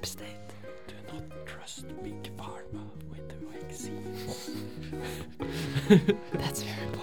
Deep 0.00 0.06
state. 0.06 0.26
Do 0.88 0.94
not 1.12 1.46
trust 1.46 1.84
big 2.02 2.34
pharma 2.38 2.88
with 3.10 3.28
the 3.28 3.34
vaccines. 3.52 4.50
That's 6.32 6.62
very 6.62 6.86
important. 6.86 6.99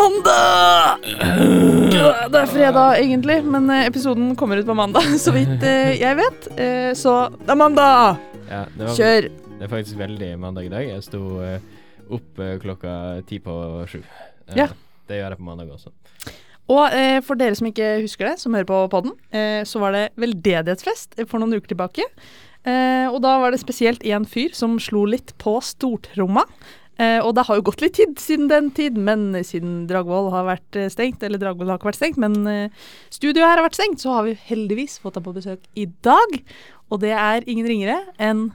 Mandag! 0.00 0.98
Det 2.30 2.40
er 2.40 2.48
fredag, 2.50 2.98
egentlig, 3.02 3.38
men 3.44 3.68
eh, 3.72 3.86
episoden 3.90 4.32
kommer 4.38 4.60
ut 4.60 4.68
på 4.68 4.76
mandag, 4.78 5.06
så 5.24 5.34
vidt 5.34 5.62
eh, 5.66 5.92
jeg 6.00 6.18
vet. 6.20 6.48
Eh, 6.56 6.90
Så 6.98 7.14
det 7.36 7.52
er 7.52 7.58
mandag! 7.60 8.20
Ja, 8.50 8.64
det, 8.74 8.86
var, 8.86 8.94
Kjør! 8.96 9.28
det 9.58 9.66
er 9.66 9.72
faktisk 9.72 9.98
veldig 10.00 10.30
mandag 10.40 10.68
i 10.68 10.72
dag. 10.72 10.86
Jeg 10.88 11.04
sto 11.06 11.22
opp 12.10 12.40
klokka 12.62 12.94
ti 13.28 13.38
på 13.44 13.54
sju. 13.90 14.00
Ja. 14.56 14.70
Det 15.06 15.18
gjør 15.20 15.34
jeg 15.34 15.40
på 15.42 15.46
mandag 15.46 15.70
også. 15.74 15.92
Og 16.70 16.84
eh, 16.94 17.18
for 17.26 17.38
dere 17.38 17.56
som 17.58 17.66
ikke 17.66 17.96
husker 18.04 18.30
det, 18.30 18.36
som 18.42 18.54
hører 18.54 18.68
på 18.68 18.80
podden, 18.92 19.16
eh, 19.34 19.62
så 19.66 19.82
var 19.82 19.94
det 19.96 20.04
veldedighetsfest 20.22 21.18
for 21.26 21.42
noen 21.42 21.58
uker 21.58 21.72
tilbake. 21.74 22.06
Eh, 22.62 23.06
og 23.10 23.18
da 23.24 23.36
var 23.42 23.50
det 23.54 23.62
spesielt 23.62 24.04
én 24.06 24.26
fyr 24.28 24.54
som 24.54 24.76
slo 24.82 25.02
litt 25.10 25.34
på 25.42 25.56
stortromma. 25.66 26.44
Eh, 27.00 27.18
og 27.24 27.32
det 27.38 27.46
har 27.48 27.56
jo 27.56 27.62
gått 27.70 27.80
litt 27.80 27.94
tid 27.96 28.18
siden 28.20 28.48
den 28.50 28.66
tid, 28.76 28.98
men 29.00 29.30
siden 29.46 29.86
Dragvoll 29.88 30.26
har 30.34 30.44
vært 30.50 30.76
eh, 30.76 30.90
stengt, 30.92 31.22
eller 31.24 31.40
Dragvoll 31.40 31.70
har 31.72 31.78
ikke 31.80 31.88
vært 31.88 32.00
stengt, 32.00 32.18
men 32.20 32.34
eh, 32.50 32.88
studioet 33.14 33.46
her 33.46 33.56
har 33.56 33.64
vært 33.64 33.78
stengt, 33.78 34.02
så 34.02 34.18
har 34.18 34.26
vi 34.26 34.34
heldigvis 34.50 34.98
fått 35.00 35.16
deg 35.16 35.24
på 35.24 35.32
besøk 35.38 35.64
i 35.80 35.86
dag. 36.04 36.34
Og 36.90 37.00
det 37.00 37.14
er 37.16 37.46
ingen 37.48 37.68
ringere 37.70 38.00
enn 38.20 38.50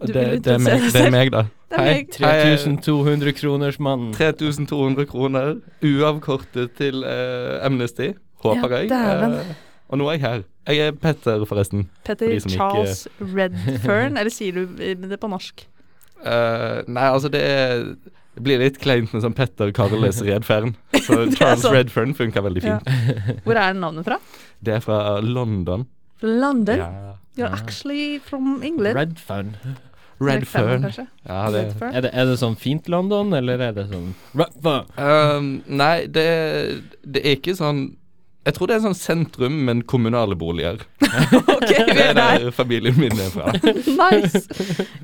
Du 0.00 0.10
det, 0.12 0.42
det, 0.44 0.56
er 0.56 0.64
meg, 0.64 0.88
det 0.92 1.04
er 1.04 1.14
meg, 1.14 1.30
da. 1.32 1.44
Er 1.76 1.86
Hei. 1.86 2.00
3200 2.14 3.32
kroners 3.38 3.78
mann. 3.82 4.10
3200 4.16 5.06
kroner, 5.10 5.54
uavkortet 5.86 6.74
til 6.78 7.02
eh, 7.06 7.56
Amnesty, 7.66 8.10
håper 8.44 8.74
Ja, 8.76 8.82
jeg. 8.82 8.90
Eh, 8.90 9.54
og 9.86 10.00
nå 10.00 10.10
er 10.10 10.16
jeg 10.18 10.24
her. 10.26 10.44
Jeg 10.66 10.82
er 10.88 10.98
Petter, 10.98 11.44
forresten. 11.46 11.86
Petter 12.06 12.26
For 12.26 12.34
de 12.34 12.42
ikke- 12.42 12.56
Charles 12.58 13.06
Redfern, 13.22 14.16
eller 14.18 14.34
sier 14.34 14.52
du 14.58 14.82
eh, 14.82 14.94
det 14.98 15.18
på 15.22 15.30
norsk? 15.30 15.62
Eh, 16.26 16.82
nei, 16.90 17.06
altså, 17.12 17.30
det 17.32 17.42
er 17.46 17.82
det 18.36 18.42
blir 18.44 18.58
litt 18.60 18.76
kleint 18.82 19.14
med 19.14 19.22
sånn 19.24 19.32
Petter 19.32 19.70
Karles 19.72 20.18
Redfern. 20.20 20.74
Så 20.92 21.22
Charles 21.38 21.62
sant. 21.64 21.72
Redfern 21.72 22.12
funker 22.18 22.44
veldig 22.44 22.62
Ja. 22.66 22.74
fint. 22.84 23.38
Hvor 23.46 23.56
er 23.56 23.72
navnet 23.78 24.04
fra? 24.04 24.18
Det 24.60 24.74
er 24.76 24.82
fra 24.84 24.98
London. 25.24 25.86
London? 26.20 26.82
Yeah. 26.84 27.14
You're 27.38 27.52
actually 27.52 28.18
from 28.18 28.62
England. 28.62 28.96
Redfern. 28.96 29.54
Redfern. 30.20 30.28
Redfern. 30.28 30.82
kanskje? 30.84 31.06
Ja, 31.28 31.40
det 31.52 31.62
Redfern. 31.64 31.94
Er 31.96 32.04
det, 32.04 32.10
er 32.12 32.28
det 32.30 32.36
sånn 32.40 32.56
fint 32.60 32.88
London, 32.92 33.32
eller 33.36 33.60
er 33.70 33.72
det 33.76 33.86
sånn 33.90 34.12
Redfern? 34.36 34.86
Um, 35.00 35.48
Nei, 35.68 36.06
det, 36.08 36.26
det 37.04 37.24
er 37.24 37.36
ikke 37.40 37.56
sånn 37.56 37.82
Jeg 38.46 38.54
tror 38.54 38.70
det 38.70 38.76
er 38.76 38.82
sånn 38.84 38.94
sentrum, 38.94 39.56
men 39.66 39.80
kommunale 39.90 40.36
boliger. 40.38 40.78
okay, 41.56 41.82
vi 41.88 41.96
Det 41.96 42.04
er 42.04 42.10
er 42.12 42.14
der. 42.14 42.44
der 42.46 42.54
familien 42.54 42.94
min 42.98 43.12
er 43.18 43.30
fra. 43.34 43.50
nice. 43.50 44.44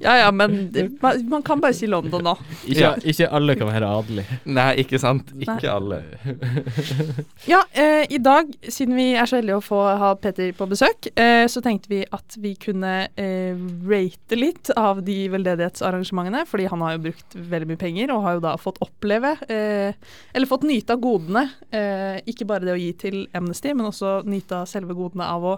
Ja 0.03 0.15
ja, 0.21 0.29
men 0.31 0.69
det- 0.73 0.89
man, 1.03 1.19
man 1.29 1.43
kan 1.43 1.61
bare 1.61 1.75
si 1.75 1.89
London 1.91 2.23
nå. 2.23 2.37
Ikke, 2.65 2.81
Ja. 2.81 2.93
ikke 3.03 3.29
alle 3.35 3.57
kan 3.59 3.69
være 3.73 3.89
adelige. 3.99 4.39
Nei, 4.47 4.69
ikke 4.85 5.01
sant. 5.03 5.35
Nei. 5.35 5.45
Ikke 5.57 5.73
alle. 5.75 6.01
Ja, 7.51 7.63
eh, 7.75 8.07
i 8.15 8.19
dag, 8.23 8.53
siden 8.71 8.95
vi 8.97 9.09
er 9.19 9.27
så 9.27 9.39
heldige 9.41 9.59
å 9.59 9.65
få 9.65 9.81
ha 9.99 10.13
Petter 10.23 10.53
på 10.57 10.67
besøk, 10.71 11.09
eh, 11.19 11.45
så 11.51 11.63
tenkte 11.65 11.91
vi 11.91 12.03
at 12.15 12.37
vi 12.41 12.55
kunne 12.61 12.93
eh, 13.19 13.59
rate 13.89 14.39
litt 14.39 14.71
av 14.79 15.03
de 15.07 15.17
veldedighetsarrangementene, 15.33 16.45
fordi 16.49 16.69
han 16.71 16.85
har 16.85 16.95
jo 16.97 17.03
brukt 17.09 17.35
veldig 17.35 17.71
mye 17.73 17.81
penger, 17.83 18.13
og 18.15 18.23
har 18.27 18.39
jo 18.39 18.45
da 18.47 18.55
fått 18.61 18.79
oppleve, 18.85 19.35
eh, 19.51 19.93
eller 20.35 20.51
fått 20.51 20.67
nyte 20.69 20.95
av 20.95 21.03
godene, 21.03 21.49
eh, 21.75 22.21
ikke 22.31 22.47
bare 22.47 22.69
det 22.69 22.77
å 22.77 22.81
gi 22.81 22.93
til 23.03 23.21
Amnesty, 23.35 23.73
men 23.75 23.87
også 23.89 24.21
nyte 24.29 24.63
av 24.63 24.67
selve 24.71 24.95
godene 24.99 25.25
av 25.29 25.45
å 25.45 25.57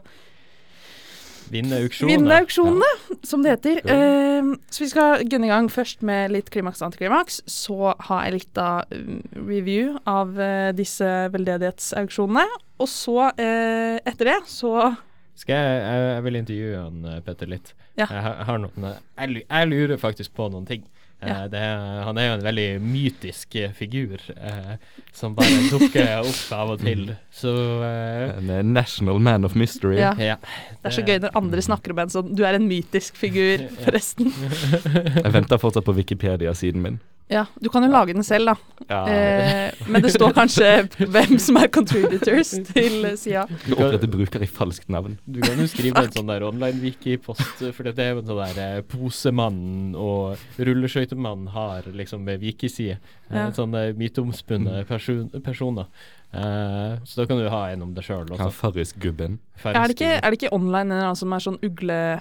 Vinne 1.53 1.77
auksjonene. 1.85 2.17
vinne 2.17 2.37
auksjonene, 2.41 3.19
som 3.29 3.43
det 3.45 3.51
heter. 3.59 3.81
Eh, 3.85 4.47
så 4.73 4.81
vi 4.81 4.89
skal 4.89 5.25
gunne 5.29 5.45
i 5.45 5.51
gang 5.53 5.67
først 5.69 6.01
med 6.07 6.33
litt 6.33 6.49
klimaks 6.51 6.81
og 6.81 6.87
antiklimaks. 6.89 7.43
Så 7.53 7.93
har 8.09 8.23
jeg 8.25 8.33
litt 8.39 8.61
av 8.63 8.89
um, 8.97 9.19
review 9.45 9.99
av 10.09 10.33
uh, 10.41 10.71
disse 10.73 11.05
veldedighetsauksjonene. 11.35 12.47
Og 12.81 12.89
så, 12.89 13.29
uh, 13.37 13.97
etter 14.09 14.33
det, 14.33 14.39
så 14.49 14.95
Skal 15.37 15.59
jeg, 15.61 15.85
jeg, 15.85 16.09
jeg 16.15 16.25
vil 16.25 16.41
intervjue 16.41 16.81
han 16.81 17.05
eh, 17.13 17.21
Petter 17.27 17.49
litt. 17.51 17.73
Ja. 17.99 18.07
Jeg, 18.09 18.23
har- 18.25 18.41
har 18.49 18.59
noen, 18.65 18.89
jeg, 19.19 19.45
jeg 19.45 19.69
lurer 19.75 20.01
faktisk 20.01 20.33
på 20.39 20.49
noen 20.51 20.65
ting. 20.67 20.85
Eh, 21.25 21.29
Ja. 21.33 21.49
det, 21.49 21.61
er- 21.65 22.03
han 22.05 22.19
er 22.21 22.27
jo 22.29 22.35
en 22.39 22.45
veldig 22.45 22.67
mytisk 22.85 23.57
eh, 23.57 23.73
figur 23.73 24.21
eh, 24.37 24.77
som 25.13 25.35
bare 25.35 25.57
dukker 25.71 26.21
opp 26.21 26.53
av 26.53 26.71
og 26.77 26.81
til. 26.85 27.15
Så 27.33 27.55
eh, 27.83 28.37
En 28.61 28.73
national 28.75 29.19
man 29.25 29.45
of 29.45 29.55
mystery. 29.57 29.97
Ja. 29.99 30.13
ja. 30.19 30.37
Det 30.83 30.93
er 30.93 30.97
så 30.99 31.07
gøy 31.07 31.19
når 31.25 31.35
andre 31.41 31.63
snakker 31.65 31.93
om 31.97 31.99
en 32.05 32.13
sånn 32.13 32.35
Du 32.37 32.45
er 32.45 32.55
en 32.59 32.69
mytisk 32.69 33.17
figur, 33.17 33.65
forresten. 33.85 34.31
Jeg 35.25 35.33
venter 35.35 35.59
fortsatt 35.63 35.85
på 35.89 35.97
Wikipedia-siden 35.97 36.83
min. 36.85 37.01
Ja, 37.33 37.47
du 37.57 37.71
kan 37.73 37.83
jo 37.83 37.89
lage 37.89 38.13
den 38.13 38.23
selv, 38.23 38.51
da. 38.51 38.55
Ja, 38.91 38.99
Eh, 39.09 39.71
men 39.89 40.03
det 40.05 40.11
står 40.13 40.35
kanskje 40.41 40.67
hvem 41.09 41.39
som 41.41 41.57
er 41.57 41.71
contributors 41.73 42.51
til 42.69 43.07
sida. 43.17 43.47
Du 43.65 43.73
oppretter 43.79 44.11
bruker 44.13 44.43
i 44.45 44.49
falskt 44.51 44.91
navn. 44.93 45.17
Du 45.25 45.41
kan 45.41 45.57
jo 45.59 45.65
skrive 45.67 46.03
en 46.05 46.13
sånn 46.13 46.29
der 46.29 46.45
online-wiki-post, 46.45 47.63
for 47.73 47.89
det 47.89 47.97
er 48.05 48.13
jo 48.13 48.21
en 48.21 48.29
sånn 48.29 48.43
der 48.45 48.61
eh, 48.77 48.83
posemannen 48.93 49.95
og 49.97 50.37
rulleskøytemannen 50.61 51.49
har 51.57 51.89
liksom 51.97 52.25
med 52.29 52.45
wiki-side. 52.45 52.99
Eh, 53.31 53.35
Ja. 53.35 53.49
Sånne 53.57 53.87
myteomspunne 53.97 54.85
person, 54.87 55.31
personer. 55.43 55.89
Eh, 56.35 56.99
så 57.09 57.23
da 57.23 57.27
kan 57.31 57.39
du 57.41 57.49
ha 57.49 57.65
en 57.73 57.83
om 57.89 57.95
deg 57.97 58.05
sjøl 58.05 58.29
også. 58.37 58.51
Farris-gubben. 58.61 59.39
Er, 59.65 59.87
det 59.89 59.97
ikke- 59.97 60.21
er 60.21 60.31
det 60.31 60.43
ikke 60.43 60.53
online 60.53 60.93
en 60.93 60.99
eller 60.99 61.09
annen 61.09 61.17
som 61.25 61.33
er 61.33 61.39
sånn 61.41 61.59
ugle... 61.65 62.21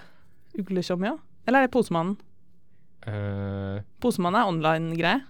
Uglesjommi 0.58 1.10
òg? 1.12 1.20
Eller 1.48 1.60
er 1.64 1.68
det 1.68 1.74
Posemannen? 1.76 2.16
Eh, 3.08 3.80
Posemannen 4.04 4.40
er 4.42 4.50
online-greie. 4.52 5.22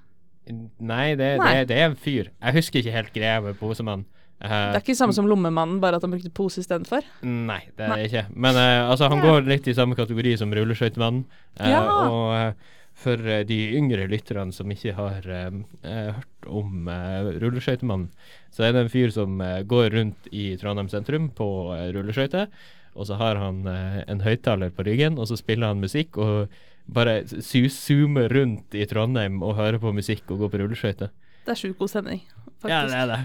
Nei, 0.84 1.16
det, 1.16 1.30
Nei. 1.40 1.54
Det, 1.62 1.68
det 1.72 1.78
er 1.80 1.86
en 1.92 1.96
fyr. 1.96 2.28
Jeg 2.36 2.58
husker 2.58 2.82
ikke 2.82 2.92
helt 2.98 3.14
greia 3.16 3.38
med 3.46 3.56
posemann. 3.60 4.04
Uh, 4.44 4.50
Det 4.74 4.76
er 4.76 4.82
ikke 4.84 4.96
samme 5.00 5.16
som 5.16 5.28
Lommemannen, 5.30 5.78
bare 5.80 5.96
at 5.96 6.04
han 6.04 6.12
brukte 6.12 6.32
pose 6.36 6.60
istedenfor. 6.60 7.06
Nei, 7.24 7.62
det 7.78 7.86
er 7.86 7.94
det 7.96 8.08
ikke. 8.10 8.24
Men 8.36 8.58
uh, 8.60 8.90
altså, 8.92 9.08
han 9.08 9.22
Ja. 9.24 9.30
går 9.30 9.48
litt 9.48 9.70
i 9.72 9.76
samme 9.78 9.96
kategori 9.96 10.34
som 10.42 10.52
rulleskøytemannen. 10.52 11.24
Uh, 11.62 11.70
Ja. 11.70 11.84
Og 12.10 12.56
for 13.04 13.28
eh, 13.28 13.44
de 13.48 13.60
yngre 13.78 14.08
lytterne 14.12 14.56
som 14.56 14.72
ikke 14.72 14.96
har 14.98 15.28
eh, 15.30 15.50
eh, 15.84 16.14
hørt 16.16 16.48
om 16.48 16.88
uh, 16.92 17.34
rulleskøytemannen, 17.40 18.10
så 18.54 18.66
er 18.66 18.74
det 18.74 18.84
en 18.84 18.94
fyr 18.94 19.14
som 19.16 19.42
eh, 19.42 19.62
går 19.68 19.92
rundt 19.96 20.32
i 20.32 20.54
Trondheim 20.60 20.90
sentrum 20.92 21.30
på 21.36 21.50
uh, 21.72 21.88
rulleskøyter. 21.96 22.50
Og 22.94 23.08
så 23.10 23.18
har 23.18 23.40
han 23.42 23.66
eh, 23.68 24.04
en 24.08 24.22
høyttaler 24.22 24.74
på 24.74 24.86
ryggen, 24.86 25.18
og 25.18 25.28
så 25.30 25.38
spiller 25.40 25.72
han 25.72 25.82
musikk. 25.82 26.18
Og 26.22 26.54
bare 26.94 27.24
zoomer 27.26 28.30
rundt 28.34 28.76
i 28.76 28.86
Trondheim 28.90 29.42
og 29.46 29.58
hører 29.58 29.80
på 29.82 29.94
musikk 29.96 30.32
og 30.34 30.44
går 30.44 30.54
på 30.54 30.62
rulleskøyter. 30.62 31.14
Det 31.44 31.52
er 31.56 31.60
sjukt 31.60 31.80
god 31.80 31.92
stemning, 31.92 32.22
faktisk. 32.64 32.72
Ja, 32.74 32.84
det 32.90 33.00
er 33.02 33.10
det. 33.12 33.20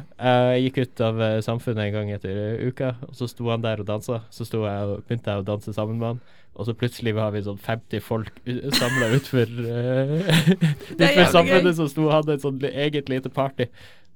Jeg 0.53 0.65
gikk 0.66 0.81
ut 0.82 1.03
av 1.06 1.22
eh, 1.25 1.37
samfunnet 1.47 1.84
en 1.87 1.94
gang 1.94 2.10
etter 2.16 2.41
eh, 2.43 2.66
uka, 2.69 2.93
og 3.06 3.15
så 3.16 3.28
sto 3.31 3.49
han 3.53 3.65
der 3.65 3.84
og 3.84 3.88
dansa. 3.88 4.21
Så 4.34 4.47
sto 4.49 4.65
jeg 4.66 4.91
og 4.91 5.06
begynte 5.06 5.32
jeg 5.32 5.44
å 5.44 5.47
danse 5.47 5.75
sammen 5.76 6.03
med 6.03 6.12
han, 6.12 6.21
og 6.59 6.66
så 6.69 6.75
plutselig 6.75 7.15
var 7.15 7.32
vi 7.34 7.44
sånn 7.47 7.60
50 7.62 8.03
folk 8.03 8.43
samla 8.75 9.12
utfor 9.15 9.47
uh, 9.71 10.15
utfor 10.98 11.32
samfunnet, 11.32 11.72
som 11.78 11.87
så 11.87 11.91
sto 11.94 12.09
og 12.09 12.15
hadde 12.16 12.34
et 12.34 12.44
sånn 12.44 12.60
eget 12.68 13.09
lite 13.12 13.30
party. 13.30 13.68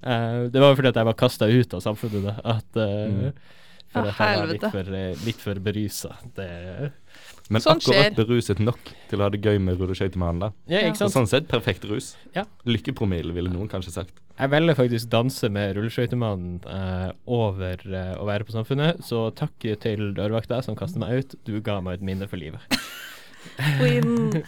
Uh, 0.02 0.50
det 0.50 0.58
var 0.58 0.73
jo 0.73 0.79
fordi 0.81 0.91
at 0.91 0.99
jeg 0.99 1.06
var 1.12 1.19
kasta 1.23 1.46
ut 1.46 1.76
av 1.79 1.85
samfunnet, 1.85 2.26
da. 2.26 2.38
At, 2.58 2.70
uh, 2.82 3.32
Mm. 3.93 4.08
for 4.08 4.08
ah, 4.08 4.08
at 4.08 4.20
jeg 4.25 4.41
var 4.41 4.49
litt 4.49 4.67
for, 4.73 4.94
eh, 4.96 5.25
litt 5.26 5.41
for 5.43 5.58
berusa. 5.61 6.14
Det 6.37 6.49
Men 7.52 7.60
Sånn 7.60 7.76
akkurat 7.82 8.06
skjer. 8.08 8.14
beruset 8.16 8.60
nok 8.64 8.78
til 9.10 9.20
å 9.20 9.26
ha 9.26 9.28
det 9.34 9.43
gøy 9.44 9.58
med 9.60 9.76
rulleskøytemannen. 9.81 10.40
da. 10.40 10.50
Ja, 10.72 10.81
ikke 10.88 10.96
Så 11.02 11.08
sant? 11.10 11.16
sånn 11.19 11.28
sett 11.28 11.49
perfekt 11.50 11.84
rus. 11.90 12.14
Ja. 12.34 12.46
Lykkepromille, 12.64 13.34
ville 13.37 13.52
noen 13.52 13.69
kanskje 13.69 13.93
sagt. 13.93 14.14
Jeg 14.40 14.49
velger 14.54 14.75
faktisk 14.78 15.10
danse 15.12 15.50
med 15.52 15.76
rulleskøytemannen 15.76 16.62
eh, 16.64 17.12
over 17.28 17.76
eh, 17.84 18.14
å 18.16 18.25
være 18.26 18.46
på 18.49 18.54
Samfunnet, 18.56 19.04
så 19.04 19.26
takk 19.37 19.52
til 19.84 20.14
dørvakta 20.16 20.62
som 20.64 20.75
kastet 20.78 21.02
meg 21.04 21.19
ut. 21.20 21.37
Du 21.44 21.60
ga 21.60 21.81
meg 21.84 22.00
et 22.00 22.06
minne 22.08 22.26
for 22.31 22.40
livet. 22.40 22.60
Queen. 23.78 24.32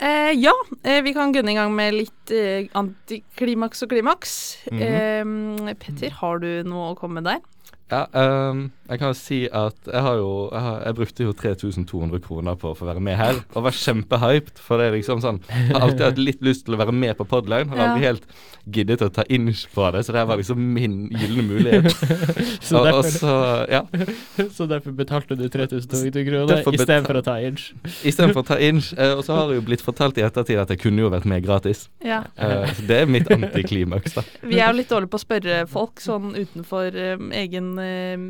Eh, 0.00 0.30
ja, 0.40 0.54
eh, 0.82 1.02
vi 1.04 1.12
kan 1.12 1.28
gunne 1.34 1.52
i 1.52 1.54
gang 1.58 1.74
med 1.76 1.92
litt 1.92 2.30
eh, 2.32 2.70
antiklimaks 2.72 3.82
og 3.84 3.90
klimaks. 3.90 4.30
Mhm. 4.72 5.68
eh, 5.68 5.74
Petter, 5.76 6.14
har 6.22 6.38
du 6.40 6.62
noe 6.64 6.94
å 6.94 6.96
komme 6.96 7.20
med 7.20 7.26
der? 7.28 7.42
Ja, 7.90 8.06
ehm, 8.16 8.70
Jeg 8.90 8.98
kan 8.98 9.14
si 9.14 9.40
at 9.46 9.76
jeg 9.86 10.02
har 10.02 10.16
jo 10.18 10.30
Jeg, 10.50 10.62
har, 10.64 10.78
jeg 10.86 10.96
brukte 10.98 11.26
jo 11.28 11.32
3200 11.32 12.22
kroner 12.24 12.56
på 12.58 12.72
å 12.72 12.76
få 12.78 12.88
være 12.88 13.02
med 13.04 13.18
her, 13.20 13.42
og 13.54 13.66
var 13.68 13.76
kjempehyped. 13.76 14.58
For 14.60 14.80
det 14.80 14.90
er 14.90 14.96
liksom 14.98 15.22
sånn 15.22 15.42
Jeg 15.48 15.74
har 15.74 15.84
alltid 15.86 16.06
hatt 16.08 16.22
litt 16.22 16.42
lyst 16.44 16.66
til 16.66 16.76
å 16.76 16.80
være 16.80 16.94
med 16.94 17.14
på 17.18 17.28
Podline. 17.30 17.70
Har 17.70 17.84
aldri 17.90 18.08
helt 18.08 18.26
giddet 18.68 19.02
å 19.02 19.08
ta 19.12 19.24
inch 19.32 19.64
på 19.72 19.86
det, 19.94 20.02
så 20.06 20.14
det 20.14 20.22
var 20.28 20.38
liksom 20.38 20.60
min 20.74 20.96
gylne 21.14 21.44
mulighet. 21.46 21.88
Så 22.70 22.76
og, 22.76 22.80
og 22.80 22.86
derfor, 22.86 23.08
så, 23.10 23.34
ja. 23.70 23.80
så 24.56 24.66
derfor 24.68 24.92
betalte 24.94 25.34
du 25.38 25.46
3200 25.50 26.24
kroner 26.26 26.50
Derfor 26.50 26.76
istedenfor 26.76 27.18
å 27.18 27.22
ta 27.24 27.36
inch. 27.42 27.70
Istedenfor 28.08 28.44
å 28.44 28.46
ta 28.50 28.58
inch. 28.62 28.92
Eh, 28.94 29.14
og 29.16 29.24
så 29.26 29.36
har 29.36 29.50
det 29.50 29.58
jo 29.58 29.64
blitt 29.66 29.82
fortalt 29.84 30.18
i 30.20 30.24
ettertid 30.26 30.60
at 30.60 30.70
jeg 30.70 30.82
kunne 30.82 31.02
jo 31.02 31.10
vært 31.12 31.26
med 31.30 31.42
gratis. 31.46 31.86
Ja. 32.04 32.20
Eh, 32.36 32.68
så 32.76 32.84
det 32.88 33.00
er 33.02 33.10
mitt 33.10 33.30
antiklimaks, 33.32 34.18
da. 34.18 34.24
Vi 34.44 34.60
er 34.60 34.70
jo 34.70 34.78
litt 34.78 34.92
dårlige 34.92 35.12
på 35.14 35.20
å 35.20 35.24
spørre 35.24 35.58
folk 35.70 36.04
sånn 36.04 36.34
utenfor 36.36 37.00
eh, 37.00 37.26
egen 37.40 37.72
uh, 37.80 38.28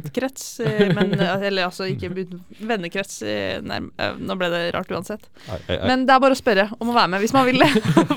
bekjentkrets. 0.00 0.60
eh, 0.60 0.92
men, 0.96 1.12
eh, 1.20 1.46
eller 1.48 1.66
altså 1.68 1.84
ikke 1.90 2.10
uten- 2.14 2.40
vennekrets. 2.60 3.20
eh, 3.22 3.60
nå 3.62 4.36
ble 4.38 4.48
det 4.52 4.60
rart 4.74 4.90
uansett. 4.94 5.28
Ai, 5.48 5.58
ai, 5.68 5.76
ai. 5.76 5.86
Men 5.90 6.06
det 6.08 6.14
er 6.16 6.20
bare 6.24 6.36
å 6.36 6.40
spørre 6.40 6.66
om 6.80 6.90
å 6.92 6.96
være 6.96 7.12
med 7.14 7.20
hvis 7.24 7.34
man 7.36 7.46
vil 7.46 7.58
det. 7.62 7.70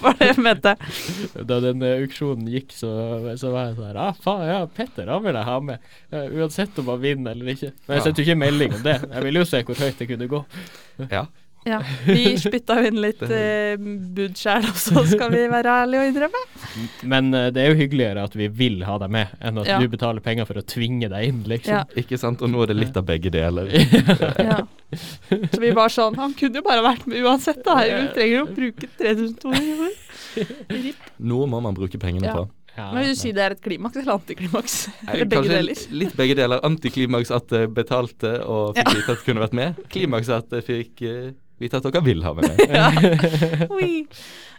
Var 0.06 0.18
det 0.20 0.30
jeg 0.32 0.44
mente. 0.46 0.76
Da 1.52 1.60
den 1.64 1.84
auksjonen 1.92 2.48
gikk, 2.52 2.72
så, 2.76 2.92
så 3.40 3.52
var 3.54 3.70
jeg 3.70 3.78
sånn 3.80 3.90
her 3.92 4.02
Ah, 4.06 4.14
faen, 4.26 4.46
ja, 4.50 4.60
Petter, 4.68 5.08
han 5.12 5.24
vil 5.26 5.36
jeg 5.40 5.50
ha 5.52 5.60
med. 5.72 5.80
Uansett 6.16 6.80
om 6.84 6.92
han 6.94 7.02
vinner 7.04 7.32
eller 7.36 7.54
ikke. 7.56 7.72
Men 7.88 7.98
jeg 8.00 8.06
sendte 8.08 8.22
jo 8.24 8.28
ikke 8.30 8.42
melding 8.46 8.78
om 8.80 8.84
det. 8.86 9.00
Jeg 9.10 9.26
ville 9.30 9.42
jo 9.44 9.50
se 9.50 9.64
hvor 9.66 9.82
høyt 9.82 9.98
det 10.02 10.10
kunne 10.14 10.28
gå. 10.32 10.46
ja. 11.12 11.26
Ja, 11.66 11.80
Vi 12.06 12.36
spytta 12.38 12.76
jo 12.78 12.90
inn 12.92 13.00
litt 13.02 13.22
eh, 13.26 13.74
bud 13.78 14.36
sjæl, 14.38 14.68
og 14.70 14.76
så 14.78 15.02
skal 15.10 15.32
vi 15.34 15.40
være 15.50 15.72
ærlige 15.82 16.04
og 16.04 16.10
innrømme. 16.12 16.42
Men 17.10 17.32
eh, 17.34 17.48
det 17.56 17.64
er 17.64 17.72
jo 17.74 17.80
hyggeligere 17.80 18.26
at 18.28 18.36
vi 18.38 18.48
vil 18.54 18.84
ha 18.86 19.00
deg 19.02 19.10
med, 19.16 19.34
enn 19.42 19.58
at 19.64 19.72
Ja. 19.72 19.80
du 19.82 19.88
betaler 19.90 20.22
penger 20.22 20.46
for 20.46 20.62
å 20.62 20.66
tvinge 20.66 21.10
deg 21.10 21.26
inn, 21.32 21.40
liksom. 21.50 21.74
Ja. 21.74 21.84
Ikke 21.98 22.20
sant? 22.22 22.44
Og 22.46 22.52
nå 22.54 22.62
er 22.64 22.68
det 22.74 22.78
litt 22.84 22.98
av 23.02 23.06
begge 23.10 23.34
deler. 23.34 23.72
Ja. 24.46 24.60
Så 25.52 25.58
vi 25.60 25.72
var 25.76 25.90
sånn 25.92 26.16
Han 26.22 26.36
kunne 26.38 26.60
jo 26.62 26.64
bare 26.64 26.84
vært 26.86 27.08
med 27.10 27.24
uansett. 27.26 27.64
da 27.66 27.80
Vi 27.82 28.04
trenger 28.14 28.36
jo 28.38 28.44
å 28.46 28.52
bruke 28.56 28.88
3200 29.02 29.42
kroner. 29.42 30.94
Noe 31.32 31.48
må 31.50 31.60
man 31.66 31.76
bruke 31.76 31.98
pengene 32.00 32.30
Ja. 32.30 32.36
på. 32.38 32.46
Ja, 32.78 32.90
Men 32.92 33.06
vil 33.06 33.14
du 33.16 33.20
si 33.20 33.32
det 33.32 33.42
er 33.42 33.52
et 33.56 33.62
klimaks 33.64 33.96
eller 34.02 34.18
antiklimaks? 34.20 34.74
Eller 35.08 35.26
begge 35.26 35.42
kanskje 35.48 35.58
deler? 35.62 35.82
Litt 36.02 36.16
begge 36.20 36.36
deler. 36.36 36.60
Antiklimaks 36.68 37.32
at 37.32 37.48
det 37.54 37.70
betalte 37.74 38.34
og 38.46 38.76
fikk 38.76 38.84
Ja. 38.90 38.94
vite 39.00 39.12
at 39.12 39.18
det 39.18 39.26
kunne 39.26 39.44
vært 39.46 39.54
med. 39.54 39.76
Klimaks 39.90 40.30
at 40.30 40.50
jeg 40.52 40.66
fikk 40.68 41.02
eh, 41.08 41.32
vite 41.62 41.80
at 41.80 41.86
dere 41.88 42.02
vil 42.06 42.24
ha 42.26 42.34
meg 42.38 42.50
med. 42.50 42.66
Ja. 42.80 42.90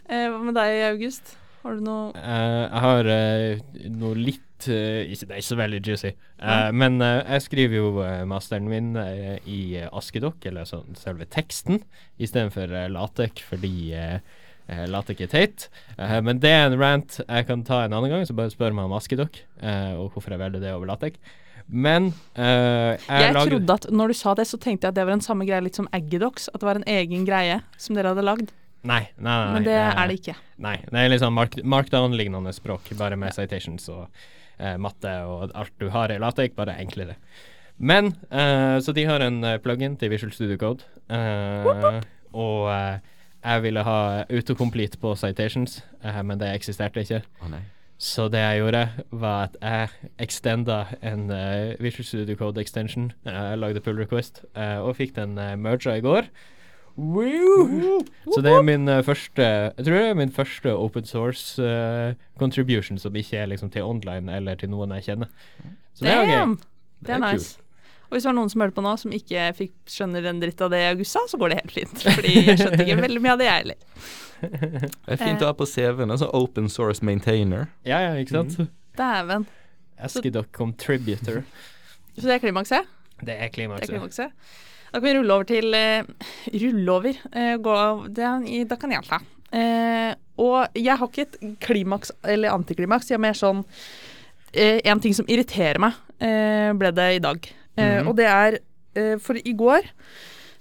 Eh, 0.07 0.29
Hva 0.31 0.37
med 0.39 0.55
deg, 0.55 0.77
August? 0.93 1.33
Har 1.65 1.75
du 1.75 1.81
noe 1.83 2.13
Eh, 2.15 2.61
jeg 2.63 2.81
har 2.85 3.09
eh, 3.11 3.57
noe 3.91 4.15
litt 4.15 4.67
eh, 4.71 5.01
ikke, 5.11 5.25
Det 5.27 5.33
er 5.33 5.41
ikke 5.41 5.47
så 5.49 5.57
veldig 5.59 5.81
juicy. 5.83 6.11
Eh, 6.13 6.47
Ja. 6.47 6.71
Men 6.71 7.01
eh, 7.03 7.17
jeg 7.33 7.43
skriver 7.43 7.75
jo 7.81 7.89
masteren 8.31 8.69
min 8.71 8.93
eh, 9.01 9.35
i 9.43 9.59
Askedokk, 9.91 10.39
eller 10.47 10.63
sånn 10.69 10.95
selve 10.95 11.27
teksten, 11.27 11.81
istedenfor 12.23 12.71
uh, 12.71 12.85
Latek, 12.93 13.43
fordi 13.49 13.73
Latek 14.87 15.21
er 15.23 15.29
teit. 15.31 15.67
Eh, 15.97 16.17
men 16.23 16.39
det 16.43 16.49
er 16.55 16.65
en 16.69 16.79
rant 16.79 17.19
jeg 17.23 17.45
kan 17.47 17.61
ta 17.67 17.83
en 17.85 17.93
annen 17.99 18.11
gang, 18.11 18.23
så 18.27 18.35
bare 18.35 18.51
spør 18.51 18.73
meg 18.75 18.87
om 18.89 18.95
Askedokk, 18.97 19.37
eh, 19.63 19.93
og 19.99 20.09
hvorfor 20.15 20.33
jeg 20.35 20.41
velger 20.45 20.63
det 20.63 20.73
over 20.75 20.87
Latek. 20.89 21.19
Men 21.67 22.13
uh, 22.37 22.95
jeg, 22.95 23.01
Jeg 23.09 23.33
lager 23.35 23.51
trodde 23.51 23.75
at 23.75 23.89
når 23.91 24.13
du 24.13 24.17
sa 24.19 24.35
det, 24.39 24.47
så 24.47 24.59
tenkte 24.61 24.87
jeg 24.87 24.93
at 24.93 24.99
det 24.99 25.03
var 25.09 25.17
en 25.17 25.25
samme 25.25 25.47
greie 25.49 25.65
litt 25.65 25.79
som 25.79 25.89
Aggedox. 25.95 26.47
At 26.53 26.61
det 26.63 26.69
var 26.69 26.79
en 26.79 26.87
egen 26.87 27.27
greie 27.27 27.59
som 27.81 27.97
dere 27.97 28.13
hadde 28.15 28.23
lagd. 28.23 28.55
Nei, 28.87 29.03
nei, 29.17 29.33
nei. 29.33 29.51
Men 29.57 29.67
det 29.67 29.75
uh, 29.75 29.91
er 29.91 30.07
det 30.07 30.17
ikke. 30.21 30.37
Nei, 30.63 30.77
det 30.87 31.03
er 31.03 31.19
sånn 31.19 31.35
mark 31.35 31.59
markdown-lignende 31.59 32.55
språk, 32.55 32.87
bare 32.99 33.19
med 33.19 33.35
citations 33.35 33.89
og 33.91 34.07
uh, 34.07 34.75
matte 34.79 35.11
og 35.27 35.51
alt 35.57 35.75
du 35.81 35.89
har 35.91 36.13
i 36.13 36.19
LaTeX, 36.23 36.55
bare 36.55 36.77
enklere. 36.79 37.17
Men 37.77 38.13
eh, 38.31 38.79
Så 38.79 38.91
de 38.91 39.05
har 39.05 39.21
en 39.21 39.45
plugin 39.63 39.97
til 39.97 40.09
Visual 40.09 40.33
Studio 40.33 40.57
Code, 40.57 40.85
eh, 41.09 42.01
og 42.33 42.69
eh, 42.73 42.99
jeg 43.43 43.63
ville 43.63 43.83
ha 43.85 43.99
autocomplete 44.25 44.97
på 44.97 45.13
citations, 45.15 45.83
men 46.01 46.39
det 46.41 46.49
eksisterte 46.57 47.03
ikke. 47.05 47.21
Å 47.45 47.51
nei. 47.53 47.61
Så 47.97 48.27
det 48.29 48.43
jeg 48.43 48.59
gjorde, 48.61 48.83
var 49.11 49.47
at 49.47 49.55
jeg 49.61 50.11
extenda 50.21 50.83
en 51.01 51.31
uh, 51.31 51.73
Visual 51.81 52.05
Studio 52.05 52.35
Code 52.37 52.61
extension. 52.61 53.11
Eh, 53.25 53.33
jeg 53.33 53.57
lagde 53.57 53.81
pull 53.81 53.97
request, 53.97 54.43
uh, 54.53 54.85
og 54.85 54.99
fikk 54.99 55.15
den 55.15 55.33
uh, 55.41 55.55
merga 55.57 55.95
i 55.97 56.05
går. 56.05 56.29
Woo! 56.97 58.01
Så 58.33 58.41
det 58.41 58.51
er 58.51 58.63
min 58.65 58.89
eh, 58.89 59.03
første 59.05 59.41
Jeg 59.43 59.85
tror 59.85 59.93
det 59.93 60.05
er 60.09 60.15
min 60.17 60.31
første 60.33 60.73
open 60.73 61.05
source 61.05 61.61
eh, 61.61 62.15
contribution 62.39 62.97
som 62.97 63.15
ikke 63.15 63.37
er 63.37 63.45
liksom 63.45 63.69
til 63.69 63.85
online 63.85 64.33
eller 64.33 64.57
til 64.57 64.71
noen 64.73 64.95
jeg 64.97 65.11
kjenner. 65.11 65.29
Så 65.93 66.05
det 66.05 66.15
er 66.15 66.25
gøy. 66.25 66.55
Det 67.05 67.13
er 67.13 67.21
nice. 67.21 67.59
Og 68.07 68.15
hvis 68.15 68.23
det 68.23 68.31
var 68.31 68.37
noen 68.39 68.49
som 68.49 68.63
hørte 68.63 68.77
på 68.79 68.85
nå 68.85 68.95
som 68.97 69.13
ikke 69.13 69.45
fikk 69.57 69.75
skjønner 69.93 70.25
en 70.31 70.41
dritt 70.41 70.61
av 70.63 70.71
det 70.73 70.79
August 70.89 71.13
sa, 71.13 71.21
så 71.29 71.37
går 71.37 71.53
det 71.53 71.59
helt 71.59 71.75
fint. 71.75 72.05
Fordi 72.17 72.33
jeg 72.39 72.57
skjønte 72.63 72.81
ikke 72.85 73.01
veldig 73.03 73.21
mye 73.25 73.35
av 73.35 73.41
det, 73.43 73.49
jeg 73.49 73.61
heller. 73.61 74.01
Det 75.07 75.15
er 75.15 75.19
fint 75.21 75.41
å 75.41 75.49
ha 75.49 75.53
på 75.57 75.65
CV-en. 75.65 76.11
Altså 76.13 76.29
open 76.33 76.69
source 76.69 77.03
maintainer. 77.05 77.67
Ja, 77.85 77.99
ja, 78.05 78.13
ikke 78.21 78.35
sant? 78.37 78.69
Dæven. 78.97 79.45
Eskedok 80.03 80.51
contributor. 80.53 81.43
Så 82.17 82.25
det 82.27 82.35
er 82.37 82.43
klimakset? 82.43 82.85
Det 83.21 83.33
er 83.33 83.39
Det 83.39 83.43
er 83.47 83.53
klimakset. 83.55 83.89
klimakset. 83.89 84.31
Da 84.93 84.99
kan 84.99 85.03
vi 85.07 85.13
rulle 85.17 85.33
over 85.33 85.43
til 85.49 85.73
uh, 85.73 86.29
Rulle 86.53 86.91
over. 86.93 87.17
Uh, 87.33 87.55
gå, 87.61 87.77
det, 88.15 88.29
i- 88.47 88.63
da 88.69 88.75
kan 88.79 88.91
jeg 88.93 89.03
ta. 89.09 89.19
Uh, 89.53 90.13
og 90.37 90.67
jeg 90.77 90.97
har 90.97 91.07
ikke 91.07 91.25
et 91.25 91.37
klimaks 91.63 92.11
eller 92.23 92.53
antiklimaks. 92.53 93.09
Jeg 93.09 93.17
har 93.17 93.23
mer 93.25 93.33
sånn 93.37 93.63
eh, 94.53 94.79
En 94.85 94.99
ting 95.01 95.13
som 95.17 95.25
irriterer 95.27 95.79
meg, 95.81 95.93
eh, 96.21 96.71
ble 96.77 96.91
det 96.93 97.07
i 97.15 97.19
dag. 97.23 97.49
Eh, 97.77 98.01
Mhm. 98.01 98.07
Og 98.09 98.15
det 98.17 98.25
er 98.25 98.59
eh, 98.95 99.17
For 99.19 99.33
i 99.37 99.53
går 99.53 99.81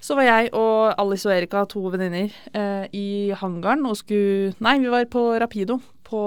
så 0.00 0.14
var 0.18 0.26
jeg 0.28 0.50
og 0.54 0.94
Alice 1.00 1.26
og 1.28 1.34
Erika, 1.34 1.64
to 1.66 1.80
venninner, 1.90 2.30
eh, 2.54 2.86
i 2.94 3.06
hangaren 3.40 3.86
og 3.88 3.96
skulle 3.96 4.52
Nei, 4.62 4.76
vi 4.82 4.90
var 4.92 5.04
på 5.10 5.22
Rapido 5.40 5.78
på 6.06 6.20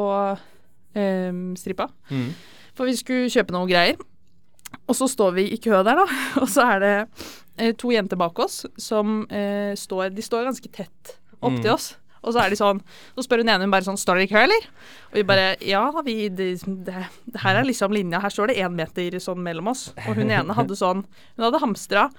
eh, 0.95 1.31
Stripa. 1.59 1.89
Mm. 2.11 2.31
For 2.77 2.89
vi 2.89 2.95
skulle 2.99 3.29
kjøpe 3.31 3.55
noe 3.55 3.67
greier. 3.69 3.99
Og 4.89 4.93
så 4.97 5.07
står 5.09 5.31
vi 5.37 5.47
i 5.53 5.57
kø 5.61 5.79
der, 5.85 5.97
da. 5.97 6.05
Og 6.43 6.49
så 6.49 6.65
er 6.75 6.83
det 6.83 6.93
eh, 7.57 7.71
to 7.77 7.89
jenter 7.93 8.19
bak 8.19 8.37
oss 8.43 8.61
som 8.77 9.23
eh, 9.33 9.73
står 9.77 10.11
De 10.13 10.21
står 10.25 10.45
ganske 10.49 10.69
tett 10.73 11.15
opp 11.39 11.53
Mm. 11.55 11.61
til 11.63 11.71
oss. 11.71 11.93
Og 12.19 12.33
så 12.35 12.41
er 12.43 12.51
de 12.51 12.57
sånn 12.59 12.81
Så 13.15 13.23
spør 13.23 13.39
hun 13.39 13.47
ene 13.47 13.63
hun 13.63 13.71
bare 13.71 13.85
sånn 13.85 13.95
Står 13.97 14.17
dere 14.19 14.25
i 14.27 14.29
kø, 14.29 14.41
eller? 14.43 14.65
Og 15.07 15.13
vi 15.15 15.23
bare 15.23 15.53
Ja, 15.63 15.85
vi 16.03 16.27
det, 16.27 16.49
det, 16.67 17.05
det 17.31 17.39
Her 17.45 17.61
er 17.61 17.63
liksom 17.63 17.93
linja. 17.95 18.19
Her 18.19 18.33
står 18.35 18.51
det 18.51 18.57
én 18.59 18.75
meter 18.75 19.15
sånn 19.23 19.39
mellom 19.45 19.69
oss. 19.71 19.85
Og 20.03 20.17
hun 20.19 20.27
ene 20.35 20.53
hadde 20.57 20.75
sånn 20.75 21.05
Hun 21.37 21.45
hadde 21.47 21.61
hamstra 21.63 22.09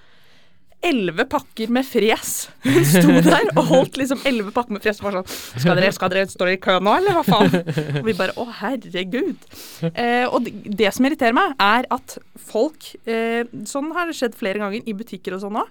elleve 0.83 1.25
pakker 1.29 1.69
med 1.73 1.85
fres. 1.85 2.49
Hun 2.65 2.85
sto 2.89 3.17
der 3.27 3.51
og 3.53 3.67
holdt 3.69 3.99
liksom 4.01 4.23
elleve 4.29 4.53
pakker 4.57 4.73
med 4.77 4.83
fres 4.85 5.01
og 5.03 5.09
var 5.11 5.19
sånn 5.19 5.61
Skal 5.61 5.77
dere, 5.77 5.91
skal 5.93 6.13
dere 6.15 6.31
stå 6.33 6.49
i 6.49 6.57
kø 6.63 6.79
nå, 6.81 6.95
eller 7.01 7.19
hva 7.19 7.25
faen? 7.27 7.57
Og 8.01 8.07
vi 8.09 8.15
bare 8.17 8.33
Å, 8.41 8.47
herregud. 8.63 9.45
Eh, 9.93 10.25
og 10.31 10.49
det, 10.49 10.89
som 10.97 11.05
irriterer 11.09 11.37
meg, 11.37 11.53
er 11.61 11.89
at 11.93 12.17
folk 12.51 12.89
eh, 13.05 13.45
Sånn 13.69 13.91
har 13.97 14.09
det 14.09 14.17
skjedd 14.19 14.39
flere 14.41 14.63
ganger 14.63 14.89
i 14.89 14.95
butikker 14.97 15.37
og 15.37 15.43
sånn 15.45 15.59
òg. 15.61 15.69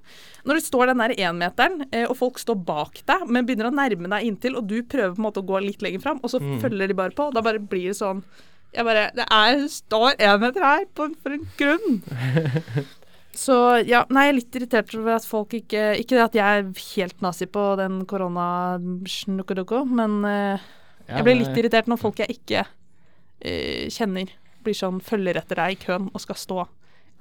Når 0.47 0.59
det 0.61 0.65
står 0.69 0.91
den 0.93 1.01
der 1.03 1.15
énmeteren, 1.19 1.81
eh, 1.91 2.05
og 2.07 2.15
folk 2.21 2.37
står 2.39 2.61
bak 2.69 3.01
deg, 3.09 3.25
men 3.27 3.45
begynner 3.49 3.67
å 3.71 3.75
nærme 3.75 4.07
deg 4.13 4.29
inntil, 4.29 4.55
og 4.61 4.69
du 4.69 4.77
prøver 4.87 5.17
på 5.17 5.19
en 5.19 5.25
måte 5.25 5.41
å 5.43 5.49
gå 5.49 5.59
litt 5.65 5.81
lenger 5.83 6.05
fram, 6.05 6.21
og 6.23 6.31
så 6.31 6.39
Mm. 6.39 6.61
følger 6.61 6.87
de 6.87 6.95
bare 6.95 7.11
på, 7.17 7.27
og 7.27 7.33
da 7.35 7.41
bare 7.43 7.59
blir 7.59 7.89
det 7.91 7.97
sånn 7.99 8.21
jeg 8.69 8.85
bare 8.85 9.07
Det 9.17 9.25
er, 9.33 9.63
står 9.73 10.13
én 10.21 10.39
meter 10.43 10.61
her 10.61 10.83
på, 10.93 11.07
for 11.23 11.33
en 11.33 11.47
grunn. 11.57 11.95
Så 13.35 13.55
ja, 13.85 14.01
nei, 14.09 14.25
jeg 14.25 14.31
er 14.31 14.37
litt 14.39 14.57
irritert 14.57 14.93
over 14.97 15.15
at 15.15 15.25
folk 15.27 15.53
ikke 15.53 15.83
Ikke 16.01 16.17
det 16.17 16.23
at 16.23 16.37
jeg 16.39 16.61
er 16.61 16.69
helt 16.95 17.21
nazi 17.23 17.45
på 17.47 17.65
den 17.79 18.01
korona-snukkedukko, 18.09 19.83
men 19.85 20.17
eh, 20.27 20.65
jeg 21.09 21.25
blir 21.25 21.39
litt 21.39 21.57
irritert 21.57 21.89
når 21.89 22.01
folk 22.01 22.19
jeg 22.21 22.35
ikke 22.35 22.65
uh, 22.65 23.85
kjenner, 23.89 24.33
blir 24.65 24.77
sånn 24.77 24.99
følger 25.01 25.39
etter 25.41 25.57
deg 25.57 25.73
i 25.73 25.79
køen 25.81 26.09
og 26.11 26.21
skal 26.21 26.37
stå 26.37 26.65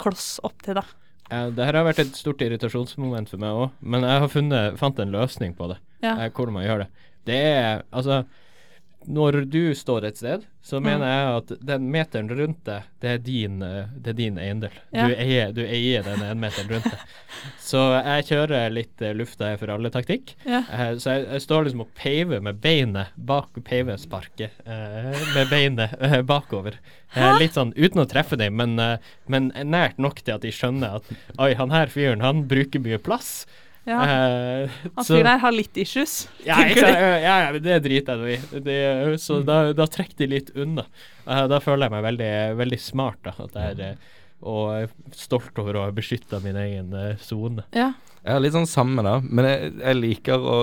kloss 0.00 0.26
opp 0.44 0.60
til 0.64 0.76
deg. 0.78 0.90
Ja, 1.28 1.46
det 1.52 1.64
her 1.68 1.76
har 1.76 1.86
vært 1.86 2.02
et 2.02 2.16
stort 2.16 2.42
irritasjonsmoment 2.44 3.32
for 3.32 3.40
meg 3.40 3.62
òg, 3.62 3.72
men 3.80 4.04
jeg 4.06 4.24
har 4.24 4.30
funnet, 4.32 4.76
fant 4.80 5.00
en 5.02 5.12
løsning 5.12 5.54
på 5.56 5.70
det. 5.72 5.78
Ja. 6.04 6.14
eh, 6.16 6.30
hvordan 6.32 6.56
man 6.56 6.64
gjør 6.66 6.84
det. 6.84 6.88
Det 7.28 7.40
er 7.48 7.82
altså 7.90 8.22
Når 9.06 9.44
du 9.48 9.74
står 9.78 10.04
et 10.04 10.16
sted, 10.18 10.42
så 10.60 10.80
Mm. 10.80 10.84
mener 10.84 11.06
jeg 11.06 11.36
at 11.36 11.52
den 11.64 11.84
meteren 11.90 12.28
rundt 12.28 12.64
deg, 12.66 12.82
det 13.00 13.08
er 13.10 13.18
din, 13.18 13.62
eh, 13.62 13.86
det 13.96 14.10
er 14.10 14.16
din 14.18 14.36
eiendel. 14.38 14.70
Ja. 14.92 15.06
Du, 15.08 15.14
eier, 15.14 15.52
du 15.54 15.62
eier 15.64 16.02
den 16.04 16.20
ene 16.20 16.34
meteren 16.34 16.68
rundt 16.68 16.84
deg. 16.84 16.98
Så 17.62 17.78
jeg 18.04 18.26
kjører 18.28 18.70
litt 18.74 19.00
uh, 19.00 19.12
lufta 19.16 19.52
er 19.52 19.56
for 19.56 19.70
alle-taktikk. 19.72 20.34
Ja. 20.44 20.60
Eh, 20.72 20.96
så 21.00 21.14
jeg, 21.14 21.28
jeg 21.30 21.40
står 21.46 21.64
liksom 21.68 21.80
og 21.86 21.94
peiver 21.94 22.42
med 22.44 22.60
beinet 22.60 23.14
bak 23.16 23.48
peivesparket. 23.64 24.50
Med 24.66 25.48
beinet 25.48 25.94
eh, 26.00 26.20
bakover. 26.22 26.76
Eh, 27.14 27.22
Hæ? 27.22 27.38
litt 27.40 27.54
sånn 27.56 27.72
uten 27.78 28.02
å 28.02 28.08
treffe 28.10 28.36
dem, 28.36 28.56
men, 28.60 28.76
eh, 28.82 28.98
men 29.28 29.52
nært 29.64 29.96
nok 30.02 30.20
til 30.20 30.34
at 30.34 30.42
de 30.44 30.50
skjønner 30.52 30.98
at 30.98 31.08
oi, 31.38 31.54
han 31.54 31.70
her 31.72 31.86
fyren, 31.86 32.20
han 32.20 32.44
bruker 32.50 32.82
mye 32.84 32.98
plass. 33.00 33.46
Ja. 33.88 33.98
Eh, 34.04 34.70
Han 34.98 35.04
fyren 35.08 35.26
her 35.30 35.38
har 35.46 35.54
litt 35.56 35.76
issues. 35.80 36.14
ja, 36.44 36.58
ikke, 36.68 36.86
ja, 36.92 37.36
ja, 37.46 37.52
det 37.58 37.78
driter 37.86 38.18
jeg 38.18 38.20
nå 38.20 38.28
i. 38.34 38.60
Det- 38.68 39.20
Så 39.24 39.40
da, 39.46 39.72
da 39.72 39.86
trekker 39.88 40.18
de 40.18 40.26
litt 40.34 40.50
unna. 40.54 40.84
Uh, 41.26 41.46
da 41.48 41.58
føler 41.64 41.88
jeg 41.88 41.94
meg 41.96 42.04
veldig, 42.10 42.32
veldig 42.60 42.80
smart, 42.80 43.18
da. 43.24 43.32
At 43.46 43.54
jeg, 43.56 43.80
er, 43.80 43.96
og 44.42 44.74
er 44.76 44.90
stolt 45.16 45.56
over 45.58 45.74
å 45.80 45.86
ha 45.88 45.90
beskytta 45.96 46.40
min 46.44 46.56
egen 46.60 46.92
eh, 46.94 47.16
sone. 47.24 47.64
Ja. 47.74 47.94
Jeg 48.24 48.34
er 48.36 48.40
litt 48.44 48.52
sånn 48.52 48.68
samme, 48.68 49.02
da. 49.06 49.16
Men 49.24 49.46
jeg, 49.48 49.72
jeg 49.80 49.96
liker 50.02 50.38
å 50.42 50.56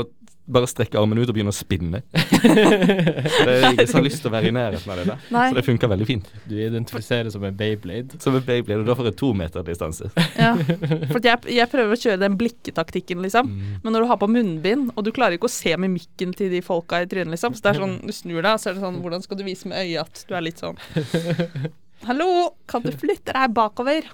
bare 0.46 0.68
strekke 0.70 1.00
armen 1.00 1.18
ut 1.18 1.30
og 1.30 1.34
begynne 1.36 1.52
å 1.54 1.56
spinne. 1.56 2.02
det 2.14 3.54
er 3.56 3.68
ingen 3.72 3.88
som 3.90 4.00
har 4.00 4.06
lyst 4.06 4.22
til 4.22 4.30
å 4.30 4.34
være 4.36 4.52
i 4.52 4.54
nærheten 4.56 4.92
av 4.94 5.00
det 5.00 5.06
der. 5.10 5.24
Nei. 5.34 5.46
Så 5.50 5.58
det 5.58 5.64
funker 5.66 5.92
veldig 5.92 6.08
fint. 6.10 6.28
Du 6.46 6.54
identifiserer 6.54 7.32
som 7.34 7.46
en 7.48 7.56
Bayblade. 7.58 8.20
Som 8.22 8.38
en 8.38 8.46
Beyblade, 8.46 8.84
og 8.84 8.90
da 8.90 8.98
får 9.00 9.10
jeg 9.10 9.18
to 9.22 9.32
meter 9.38 9.66
distanse. 9.66 10.12
ja. 10.38 10.52
For 11.10 11.22
jeg, 11.26 11.42
jeg 11.58 11.72
prøver 11.72 11.96
å 11.96 12.02
kjøre 12.02 12.22
den 12.22 12.38
blikketaktikken, 12.40 13.24
liksom. 13.26 13.50
Mm. 13.50 13.80
Men 13.86 13.98
når 13.98 14.06
du 14.06 14.12
har 14.12 14.22
på 14.22 14.30
munnbind, 14.32 14.92
og 14.94 15.08
du 15.08 15.14
klarer 15.16 15.40
ikke 15.40 15.50
å 15.50 15.56
se 15.56 15.74
mimikken 15.82 16.36
til 16.38 16.54
de 16.54 16.62
folka 16.66 17.02
i 17.02 17.10
trynet, 17.10 17.34
liksom. 17.34 17.58
Så 17.58 17.66
det 17.66 17.74
er 17.74 17.82
sånn, 17.82 17.98
du 18.06 18.14
snur 18.14 18.42
deg, 18.42 18.52
og 18.54 18.62
så 18.62 18.72
er 18.72 18.78
det 18.78 18.86
sånn 18.86 19.02
Hvordan 19.06 19.26
skal 19.26 19.40
du 19.40 19.46
vise 19.48 19.70
med 19.70 19.82
øyet 19.82 20.06
at 20.06 20.28
du 20.30 20.36
er 20.38 20.46
litt 20.46 20.62
sånn 20.62 20.78
Hallo, 22.08 22.30
kan 22.70 22.86
du 22.86 22.92
flytte 22.94 23.34
deg 23.34 23.54
bakover? 23.56 24.08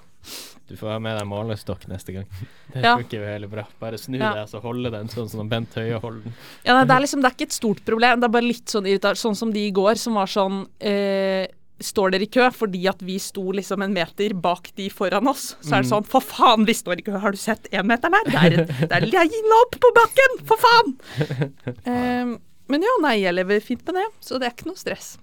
Du 0.72 0.78
får 0.80 0.94
ha 0.96 1.00
med 1.04 1.18
deg 1.20 1.28
målestokk 1.28 1.84
neste 1.92 2.16
gang. 2.16 2.28
Det 2.74 2.82
Ja. 2.86 2.96
funker 2.96 3.20
jo 3.20 3.24
veldig 3.28 3.50
bra. 3.52 3.66
Bare 3.82 3.98
snu 4.00 4.18
Ja. 4.18 4.34
deg, 4.40 4.48
så 4.50 4.62
holde 4.64 4.90
den 4.94 5.10
sånn 5.12 5.28
som 5.30 5.50
Bent 5.52 5.74
Høie 5.76 6.00
holder 6.00 6.24
den. 6.30 6.36
Ja, 6.64 6.78
nei, 6.80 6.86
det 6.88 6.96
er 6.96 7.02
liksom, 7.04 7.22
det 7.22 7.32
er 7.32 7.36
ikke 7.36 7.50
et 7.52 7.58
stort 7.60 7.82
problem, 7.86 8.22
det 8.22 8.30
er 8.30 8.36
bare 8.40 8.48
litt 8.48 8.72
sånn 8.72 8.88
irritasjon. 8.88 9.20
Sånn 9.32 9.36
som 9.42 9.52
de 9.54 9.68
i 9.68 9.74
går, 9.76 10.00
som 10.00 10.16
var 10.16 10.32
sånn 10.32 10.64
eh, 10.80 11.48
Står 11.82 12.12
dere 12.14 12.28
i 12.28 12.30
kø 12.30 12.44
fordi 12.54 12.84
at 12.88 13.00
vi 13.02 13.16
sto 13.18 13.42
liksom 13.58 13.82
en 13.82 13.90
meter 13.96 14.36
bak 14.38 14.68
de 14.78 14.86
foran 14.94 15.26
oss? 15.32 15.56
Så 15.66 15.74
er 15.74 15.82
det 15.82 15.90
sånn, 15.90 16.06
for 16.06 16.22
faen, 16.22 16.62
vi 16.68 16.76
står 16.78 17.00
i 17.02 17.06
kø, 17.08 17.16
har 17.18 17.34
du 17.34 17.40
sett 17.42 17.66
énmeteren 17.74 18.14
her? 18.14 18.28
Det 18.30 18.38
er, 18.38 18.86
det 18.86 18.98
er 19.00 19.08
leina 19.10 19.58
opp 19.64 19.80
på 19.82 19.90
bakken, 19.98 20.38
for 20.46 20.62
faen! 20.62 20.94
Eh, 21.90 22.38
men 22.70 22.86
ja, 22.86 22.94
nei, 23.02 23.16
jeg 23.24 23.34
lever 23.34 23.60
fint 23.66 23.82
med 23.90 23.98
det, 23.98 24.06
så 24.22 24.38
det 24.38 24.46
er 24.48 24.54
ikke 24.54 24.70
noe 24.70 24.78
stress. 24.80 25.16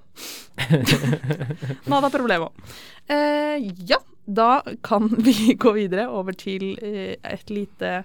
Nada 1.87 2.11
problemo. 2.11 2.51
Eh, 3.07 3.63
ja, 3.87 3.99
da 4.29 4.61
kan 4.85 5.09
vi 5.27 5.55
gå 5.57 5.73
videre 5.73 6.05
over 6.13 6.37
til 6.37 6.75
eh, 6.85 7.15
et 7.25 7.49
lite 7.51 8.03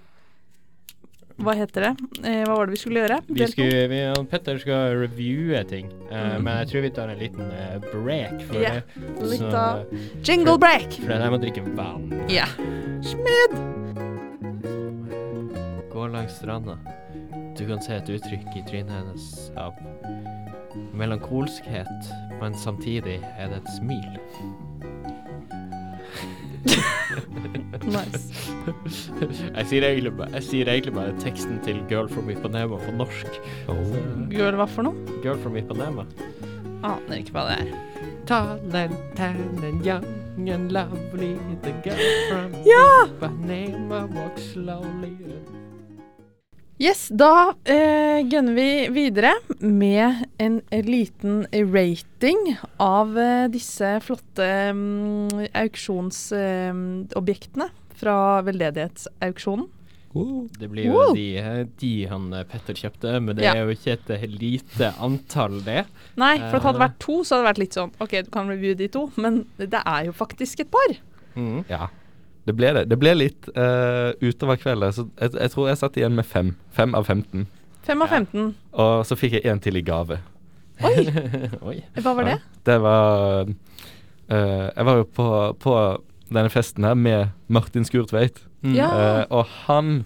Hva 1.43 1.55
heter 1.57 1.81
det? 1.87 1.91
Eh, 2.23 2.43
hva 2.45 2.55
var 2.59 2.69
det 2.69 2.75
vi 2.75 2.79
skulle 2.79 3.01
gjøre? 3.03 3.17
Vi 3.27 3.47
skulle, 3.49 3.87
vi, 3.91 3.99
Petter 4.31 4.59
skal 4.61 4.93
reviewe 5.01 5.63
ting, 5.67 5.89
eh, 6.13 6.35
men 6.39 6.59
jeg 6.61 6.69
tror 6.69 6.85
vi 6.85 6.91
tar 6.93 7.09
en 7.09 7.19
liten 7.19 7.49
eh, 7.51 7.79
break 7.89 8.43
for 8.47 8.61
yeah. 8.61 8.77
det. 8.85 9.07
litt 9.33 9.41
Så- 9.41 9.49
av- 9.57 9.95
Jingle 10.23 10.55
break! 10.61 10.99
For 11.01 11.11
jeg 11.17 11.33
må 11.33 11.39
drikke 11.41 11.65
vann. 11.75 12.05
Ja. 12.31 12.45
Smed! 13.03 13.57
Gå 15.91 16.05
langs 16.13 16.37
stranda. 16.37 16.77
Du 17.57 17.65
kan 17.67 17.81
se 17.81 17.97
et 17.97 18.13
uttrykk 18.13 18.53
i 18.57 18.63
trynet 18.69 18.93
hennes 18.93 19.27
av 19.57 19.73
melankolskhet, 20.97 22.13
men 22.39 22.55
samtidig 22.57 23.19
er 23.37 23.49
det 23.51 23.59
et 23.63 23.73
smil. 23.79 24.07
Nice. 27.83 28.51
jeg, 29.55 29.65
sier 29.67 29.83
egentlig, 29.87 30.13
jeg 30.33 30.43
sier 30.47 30.69
egentlig 30.71 30.93
bare 30.95 31.13
teksten 31.19 31.59
til 31.65 31.81
'Girl 31.89 32.07
from 32.09 32.29
Ipanema' 32.31 32.79
på 32.79 32.93
norsk. 32.95 33.39
Girl, 34.31 34.55
hva 34.59 34.67
for 34.69 34.87
noe? 34.87 34.95
'Girl 35.23 35.39
from 35.43 35.57
Ipanema'. 35.59 36.05
Aner 36.83 37.19
ikke 37.19 37.35
hva 37.35 37.47
det 37.49 37.57
er. 37.65 37.73
Tall 38.27 38.75
and 38.75 38.95
tan 39.17 39.59
and 39.63 39.83
young 39.85 40.49
and 40.49 40.71
lovely, 40.71 41.35
the 41.63 41.73
girl 41.83 41.99
from 42.29 42.55
Ja! 42.67 43.05
Ipanema 43.11 44.05
walks 44.15 44.53
slowly. 44.53 45.17
Yes, 46.81 47.05
da 47.13 47.53
eh, 47.69 48.23
gunner 48.25 48.53
vi 48.57 48.87
videre 48.91 49.33
med 49.59 50.23
en 50.41 50.55
liten 50.71 51.43
rating 51.53 52.55
av 52.81 53.13
eh, 53.19 53.45
disse 53.53 53.99
flotte 54.03 54.47
um, 54.73 55.29
auksjonsobjektene 55.53 57.69
fra 57.93 58.17
veldedighetsauksjonen. 58.49 59.69
Det 60.13 60.67
blir 60.69 60.85
jo 60.91 60.99
de, 61.17 61.23
eh, 61.41 61.63
de 61.81 61.91
han 62.09 62.27
eh, 62.37 62.43
Petter 62.49 62.73
kjøpte, 62.77 63.15
men 63.21 63.35
det 63.37 63.43
Ja. 63.47 63.53
er 63.55 63.59
jo 63.65 63.71
ikke 63.73 63.93
et 63.95 64.09
eh, 64.13 64.25
lite 64.29 64.91
antall, 65.01 65.55
det. 65.65 65.85
Nei, 66.21 66.35
for 66.49 66.55
at 66.57 66.63
hadde 66.67 66.77
det 66.77 66.85
vært 66.87 66.99
to, 67.01 67.15
så 67.23 67.29
hadde 67.35 67.43
det 67.45 67.51
vært 67.53 67.63
litt 67.63 67.75
sånn 67.79 67.91
OK, 68.03 68.11
du 68.27 68.31
kan 68.33 68.45
review 68.49 68.73
de 68.77 68.87
to, 68.93 69.01
men 69.17 69.33
det 69.57 69.81
er 69.85 70.01
jo 70.09 70.13
faktisk 70.13 70.59
et 70.65 70.71
par. 70.73 70.89
Mm. 71.37 71.63
Ja. 71.69 71.87
Det 72.43 72.55
ble 72.57 72.73
det. 72.75 72.85
Det 72.91 72.97
ble 72.99 73.13
litt 73.15 73.47
uh, 73.55 74.11
utover 74.19 74.59
kvelden, 74.59 74.93
så 74.95 75.05
jeg, 75.15 75.35
jeg 75.39 75.53
tror 75.53 75.69
jeg 75.69 75.79
satt 75.79 75.99
igjen 75.99 76.17
med 76.17 76.27
fem. 76.27 76.53
Fem 76.75 76.95
av 76.97 77.07
15. 77.07 77.45
Fem 77.83 78.03
av 78.03 78.11
Ja. 78.15 78.45
Og 78.83 79.05
så 79.07 79.17
fikk 79.19 79.37
jeg 79.37 79.47
en 79.51 79.61
til 79.63 79.79
i 79.79 79.83
gave. 79.83 80.19
Oi, 80.83 81.05
Oi. 81.69 81.77
hva 82.01 82.15
var 82.17 82.27
det? 82.27 82.37
Det 82.65 82.75
var 82.81 83.47
uh, 83.47 84.67
Jeg 84.73 84.85
var 84.87 84.99
jo 84.99 85.07
på, 85.15 85.27
på 85.61 85.73
denne 86.33 86.51
festen 86.51 86.87
her 86.87 86.95
med 86.99 87.31
Martin 87.47 87.85
Skurtveit. 87.87 88.41
Mm. 88.63 88.77
Ja. 88.79 88.91
uh, 88.91 89.25
og 89.39 89.59
han 89.65 89.99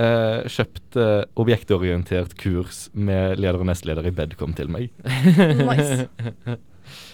Uh, 0.00 0.46
kjøpte 0.46 1.04
objektorientert 1.36 2.36
kurs 2.38 2.84
med 2.94 3.40
leder 3.42 3.58
og 3.58 3.66
nestleder 3.68 4.06
i 4.06 4.12
Bedcom 4.14 4.54
til 4.56 4.70
meg. 4.70 4.86
Nice. 5.66 6.06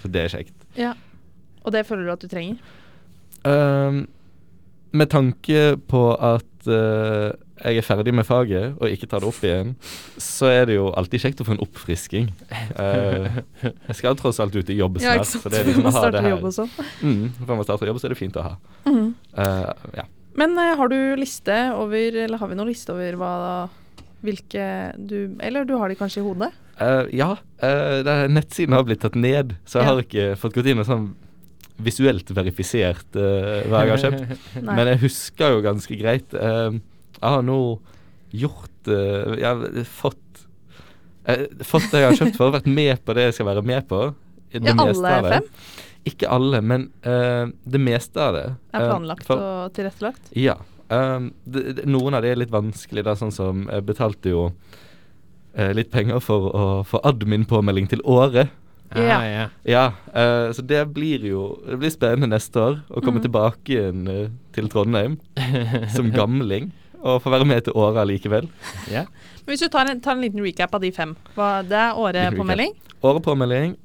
Så 0.04 0.10
det 0.12 0.20
er 0.26 0.34
kjekt. 0.34 0.66
Ja. 0.78 0.92
Og 1.64 1.72
det 1.74 1.86
føler 1.88 2.04
du 2.06 2.12
at 2.12 2.22
du 2.22 2.28
trenger? 2.30 2.60
Ehm, 3.48 4.04
med 4.92 5.10
tanke 5.10 5.76
på 5.90 6.02
at 6.14 6.68
uh, 6.70 7.32
jeg 7.64 7.80
er 7.80 7.86
ferdig 7.86 8.12
med 8.14 8.26
faget 8.28 8.76
og 8.80 8.90
ikke 8.92 9.08
tar 9.08 9.20
det 9.24 9.28
opp 9.30 9.38
igjen, 9.44 9.74
så 10.20 10.50
er 10.52 10.66
det 10.68 10.76
jo 10.76 10.90
alltid 10.92 11.22
kjekt 11.24 11.40
å 11.40 11.46
få 11.48 11.54
en 11.56 11.62
oppfrisking. 11.64 12.28
Uh, 12.76 13.40
jeg 13.88 13.96
skal 13.98 14.18
tross 14.20 14.40
alt 14.44 14.56
ut 14.56 14.68
i 14.70 14.76
jobb 14.78 15.00
Ja, 15.00 15.16
snart. 15.16 15.24
ikke 15.24 15.30
sant. 15.32 15.42
så 15.46 15.52
det 15.54 15.60
er 15.62 15.70
liksom 15.70 15.88
å 15.88 15.94
ha 15.96 16.10
det 16.10 16.20
her. 16.22 16.34
jobb 16.36 16.44
og 16.50 16.54
sånn. 16.58 16.70
Mm, 17.00 17.24
for 17.40 17.54
man 17.56 17.64
starter 17.64 17.90
jobb, 17.92 18.00
så 18.02 18.08
er 18.10 18.14
det 18.14 18.20
fint 18.20 18.36
å 18.36 18.44
ha. 18.46 18.54
Mm. 18.86 19.08
Uh, 19.32 19.72
ja. 20.02 20.06
Men 20.36 20.56
har 20.60 20.88
du 20.92 20.98
liste 21.16 21.56
over, 21.72 22.20
eller 22.26 22.38
har 22.38 22.48
vi 22.52 22.56
noen 22.58 22.68
liste 22.74 22.92
over 22.92 23.16
hva 23.16 23.32
hvilke 24.26 24.64
du 24.98 25.36
Eller 25.44 25.64
du 25.68 25.76
har 25.78 25.88
de 25.88 25.94
kanskje 25.98 26.20
i 26.22 26.26
hodet? 26.26 26.52
Uh, 26.80 27.04
ja, 27.14 27.36
Uh, 27.56 28.04
nettsiden 28.28 28.74
har 28.76 28.82
blitt 28.84 29.00
tatt 29.00 29.14
ned, 29.16 29.54
så 29.64 29.78
jeg 29.80 29.86
Ja. 29.86 29.92
har 29.94 30.02
ikke 30.02 30.24
fått 30.36 30.52
gått 30.52 30.66
inn 30.68 30.78
og 30.82 30.84
sånn 30.84 31.06
visuelt 31.78 32.30
verifisert 32.32 33.16
uh, 33.18 33.64
hva 33.68 33.82
jeg 33.84 33.92
har 33.94 34.02
kjøpt. 34.04 34.44
Men 34.66 34.86
jeg 34.92 35.00
husker 35.02 35.56
jo 35.56 35.64
ganske 35.66 35.98
greit. 36.00 36.32
Uh, 36.34 36.78
jeg 37.16 37.32
har 37.34 37.42
nå 37.44 37.58
gjort 38.36 38.88
uh, 38.90 39.34
Jeg 39.38 39.46
har 39.46 39.84
fått 39.88 40.40
eh, 41.26 41.46
Fått 41.64 41.86
det 41.92 42.00
jeg 42.02 42.10
har 42.10 42.18
kjøpt 42.20 42.36
for, 42.38 42.52
vært 42.54 42.66
med 42.68 43.00
på 43.06 43.14
det 43.16 43.28
jeg 43.28 43.36
skal 43.38 43.48
være 43.50 43.62
med 43.66 43.86
på. 43.90 44.00
Det 44.52 44.62
Ja, 44.62 44.74
meste 44.78 45.02
alle 45.02 45.12
av 45.18 45.26
det. 45.26 45.38
fem 45.40 46.06
Ikke 46.12 46.28
alle, 46.30 46.60
men 46.62 46.88
eh, 47.02 47.48
det 47.66 47.80
meste 47.82 48.20
av 48.22 48.34
det. 48.36 48.44
er 48.72 48.80
Eh, 48.82 48.88
planlagt 48.90 49.24
for- 49.26 49.40
og 49.42 49.72
tilrettelagt. 49.74 50.28
Ja. 50.38 50.54
Um, 50.88 51.32
det, 51.44 51.64
det, 51.80 51.86
noen 51.90 52.14
av 52.14 52.22
det 52.22 52.30
er 52.30 52.38
litt 52.38 52.52
vanskelig, 52.54 53.02
da, 53.02 53.16
sånn 53.18 53.32
som 53.34 53.64
Jeg 53.66 53.82
betalte 53.88 54.30
jo 54.30 54.44
eh, 55.56 55.72
litt 55.74 55.90
penger 55.90 56.20
for 56.22 56.46
å 56.54 56.66
få 56.86 57.00
admin-påmelding 57.02 57.88
til 57.90 58.04
året. 58.06 58.52
Ja, 58.94 59.02
Ja. 59.02 59.20
ja. 59.26 59.46
Ja, 59.64 59.84
eh, 60.14 60.52
så 60.52 60.62
det 60.62 60.82
blir 60.94 61.24
jo 61.26 61.58
Det 61.66 61.78
blir 61.78 61.90
spennende 61.90 62.28
neste 62.30 62.60
år 62.60 62.80
å 62.88 63.02
komme 63.02 63.18
mm. 63.18 63.26
tilbake 63.26 63.72
igjen 63.74 64.08
uh, 64.08 64.28
til 64.52 64.68
Trondheim 64.68 65.18
som 65.96 66.10
gamling. 66.12 66.72
Og 67.02 67.22
få 67.22 67.30
være 67.30 67.46
med 67.46 67.64
til 67.66 67.76
året 67.76 68.06
likevel. 68.08 68.48
ja. 68.90 69.04
Men 69.44 69.52
hvis 69.52 69.62
du 69.62 69.68
tar 69.70 69.86
en, 69.90 70.00
tar 70.00 70.16
en 70.16 70.24
liten 70.24 70.42
recap 70.42 70.74
av 70.74 70.82
de 70.82 70.90
fem. 70.90 71.14
Hva, 71.36 71.62
det 71.62 71.76
er 71.78 71.94
årepåmelding? 71.94 72.72
Årepåmelding, 73.06 73.76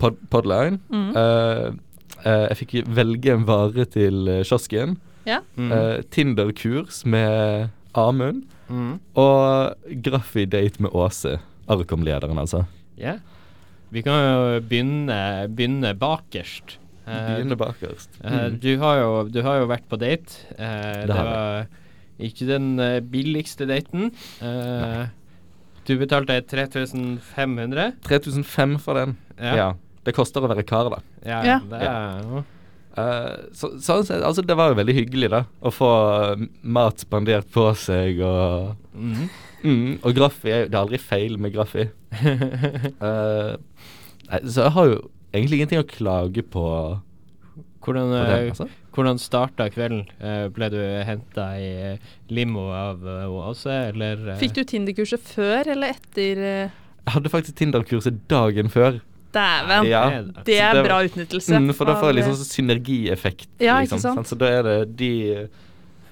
pod 0.00 0.16
podline. 0.32 0.78
Mm. 0.88 1.10
Uh, 1.12 1.76
eh, 2.24 2.46
jeg 2.48 2.56
fikk 2.62 2.72
velge 2.88 3.34
en 3.34 3.44
vare 3.44 3.84
til 3.84 4.30
kiosken. 4.48 4.96
Ja. 5.28 5.42
Mm. 5.56 5.72
eh, 5.72 6.02
Tinder-kurs 6.10 7.04
med 7.04 7.68
Amund. 7.94 8.44
Mm. 8.68 9.00
Og 9.14 9.74
Graffi-date 10.04 10.82
med 10.82 10.90
Åse. 10.94 11.38
Arkom-lederen, 11.70 12.38
altså. 12.38 12.64
Ja. 12.98 13.18
Vi 13.92 14.02
kan 14.06 14.20
jo 14.22 14.60
begynne, 14.62 15.48
begynne 15.50 15.94
bakerst. 15.98 16.76
begynne 17.06 17.56
bakerst. 17.58 18.10
eh, 18.22 18.30
Mm. 18.48 18.58
du, 18.62 18.76
har 18.78 18.98
jo, 19.00 19.28
du 19.28 19.42
har 19.42 19.58
jo 19.60 19.66
vært 19.66 19.88
på 19.90 19.98
date. 19.98 20.36
Eh, 20.58 21.06
Det 21.06 21.06
det 21.08 21.16
var 21.16 21.66
ikke 22.20 22.46
den 22.46 22.78
eh, 22.78 23.00
billigste 23.00 23.66
daten. 23.66 24.12
Nei. 24.40 25.08
du 25.86 25.96
betalte 25.98 26.36
3500. 26.46 27.92
3500 28.06 28.78
for 28.78 28.94
den. 28.94 29.16
Ja. 29.40 29.54
Ja. 29.56 29.72
Det 30.04 30.14
koster 30.14 30.40
å 30.44 30.48
være 30.48 30.62
kar, 30.64 30.88
da. 30.90 31.00
Ja, 31.26 31.42
Ja. 31.44 31.58
det 31.58 31.80
er 31.82 32.44
Eh, 32.98 33.34
så, 33.54 33.70
sånn 33.78 34.02
sett, 34.06 34.22
altså 34.26 34.42
det 34.42 34.56
var 34.58 34.72
jo 34.72 34.78
veldig 34.80 34.96
hyggelig, 34.96 35.30
da. 35.32 35.44
Å 35.62 35.72
få 35.74 35.90
eh, 36.32 36.42
mat 36.62 37.02
spandert 37.02 37.50
på 37.54 37.68
seg 37.78 38.18
og 38.26 38.72
mm. 38.94 39.20
mm, 39.62 39.92
Og 40.02 40.16
Graffi 40.16 40.50
Det 40.50 40.74
er 40.74 40.80
aldri 40.82 40.98
feil 41.02 41.38
med 41.40 41.54
Graffi. 41.54 41.86
uh, 43.06 43.54
så 44.42 44.66
jeg 44.66 44.74
har 44.74 44.90
jo 44.90 44.98
egentlig 45.30 45.60
ingenting 45.60 45.84
å 45.84 45.86
klage 45.86 46.42
på, 46.42 46.64
Hvordan, 47.80 48.10
på 48.10 48.24
den, 48.26 48.50
altså. 48.50 48.66
hvordan 48.92 49.20
starta 49.22 49.68
kvelden? 49.72 50.02
Ble 50.54 50.68
du 50.74 50.80
henta 51.06 51.46
i 51.62 51.70
limo 52.34 52.66
av 52.74 53.06
uh, 53.06 53.46
Åse, 53.46 53.76
eller 53.92 54.34
Fikk 54.42 54.58
du 54.58 54.64
Tinder-kurset 54.66 55.30
før 55.30 55.70
eller 55.76 55.94
etter? 55.94 56.42
Jeg 56.42 57.14
hadde 57.14 57.32
faktisk 57.32 57.56
Tinder-kurset 57.62 58.18
dagen 58.30 58.68
før. 58.74 58.98
Dæven. 59.34 59.86
Ja, 59.86 60.04
Det 60.44 60.58
er 60.58 60.74
det- 60.74 60.84
bra 60.88 61.00
utnyttelse. 61.06 61.58
Mm, 61.58 61.74
for 61.74 61.84
da 61.86 61.94
får 62.00 62.12
jeg 62.12 62.18
liksom 62.20 62.36
synergieffekt. 62.44 63.48
Ja, 63.60 63.78
ikke 63.80 63.94
liksom, 63.94 64.00
sant? 64.00 64.26
Så 64.26 64.38
da 64.38 64.46
er 64.46 64.62
det 64.62 64.96
de 64.96 65.12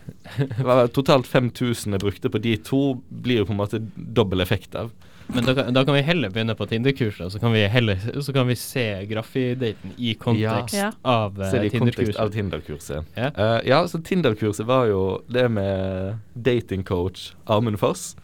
det 0.38 0.64
var 0.64 0.86
Totalt 0.88 1.26
5000 1.26 1.92
jeg 1.92 2.00
brukte 2.00 2.30
på 2.30 2.40
de 2.40 2.56
to, 2.56 3.02
blir 3.10 3.42
jo 3.42 3.44
på 3.44 3.52
en 3.52 3.60
måte 3.60 3.80
dobbel 3.96 4.40
effekt 4.40 4.74
av. 4.74 4.90
Men 5.28 5.44
da 5.44 5.52
kan, 5.54 5.74
da 5.76 5.82
kan 5.84 5.92
vi 5.92 6.00
heller 6.00 6.30
begynne 6.32 6.54
på 6.56 6.64
Tinder-kurset, 6.70 7.32
så 7.34 7.40
kan 7.40 7.52
vi 7.52 7.66
heller 7.68 7.98
Så 8.24 8.32
kan 8.32 8.46
vi 8.48 8.54
se 8.56 8.84
Graffi-daten 9.10 9.92
i 9.98 10.14
kontekst 10.16 10.74
Ja. 10.78 10.92
av 11.04 11.34
kontekst 11.36 12.16
av 12.16 12.30
Tinder-kurset. 12.30 12.32
Tinder-kurset. 12.32 13.04
Ja. 13.14 13.28
Uh, 13.36 13.60
ja, 13.68 13.82
så 13.86 14.00
Tinder-kurset 14.00 14.64
var 14.66 14.86
jo 14.88 15.02
det 15.28 15.50
med 15.52 16.18
datingcoach 16.34 17.32
Amund 17.46 17.76
Foss. 17.78 18.14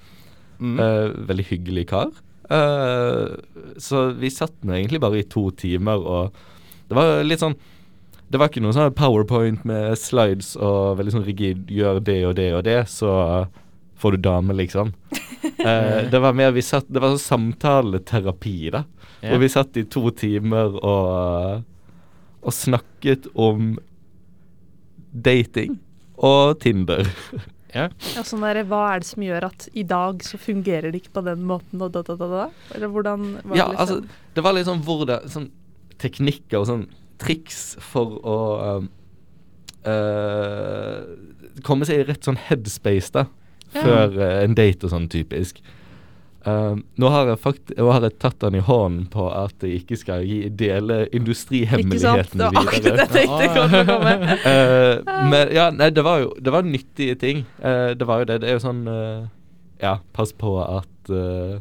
Mm. 0.59 0.79
Uh, 0.81 1.27
veldig 1.29 1.45
hyggelig 1.51 1.89
kar. 1.93 2.11
Eh, 2.51 3.27
så 3.81 4.07
vi 4.21 4.31
satt 4.31 4.57
nå 4.63 4.75
egentlig 4.77 5.01
bare 5.01 5.23
i 5.23 5.29
to 5.29 5.49
timer, 5.57 6.03
og 6.05 6.35
det 6.89 6.99
var 6.99 7.23
litt 7.25 7.41
sånn 7.41 7.57
Det 8.29 8.41
var 8.41 8.51
ikke 8.51 8.61
noe 8.65 8.75
sånn 8.75 8.93
powerpoint 8.97 9.63
med 9.69 9.95
slides 10.01 10.55
og 10.57 10.99
veldig 10.99 11.13
sånn 11.15 11.27
rigid 11.27 11.69
'gjør 11.71 12.01
det 12.03 12.19
og 12.27 12.35
det 12.37 12.49
og 12.57 12.65
det', 12.67 12.89
så 12.91 13.13
får 14.01 14.17
du 14.17 14.25
dame, 14.25 14.57
liksom. 14.57 14.93
Uh, 15.61 16.03
det 16.13 16.19
var 16.19 16.35
mer 16.35 16.51
vi 16.53 16.65
satt 16.65 16.89
Det 16.89 17.01
var 17.01 17.15
sånn 17.15 17.53
samtaleterapi, 17.53 18.71
da. 18.75 18.85
Yeah. 19.23 19.31
Hvor 19.31 19.41
vi 19.45 19.53
satt 19.53 19.77
i 19.77 19.85
to 19.85 20.11
timer 20.11 20.75
og, 20.81 21.63
og 22.43 22.53
snakket 22.53 23.29
om 23.35 23.77
dating 25.15 25.79
og 26.19 26.59
Tinder. 26.61 27.07
ja. 27.75 27.89
Ja, 28.15 28.23
sånn 28.27 28.45
der, 28.47 28.63
Hva 28.71 28.81
er 28.95 29.03
det 29.03 29.09
som 29.11 29.23
gjør 29.27 29.49
at 29.51 29.69
i 29.75 29.83
dag 29.91 30.23
så 30.25 30.39
fungerer 30.41 30.93
det 30.95 31.03
ikke 31.03 31.17
på 31.19 31.25
den 31.27 31.45
måten, 31.49 31.83
og 31.83 31.93
da, 31.95 32.05
da, 32.07 32.17
da, 32.21 32.29
da? 32.31 32.45
Eller 32.77 32.93
hvordan 32.95 33.29
var 33.43 33.59
Ja, 33.59 33.69
det 33.71 33.81
altså, 33.85 34.01
liksom? 34.01 34.27
det 34.35 34.45
var 34.47 34.57
litt 34.57 34.69
sånn 34.71 34.85
hvordan 34.87 35.31
Sånn 35.35 35.49
teknikker 36.05 36.59
og 36.61 36.69
sånn 36.71 36.85
triks 37.23 37.61
for 37.81 38.17
å 38.27 38.37
um, 38.83 38.89
eh, 39.87 41.05
komme 41.65 41.87
seg 41.89 42.03
i 42.03 42.07
rett 42.09 42.27
sånn 42.27 42.39
headspace, 42.49 43.13
da. 43.15 43.27
Ja. 43.75 43.83
Før 43.83 44.19
eh, 44.19 44.41
en 44.45 44.57
date 44.59 44.87
og 44.87 44.93
sånn, 44.93 45.07
typisk. 45.13 45.61
Um, 46.45 46.83
nå 47.01 47.09
har 47.09 47.31
nå 47.33 47.87
har 47.89 48.03
jeg 48.05 48.19
tatt 48.21 48.43
han 48.45 48.55
i 48.55 48.61
hånden 48.61 49.07
på 49.09 49.25
at 49.33 49.63
jeg 49.65 49.79
ikke 49.81 49.97
skal 49.97 50.27
gi, 50.29 50.43
dele 50.53 51.07
Ikke 51.81 51.99
sant? 52.03 52.35
Det 52.37 52.51
var 52.53 52.59
akkurat 52.61 52.85
videre. 52.85 52.99
jeg 53.01 53.09
tenkte 53.15 53.85
kom. 53.89 54.05
Eh, 54.53 55.29
men 55.33 55.55
ja, 55.57 55.71
nei, 55.73 55.89
det 55.97 56.05
var 56.05 56.21
jo 56.21 56.35
Det 56.37 56.53
var 56.53 56.63
nyttige 56.69 57.15
ting. 57.17 57.45
Uh, 57.65 57.95
det 57.97 58.05
var 58.07 58.21
jo 58.21 58.29
det. 58.29 58.37
Det 58.43 58.51
er 58.51 58.59
jo 58.59 58.65
sånn 58.67 58.83
uh, 58.85 59.25
Ja, 59.81 59.95
pass 60.13 60.33
på 60.37 60.53
at 60.61 61.11
eh, 61.13 61.59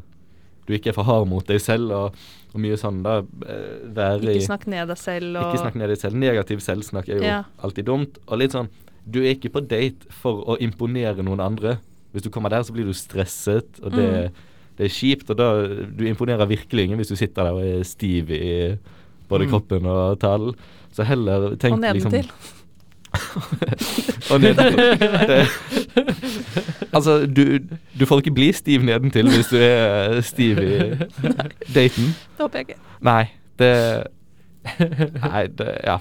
du 0.68 0.76
ikke 0.76 0.92
er 0.94 0.96
for 0.96 1.08
hard 1.08 1.28
mot 1.28 1.48
deg 1.48 1.60
selv, 1.64 1.92
og, 1.92 2.22
og 2.54 2.62
mye 2.64 2.78
sånn 2.80 3.02
da. 3.04 3.18
eh, 3.48 3.82
være 3.96 4.36
Ikke 4.38 4.46
snakk 4.52 4.68
ned 4.72 4.88
deg 4.92 5.00
selv 5.00 5.36
og 5.40 5.48
Ikke 5.50 5.64
snakk 5.64 5.76
ned 5.80 5.92
deg 5.92 6.00
selv. 6.04 6.16
Negativ 6.22 6.62
selvsnakk 6.64 7.10
er 7.12 7.18
jo 7.20 7.26
Ja. 7.28 7.42
alltid 7.64 7.88
dumt. 7.88 8.20
Og 8.28 8.40
litt 8.40 8.56
sånn 8.56 8.68
Du 9.04 9.20
er 9.24 9.34
ikke 9.36 9.52
på 9.52 9.64
date 9.68 10.08
for 10.12 10.44
å 10.48 10.60
imponere 10.64 11.24
noen 11.24 11.40
andre. 11.44 11.78
Hvis 12.14 12.24
du 12.24 12.30
kommer 12.32 12.52
der, 12.54 12.64
så 12.64 12.72
blir 12.76 12.86
du 12.88 12.94
stresset, 12.96 13.80
og 13.84 13.92
det, 13.96 14.10
Mm. 14.32 14.50
Det 14.78 14.86
er 14.86 14.94
kjipt. 14.94 15.30
Og 15.30 15.38
da 15.38 15.48
Du 15.98 16.04
imponerer 16.06 16.46
virkelig 16.50 16.84
ingen 16.84 16.98
hvis 17.02 17.08
du 17.14 17.16
sitter 17.16 17.44
der 17.44 17.52
og 17.52 17.66
er 17.66 17.84
stiv 17.84 18.30
i 18.32 18.76
både 19.30 19.46
Mm. 19.46 19.50
kroppen 19.52 19.86
og 19.86 20.20
talen. 20.20 20.54
Så 20.94 21.04
heller 21.04 21.56
tenk 21.56 21.74
Og 21.74 21.80
liksom 21.94 22.12
og 24.34 24.42
nedentil. 24.42 24.78
Det, 25.30 25.48
altså, 26.94 27.26
du, 27.26 27.60
du 28.00 28.06
får 28.10 28.18
ikke 28.24 28.34
bli 28.34 28.48
stiv 28.52 28.82
nedentil 28.86 29.30
hvis 29.30 29.48
du 29.52 29.58
er 29.62 30.22
stiv 30.26 30.58
i 30.58 30.80
daten. 31.78 32.10
Det 32.14 32.42
håper 32.42 32.60
jeg 32.60 32.70
ikke. 32.70 32.80
Nei, 33.06 33.24
det 33.60 33.72
Nei, 35.22 35.48
det 35.48 35.70
Ja. 35.86 35.98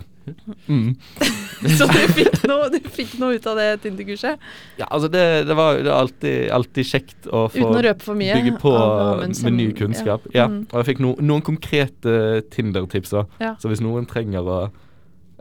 Mm. 0.67 0.95
Så 1.79 1.87
du 1.91 1.99
fikk 2.17 2.43
noe, 2.51 2.69
du 2.73 2.79
fikk 2.93 3.17
noe 3.21 3.39
ut 3.39 3.47
av 3.51 3.59
det 3.61 3.69
Tinder-kurset? 3.85 4.43
Ja, 4.81 4.87
altså 4.89 5.11
det, 5.13 5.25
det 5.49 5.57
var 5.59 5.81
det 5.83 5.93
alltid, 5.95 6.37
alltid 6.55 6.89
kjekt 6.89 7.29
å 7.31 7.47
få 7.53 7.69
å 7.71 7.75
bygge 7.75 8.57
på 8.63 8.75
som- 8.75 9.45
med 9.49 9.59
ny 9.59 9.69
kunnskap. 9.79 10.27
Ja. 10.35 10.49
Mm. 10.51 10.65
Og 10.71 10.79
jeg 10.81 10.93
fikk 10.93 11.03
no, 11.05 11.15
noen 11.21 11.45
konkrete 11.47 12.43
Tinder-tips 12.55 13.15
òg. 13.19 13.37
Ja. 13.43 13.55
Så 13.63 13.71
hvis 13.73 13.83
noen 13.85 14.09
trenger 14.11 14.49
å 14.49 14.59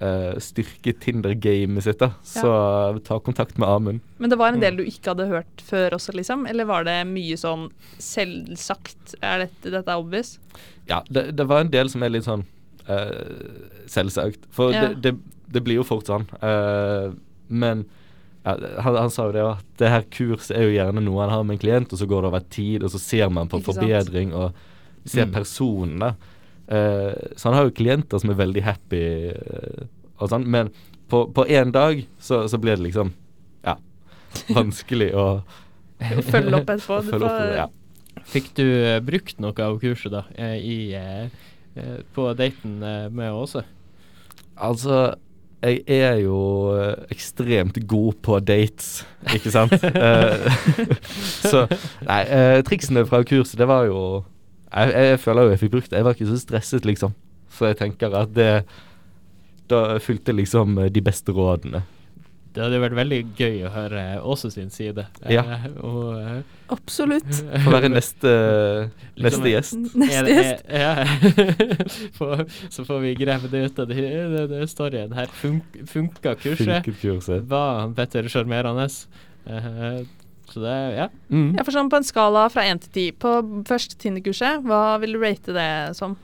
uh, 0.02 0.38
styrke 0.42 0.94
Tinder-gamet 1.02 1.86
sitt, 1.86 2.00
da, 2.02 2.12
så 2.26 2.54
ta 3.06 3.20
kontakt 3.24 3.58
med 3.62 3.70
Amund. 3.70 4.06
Men 4.22 4.34
det 4.34 4.40
var 4.42 4.54
en 4.54 4.62
del 4.64 4.80
du 4.82 4.86
ikke 4.86 5.14
hadde 5.14 5.30
hørt 5.32 5.66
før 5.66 5.98
også, 5.98 6.16
liksom? 6.18 6.48
Eller 6.50 6.70
var 6.70 6.86
det 6.88 7.00
mye 7.10 7.38
sånn 7.40 7.70
selvsagt? 8.02 9.18
Er 9.22 9.46
dette, 9.46 9.74
dette 9.74 9.90
er 9.90 10.02
obvious? 10.02 10.38
Ja, 10.90 11.04
det, 11.10 11.32
det 11.38 11.48
var 11.50 11.66
en 11.66 11.72
del 11.74 11.92
som 11.94 12.04
er 12.04 12.14
litt 12.14 12.28
sånn 12.28 12.46
eh, 12.92 13.86
selvsagt. 13.92 14.46
For 14.56 14.74
Ja. 14.76 14.88
det, 14.90 15.02
det, 15.02 15.14
det 15.52 15.64
blir 15.66 15.80
jo 15.82 15.84
fort 15.88 16.08
sånn. 16.08 16.28
Uh, 16.44 17.14
men 17.52 17.86
ja, 18.46 18.56
han, 18.82 18.96
han 18.96 19.10
sa 19.14 19.26
jo 19.28 19.34
det 19.36 19.42
at 19.46 19.66
det 19.82 19.90
her 19.92 20.06
kurset 20.14 20.56
er 20.58 20.64
jo 20.68 20.76
gjerne 20.78 21.04
noe 21.06 21.22
han 21.26 21.34
har 21.36 21.44
med 21.46 21.58
en 21.58 21.64
klient, 21.66 21.92
og 21.94 22.00
så 22.00 22.08
går 22.10 22.24
det 22.24 22.30
over 22.32 22.46
tid, 22.50 22.84
og 22.88 22.94
så 22.94 23.02
ser 23.04 23.30
man 23.30 23.50
på 23.52 23.60
Ikke 23.60 23.74
sant? 23.74 23.82
forbedring 23.84 24.32
og 24.34 24.56
ser 25.06 25.26
Mm. 25.28 25.34
personene. 25.36 26.12
Eh, 26.72 27.14
så 27.36 27.50
han 27.50 27.58
har 27.58 27.66
jo 27.68 27.74
klienter 27.76 28.22
som 28.22 28.30
er 28.32 28.38
veldig 28.40 28.64
happy 28.64 29.02
eh, 29.34 29.84
og 30.22 30.30
sånn, 30.32 30.46
men 30.48 30.70
på, 31.12 31.26
på 31.36 31.44
én 31.52 31.72
dag 31.76 32.06
så, 32.22 32.46
så 32.48 32.58
blir 32.62 32.78
det 32.80 32.86
liksom 32.86 33.12
ja, 33.66 33.76
vanskelig 34.58 35.10
å 35.18 35.26
følge 36.32 36.62
opp 36.62 36.70
etterpå? 36.72 37.02
følge 37.12 37.28
opp. 37.28 37.56
Ja. 37.60 37.68
Fikk 38.32 38.54
du 38.56 38.66
brukt 39.04 39.40
noe 39.44 39.66
av 39.66 39.80
kurset 39.82 40.14
da 40.14 40.22
i, 40.56 40.78
på 42.16 42.32
daten 42.38 42.82
eh, 42.84 43.08
med 43.14 43.32
Åse? 43.32 43.64
Altså, 44.58 45.14
jeg 45.62 45.84
er 45.88 46.16
jo 46.24 46.38
eh, 46.74 47.06
ekstremt 47.14 47.78
god 47.88 48.14
på 48.24 48.40
dates, 48.40 49.08
ikke 49.34 49.54
sant? 49.54 49.78
Eh, 49.92 50.52
så 51.52 51.66
Nei, 52.08 52.22
eh, 52.26 52.60
triksene 52.66 53.06
fra 53.06 53.22
kurset, 53.24 53.60
det 53.60 53.68
var 53.70 53.86
jo 53.90 54.24
jeg, 54.72 54.94
jeg 54.96 55.20
føler 55.20 55.44
jo 55.44 55.52
jeg 55.52 55.60
fikk 55.60 55.72
brukt 55.72 55.92
det. 55.92 56.00
Jeg 56.00 56.06
var 56.08 56.16
ikke 56.16 56.30
så 56.30 56.38
stresset, 56.40 56.86
liksom. 56.88 57.16
Så 57.52 57.68
jeg 57.68 57.78
tenker 57.82 58.14
at 58.16 58.32
det 58.36 58.64
Da 59.72 59.98
fulgte 60.00 60.36
liksom 60.36 60.78
eh, 60.80 60.92
de 60.92 61.02
beste 61.04 61.32
rådene. 61.36 61.84
Det 62.52 62.60
hadde 62.66 62.80
vært 62.84 62.96
veldig 62.98 63.18
gøy 63.40 63.62
å 63.64 63.70
høre 63.72 64.02
Åse 64.28 64.50
sin 64.52 64.68
side. 64.74 65.06
Ja. 65.32 65.44
Eh, 65.56 65.68
og 65.88 66.18
eh, 66.20 66.42
Absolutt. 66.76 67.30
Få 67.64 67.72
være 67.72 67.90
neste, 67.94 68.32
Liksom, 69.16 69.24
neste 69.24 69.52
gjest. 69.54 69.78
Neste 69.96 70.24
det- 70.28 70.36
gjest. 70.36 70.66
Ja. 70.68 71.06
Så 72.76 72.84
får 72.88 73.00
vi 73.06 73.14
grave 73.16 73.48
det 73.52 73.64
ut 73.70 73.80
av 73.80 73.88
det, 73.88 74.02
det, 74.36 74.48
det 74.52 74.68
storyen 74.72 75.14
her. 75.16 75.32
Funk, 75.42 75.78
funka 75.92 76.36
kurset? 76.44 76.84
Kurset. 77.02 77.46
Var 77.52 77.80
han 77.86 77.96
Petter 77.98 78.28
sjarmerende? 78.32 78.88
Eh, 79.48 80.02
så 80.52 80.60
det 80.60 80.76
Ja. 80.98 81.08
Mm. 81.32 81.54
Ja, 81.56 81.64
for 81.64 81.72
sånn 81.72 81.88
På 81.90 81.96
en 82.02 82.04
skala 82.04 82.50
fra 82.52 82.66
én 82.68 82.80
til 82.84 82.92
ti, 82.92 83.06
på 83.16 83.32
første 83.70 83.96
Tinder-kurset, 84.02 84.60
hva 84.68 84.98
vil 85.00 85.16
du 85.16 85.22
rate 85.24 85.56
det 85.56 85.70
som? 85.96 86.18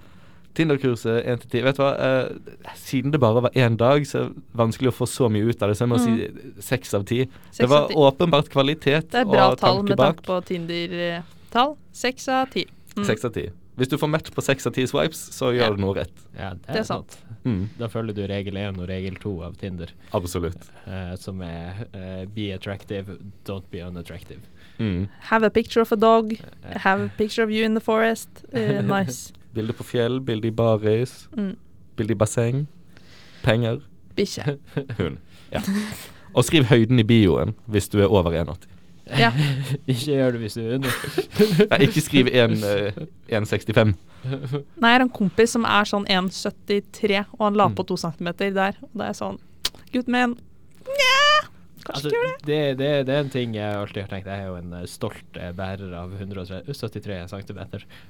Tinder-kurset 0.58 1.22
1 1.26 1.44
til 1.46 1.60
10. 1.60 1.64
Vet 1.68 1.78
du 1.78 1.84
hva, 1.84 1.92
eh, 2.08 2.72
siden 2.76 3.14
det 3.14 3.20
bare 3.22 3.44
var 3.48 3.54
én 3.56 3.78
dag, 3.80 4.06
så 4.10 4.24
er 4.26 4.30
det 4.34 4.44
vanskelig 4.58 4.90
å 4.92 4.96
få 4.98 5.08
så 5.10 5.30
mye 5.32 5.46
ut 5.52 5.62
av 5.62 5.70
det. 5.70 5.78
Så 5.78 5.86
jeg 5.86 5.92
må 5.94 6.00
si 6.02 6.62
seks 6.66 6.94
av 6.98 7.06
ti. 7.10 7.22
Det 7.58 7.68
var 7.70 7.86
var 7.86 7.88
kvalitet 7.88 7.96
og 7.98 8.08
åpenbart 8.14 8.50
kvalitet 8.54 9.12
Det 9.12 9.22
er 9.22 9.26
bra 9.30 9.56
tall 9.56 9.84
med 9.84 9.96
bak. 9.98 10.18
tanke 10.24 10.26
på 10.28 10.42
Tinder-tall. 10.50 11.78
Seks 11.94 12.28
av 12.28 12.50
ti. 12.54 12.66
Mm. 12.96 13.06
Seks 13.06 13.26
av 13.26 13.34
ti. 13.34 13.50
Hvis 13.78 13.90
du 13.92 13.98
får 14.02 14.10
match 14.10 14.32
på 14.34 14.42
seks 14.42 14.66
av 14.66 14.74
ti 14.74 14.88
swipes, 14.90 15.20
så 15.38 15.52
gjør 15.54 15.62
Ja. 15.62 15.70
du 15.70 15.78
noe 15.78 15.94
rett. 15.94 16.12
ja 16.36 16.50
det, 16.54 16.66
Det 16.66 16.80
er 16.80 16.84
sant. 16.84 17.18
Mm, 17.46 17.70
Da 17.78 17.88
følger 17.88 18.16
du 18.16 18.26
regel 18.28 18.58
1 18.58 18.80
og 18.80 18.88
regel 18.90 19.16
2 19.16 19.44
av 19.44 19.56
Tinder, 19.56 19.88
absolutt. 20.14 20.58
Uh, 20.88 21.16
som 21.16 21.40
er 21.42 21.86
uh, 21.94 22.26
be 22.26 22.50
attractive, 22.52 23.06
don't 23.46 23.70
be 23.70 23.78
unattractive. 23.80 24.40
Mm. 24.80 25.08
Have 25.30 25.44
a 25.44 25.50
picture 25.52 25.82
of 25.82 25.92
a 25.92 25.96
dog. 25.96 26.34
Eh, 26.34 26.78
Have 26.80 27.02
a 27.06 27.10
picture 27.18 27.44
of 27.44 27.52
you 27.52 27.64
in 27.64 27.76
the 27.76 27.80
forest. 27.80 28.30
Uh, 28.52 28.82
nice. 28.98 29.32
Bilde 29.58 29.74
på 29.74 29.84
fjell, 29.88 30.20
bilde 30.22 30.48
i 30.48 30.54
baris, 30.54 31.28
Mm. 31.36 31.56
bilde 31.98 32.14
i 32.14 32.18
basseng. 32.22 32.68
Penger. 33.44 33.80
Bikkje. 34.18 34.58
Hund. 35.00 35.18
Ja. 35.52 35.62
Og 36.36 36.46
skriv 36.46 36.68
høyden 36.70 37.00
i 37.00 37.04
bioen 37.08 37.56
hvis 37.68 37.90
du 37.90 37.98
er 38.04 38.12
over 38.12 38.32
1,80. 38.38 38.68
Ja. 39.18 39.32
Ikke 39.88 40.12
gjør 40.12 40.32
det 40.36 40.42
hvis 40.44 40.58
du 40.58 40.62
er 40.66 40.76
under. 40.76 40.92
Nei, 41.72 41.78
ikke 41.88 42.02
skriv 42.04 42.28
1, 42.28 42.58
eh, 42.68 42.98
1,65. 43.40 43.94
Nei, 44.28 44.90
jeg 44.90 44.98
har 44.98 45.06
en 45.06 45.10
kompis 45.16 45.54
som 45.56 45.64
er 45.70 45.88
sånn 45.88 46.04
1,73, 46.12 47.22
og 47.38 47.46
han 47.46 47.56
la 47.56 47.70
Mm. 47.70 47.76
på 47.78 47.86
to 47.88 47.96
centimeter 47.98 48.52
der. 48.52 48.76
Og 48.84 48.98
det 49.00 49.08
er 49.08 49.16
sånn 49.18 49.40
Gutt 49.94 50.08
med 50.12 50.24
en 50.26 50.34
Nja, 50.88 51.48
kanskje 51.88 51.98
Altså, 51.98 52.12
gjør 52.14 52.28
det. 52.28 52.46
det, 52.48 52.78
det, 52.80 52.90
det 53.08 53.16
er 53.16 53.20
en 53.24 53.30
ting 53.34 53.56
jeg 53.58 53.76
alltid 53.82 54.02
har 54.04 54.10
tenkt. 54.12 54.28
Jeg 54.28 54.44
er 54.44 54.48
jo 54.52 54.56
en 54.60 54.74
eh, 54.82 54.86
stolt 54.92 55.40
eh, 55.42 55.52
bærer 55.58 55.94
av 55.98 56.14
173 56.20 57.20
cm. 57.32 57.62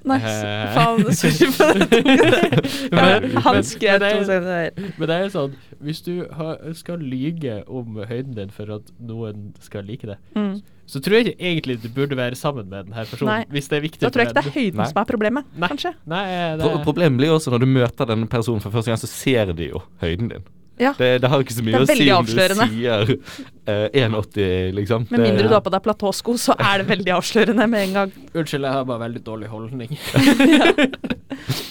Nei, 0.09 0.17
Eh. 0.17 0.77
Faen, 0.77 1.11
sorry 1.13 1.51
for 1.55 1.73
det. 1.83 2.89
Men- 2.91 3.29
han 3.47 3.61
skrev 3.63 3.99
to 3.99 4.05
det 4.05 4.13
er- 4.13 4.23
centimeter. 4.25 4.93
Men 4.97 5.07
det 5.11 5.17
er 5.21 5.29
sånn, 5.33 5.53
hvis 5.83 6.01
du 6.05 6.13
har, 6.33 6.57
skal 6.73 6.97
lyge 6.99 7.61
om 7.67 7.95
høyden 8.07 8.33
din 8.35 8.49
for 8.53 8.71
at 8.79 8.89
noen 8.99 9.53
skal 9.63 9.83
like 9.87 10.07
det, 10.07 10.17
Mm. 10.35 10.61
så 10.87 11.01
tror 11.03 11.17
jeg 11.19 11.25
ikke 11.35 11.43
egentlig 11.51 11.81
du 11.83 11.89
burde 11.89 12.15
være 12.17 12.35
sammen 12.35 12.69
med 12.69 12.85
denne 12.87 13.05
personen. 13.05 13.27
Nei. 13.33 13.45
Hvis 13.51 13.67
det 13.69 13.77
er 13.77 13.81
viktig 13.83 13.99
Da 14.01 14.09
tror 14.09 14.23
jeg 14.23 14.29
ikke 14.31 14.41
det 14.41 14.45
er 14.45 14.59
høyden 14.59 14.77
Nei. 14.81 14.85
som 14.91 15.01
er 15.01 15.05
problemet, 15.09 15.45
Nei. 15.57 15.67
kanskje. 15.67 15.93
Nei, 16.07 16.25
det, 16.57 16.61
Pro 16.63 16.83
Problemet 16.91 17.17
blir 17.19 17.27
jo 17.27 17.35
også 17.39 17.51
når 17.51 17.59
du 17.59 17.65
møter 17.67 18.05
denne 18.07 18.27
personen 18.27 18.61
for 18.61 18.71
første 18.71 18.87
gang, 18.91 18.97
så 19.01 19.07
ser 19.11 19.53
de 19.53 19.69
jo 19.73 19.81
høyden 20.01 20.29
din. 20.29 20.43
Ja. 20.77 20.91
Det, 20.97 21.07
det 21.23 21.29
har 21.31 21.41
ikke 21.41 21.55
så 21.55 21.63
mye 21.65 21.79
å 21.81 21.85
si 21.89 22.05
om 22.13 22.25
du 22.27 22.33
sier 22.37 23.09
uh, 23.09 23.87
1,80, 23.97 24.73
liksom. 24.77 25.07
Med 25.09 25.19
Det- 25.19 25.25
mindre 25.25 25.47
du 25.49 25.55
har 25.55 25.63
på 25.65 25.71
deg 25.73 25.81
platåsko, 25.87 26.35
så 26.37 26.53
er 26.53 26.83
det 26.83 26.87
veldig 26.91 27.13
avslørende 27.15 27.65
med 27.71 27.87
en 27.87 27.93
gang. 27.97 28.11
Unnskyld, 28.33 28.67
jeg 28.67 28.75
har 28.75 28.85
bare 28.85 29.01
veldig 29.07 29.23
dårlig 29.25 29.49
holdning. 29.53 29.97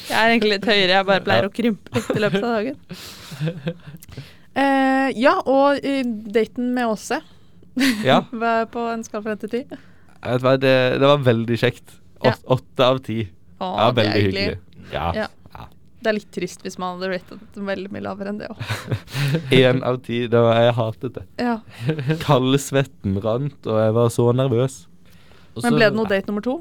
Jeg 0.07 0.15
er 0.23 0.31
egentlig 0.31 0.51
litt 0.55 0.67
høyere, 0.71 0.93
jeg 0.95 1.05
bare 1.09 1.23
pleier 1.27 1.47
å 1.49 1.53
krympe 1.53 1.91
litt 1.99 2.11
i 2.15 2.21
løpet 2.23 2.45
av 2.47 2.53
dagen. 2.55 2.77
Uh, 4.57 5.09
ja, 5.19 5.35
og 5.45 5.83
uh, 5.85 6.03
daten 6.33 6.71
med 6.77 6.89
Åse 6.89 7.19
Ja. 8.07 8.23
var 8.45 8.69
på 8.73 8.85
en 8.95 9.03
skala 9.05 9.27
fra 9.27 9.35
1 9.37 9.43
til 9.45 9.53
10. 9.67 9.81
Vet 10.27 10.45
hva, 10.47 10.55
det, 10.63 10.73
det 11.03 11.11
var 11.11 11.21
veldig 11.27 11.59
kjekt. 11.61 11.99
Ja. 12.25 12.33
Åt, 12.33 12.47
Åtte 12.57 12.87
av 12.87 13.03
ti. 13.05 13.19
Ja, 13.61 13.91
veldig 13.97 14.23
hyggelig. 14.23 14.47
Ja. 14.95 15.11
Ja. 15.19 15.27
Det 16.07 16.13
er 16.13 16.19
litt 16.21 16.29
trist 16.31 16.61
hvis 16.63 16.77
man 16.79 17.01
hadde 17.01 17.09
ratet 17.17 17.41
den 17.57 17.65
veldig 17.67 17.89
mye 17.91 18.05
lavere 18.05 18.31
enn 18.31 18.37
det 18.39 18.47
òg. 18.53 18.61
Én 19.51 19.81
av 19.89 19.97
ti. 20.07 20.21
Det 20.31 20.39
var, 20.39 20.61
jeg 20.63 20.75
hatet 20.77 21.17
det. 21.17 21.25
Ja. 21.43 21.57
Kaldsvetten 22.23 23.17
rant, 23.25 23.59
og 23.67 23.81
jeg 23.83 23.97
var 23.97 24.13
så 24.15 24.29
nervøs. 24.39 24.85
Også, 25.57 25.65
Men 25.65 25.79
ble 25.81 25.89
det 25.91 25.99
noe 25.99 26.07
date 26.13 26.31
nummer 26.31 26.45
to? 26.47 26.61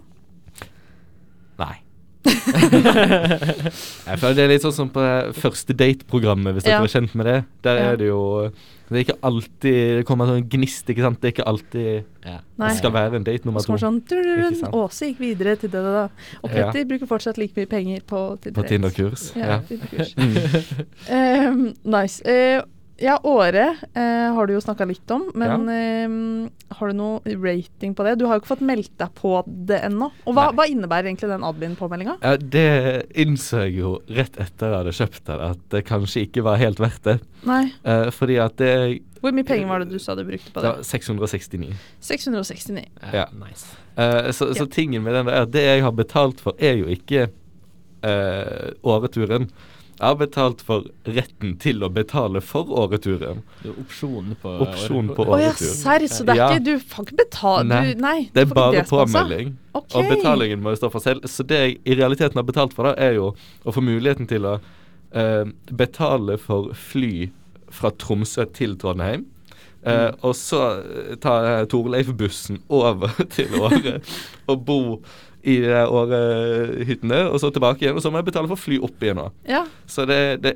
Jeg 4.06 4.20
føler 4.22 4.36
det 4.38 4.44
er 4.46 4.52
litt 4.54 4.64
sånn 4.66 4.74
som 4.76 4.90
på 4.94 5.02
første 5.38 5.76
date-programmet, 5.78 6.56
hvis 6.58 6.66
Ja. 6.68 6.80
dere 6.80 6.88
er 6.90 6.94
kjent 6.96 7.16
med 7.16 7.26
det. 7.30 7.38
Der 7.66 7.76
Ja. 7.78 7.92
er 7.92 7.96
det 7.98 8.08
jo 8.08 8.52
Det 8.88 8.94
er 9.00 9.04
ikke 9.14 9.20
alltid 9.26 9.98
Det 9.98 10.06
kommer 10.06 10.26
en 10.30 10.32
sånn 10.44 10.50
gnist, 10.50 10.86
ikke 10.90 11.02
sant. 11.02 11.20
Det 11.22 11.28
er 11.28 11.34
ikke 11.42 11.48
alltid 11.50 12.04
ja. 12.26 12.38
Det 12.60 12.78
skal 12.78 12.92
være 12.92 13.16
en 13.16 13.24
date 13.24 13.46
nummer 13.46 13.60
var 13.62 13.78
to 13.78 13.86
sånn 13.86 14.02
«Dururun, 14.06 14.52
Ikke 14.54 14.60
sant? 14.62 14.74
Åse 14.74 15.02
gikk 15.10 15.20
videre 15.20 15.56
til 15.58 15.70
det, 15.70 15.82
det, 15.82 15.94
det. 15.94 16.10
Og 16.44 16.50
Ja. 16.52 16.72
Petter 16.72 16.86
bruker 16.86 17.08
fortsatt 17.08 17.38
like 17.38 17.56
mye 17.58 17.66
penger 17.68 18.00
på 18.06 18.40
Tinder. 18.42 18.62
på 18.62 18.68
Tinder-kurs. 18.68 19.32
Ja, 19.36 19.46
Ja. 19.46 19.60
Tinder-kurs. 19.60 20.14
Mm. 20.16 20.86
Ehm, 21.10 21.74
nice. 21.84 22.22
Eh, 22.26 22.62
ja, 22.98 23.18
Åre 23.28 23.64
eh, 23.94 24.34
har 24.36 24.48
du 24.48 24.54
jo 24.54 24.62
snakka 24.64 24.86
litt 24.88 25.12
om, 25.12 25.26
men 25.36 25.66
ehm, 25.72 26.46
har 26.78 26.92
du 26.92 26.96
noe 26.96 27.34
rating 27.44 27.92
på 27.98 28.06
det? 28.08 28.14
Du 28.22 28.24
har 28.30 28.38
jo 28.38 28.44
ikke 28.44 28.54
fått 28.54 28.64
meldt 28.64 28.94
deg 29.02 29.12
på 29.18 29.34
det 29.68 29.82
ennå. 29.90 30.08
Og 30.24 30.38
hva, 30.38 30.46
hva 30.56 30.68
innebærer 30.72 31.10
egentlig 31.10 31.28
den 31.34 31.44
admin-påmeldinga? 31.44 32.16
Ja, 32.24 32.38
det 32.40 33.12
innså 33.20 33.66
jeg 33.66 33.82
jo 33.82 33.92
rett 34.08 34.40
etter 34.40 34.72
jeg 34.72 34.80
hadde 34.80 34.96
kjøpt 34.96 35.26
det, 35.28 35.40
at 35.50 35.66
det 35.76 35.84
kanskje 35.90 36.24
ikke 36.30 36.46
var 36.48 36.62
helt 36.62 36.80
verdt 36.80 37.04
det. 37.10 37.18
Nei. 37.44 37.66
Eh, 37.84 38.08
fordi 38.16 38.40
at 38.40 38.56
det, 38.64 38.72
Hvor 39.20 39.36
mye 39.36 39.48
penger 39.48 39.68
var 39.74 39.84
det 39.84 39.92
du 39.92 40.00
sa 40.00 40.16
du 40.16 40.24
brukte 40.24 40.56
på 40.56 40.64
det 40.64 40.76
det? 40.80 40.88
669. 40.88 41.74
669. 42.00 42.88
Ja. 43.12 43.28
Nice. 43.36 43.76
Eh, 44.00 44.32
så, 44.32 44.54
så 44.56 44.64
Ja. 44.64 44.72
tingen 44.72 45.04
med 45.04 45.20
den 45.20 45.28
er 45.28 45.44
at 45.44 45.52
det 45.52 45.68
jeg 45.68 45.84
har 45.84 45.92
betalt 45.92 46.40
for, 46.40 46.56
er 46.64 46.80
jo 46.80 46.88
ikke 46.96 47.28
eh, 48.06 48.72
åreturen. 48.88 49.50
Jeg 49.96 50.08
har 50.12 50.16
betalt 50.20 50.62
for 50.62 50.84
retten 51.08 51.54
til 51.64 51.80
å 51.86 51.90
betale 51.94 52.42
for 52.44 52.68
åreturen. 52.68 53.42
Det 53.64 53.70
er 53.72 53.78
opsjon 53.80 54.34
på 54.42 54.56
åretur. 54.66 55.14
på 55.16 55.26
Å 55.32 55.40
ja, 55.40 55.52
serr, 55.56 56.04
så 56.12 56.26
det 56.28 56.36
er 56.36 56.42
Ja. 56.42 56.50
ikke 56.52 56.64
Du 56.66 56.80
får 56.80 57.06
ikke 57.06 57.18
betale 57.22 57.64
Nei. 57.70 57.94
du, 57.94 58.02
Nei, 58.02 58.30
Det 58.34 58.42
er 58.44 58.54
bare 58.54 58.84
påmelding. 58.84 59.54
Okay. 59.74 60.02
Og 60.04 60.10
betalingen 60.18 60.62
må 60.62 60.70
jo 60.76 60.76
stå 60.82 60.92
for 60.92 61.00
selv. 61.00 61.22
Så 61.32 61.46
det 61.48 61.56
jeg 61.62 61.78
i 61.86 61.96
realiteten 61.96 62.36
har 62.36 62.44
betalt 62.44 62.74
for, 62.74 62.84
da, 62.84 62.94
er 62.98 63.14
jo 63.16 63.36
å 63.66 63.72
få 63.74 63.82
muligheten 63.82 64.28
til 64.28 64.44
å 64.46 64.60
eh, 65.16 65.46
betale 65.72 66.38
for 66.38 66.74
fly 66.74 67.30
fra 67.72 67.90
Tromsø 67.92 68.46
til 68.54 68.76
Trondheim. 68.76 69.26
Eh, 69.86 70.10
Mm. 70.12 70.16
og 70.24 70.34
så 70.34 70.60
eh, 70.82 71.16
tar 71.22 71.44
jeg 71.46 71.68
Torleif-bussen 71.70 72.60
over 72.70 73.08
til 73.30 73.48
Åre 73.62 74.02
og 74.50 74.66
bo 74.66 75.02
i 75.46 75.56
de 75.62 75.68
der 75.70 75.88
Åre-hyttene, 75.94 77.20
og 77.30 77.40
så 77.42 77.52
tilbake 77.54 77.86
igjen. 77.86 77.96
Og 77.98 78.02
så 78.04 78.12
må 78.12 78.18
jeg 78.22 78.28
betale 78.32 78.50
for 78.50 78.60
fly 78.60 78.80
opp 78.86 79.04
igjen 79.06 79.22
òg. 79.22 79.32
Ja, 79.50 79.64
Så 79.88 80.06
det, 80.10 80.20
det 80.44 80.56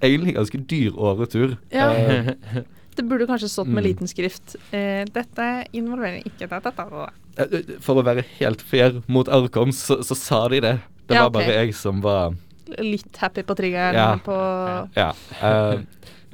er 0.00 0.08
egentlig 0.08 0.34
ganske 0.38 0.60
dyr 0.70 0.96
åretur. 0.96 1.56
Ja. 1.72 1.90
Eh, 1.92 2.32
det 2.96 3.04
burde 3.08 3.26
kanskje 3.28 3.50
stått 3.52 3.68
med 3.68 3.82
Mm. 3.84 3.88
liten 3.90 4.08
skrift. 4.10 4.56
Eh, 4.72 5.04
dette 5.12 5.50
involverer 5.72 6.22
ikke 6.24 6.48
dette. 6.48 6.72
dette. 6.72 7.10
eh, 7.38 7.76
for 7.80 8.00
å 8.00 8.04
være 8.04 8.24
helt 8.40 8.62
fair 8.62 9.02
mot 9.08 9.28
Arkom, 9.28 9.72
så, 9.72 10.00
så 10.02 10.16
sa 10.16 10.48
de 10.48 10.60
det. 10.60 10.78
Det 11.08 11.14
Ja, 11.16 11.28
var 11.28 11.30
okay. 11.30 11.46
bare 11.46 11.64
jeg 11.66 11.74
som 11.74 12.00
var 12.00 12.34
Litt 12.78 13.16
happy 13.20 13.42
på 13.42 13.54
triggeren 13.58 13.94
Ja. 13.94 14.16
på 14.16 14.32
Ja. 14.96 15.10
Uh, 15.42 15.82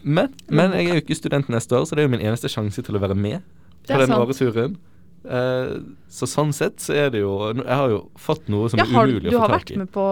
men, 0.05 0.29
men 0.49 0.71
jeg 0.77 0.87
er 0.87 0.95
jo 0.95 1.01
ikke 1.03 1.17
student 1.17 1.49
neste 1.51 1.75
år, 1.75 1.83
så 1.89 1.97
det 1.97 2.05
er 2.05 2.07
jo 2.07 2.13
min 2.15 2.21
eneste 2.23 2.47
sjanse 2.53 2.83
til 2.85 2.95
å 2.95 3.01
være 3.03 3.17
med 3.17 3.41
på 3.89 3.99
den 3.99 4.13
åreturen. 4.15 4.77
Eh, 5.25 5.81
så 6.09 6.27
sånn 6.31 6.53
sett 6.55 6.79
så 6.81 6.95
er 6.95 7.11
det 7.11 7.21
jo 7.21 7.33
Jeg 7.53 7.67
har 7.67 7.89
jo 7.91 8.11
fått 8.17 8.47
noe 8.49 8.69
som 8.71 8.79
Ja, 8.79 8.85
er 8.87 9.09
umulig 9.11 9.33
å 9.35 9.41
få 9.43 9.49
tak 9.51 9.71
i. 9.73 9.77
med 9.77 9.91
på 9.93 10.05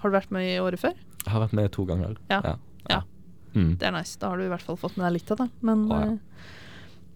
Har 0.00 0.10
du 0.10 0.16
vært 0.16 0.30
med 0.32 0.46
i 0.48 0.58
året 0.58 0.80
før? 0.80 0.94
Jeg 1.24 1.32
har 1.32 1.40
vært 1.44 1.52
med 1.52 1.70
to 1.72 1.84
ganger. 1.84 2.16
Ja. 2.30 2.40
Ja. 2.44 2.54
Ja. 2.90 3.02
Mm. 3.54 3.76
Det 3.78 3.86
er 3.86 3.92
nice. 3.92 4.16
Da 4.18 4.28
har 4.30 4.36
du 4.38 4.44
i 4.44 4.48
hvert 4.48 4.62
fall 4.62 4.76
fått 4.76 4.96
med 4.96 5.06
deg 5.06 5.12
litt 5.20 5.30
av 5.30 5.38
det. 5.38 5.50
Men 5.62 5.84
Å, 5.88 6.00
ja. 6.00 6.10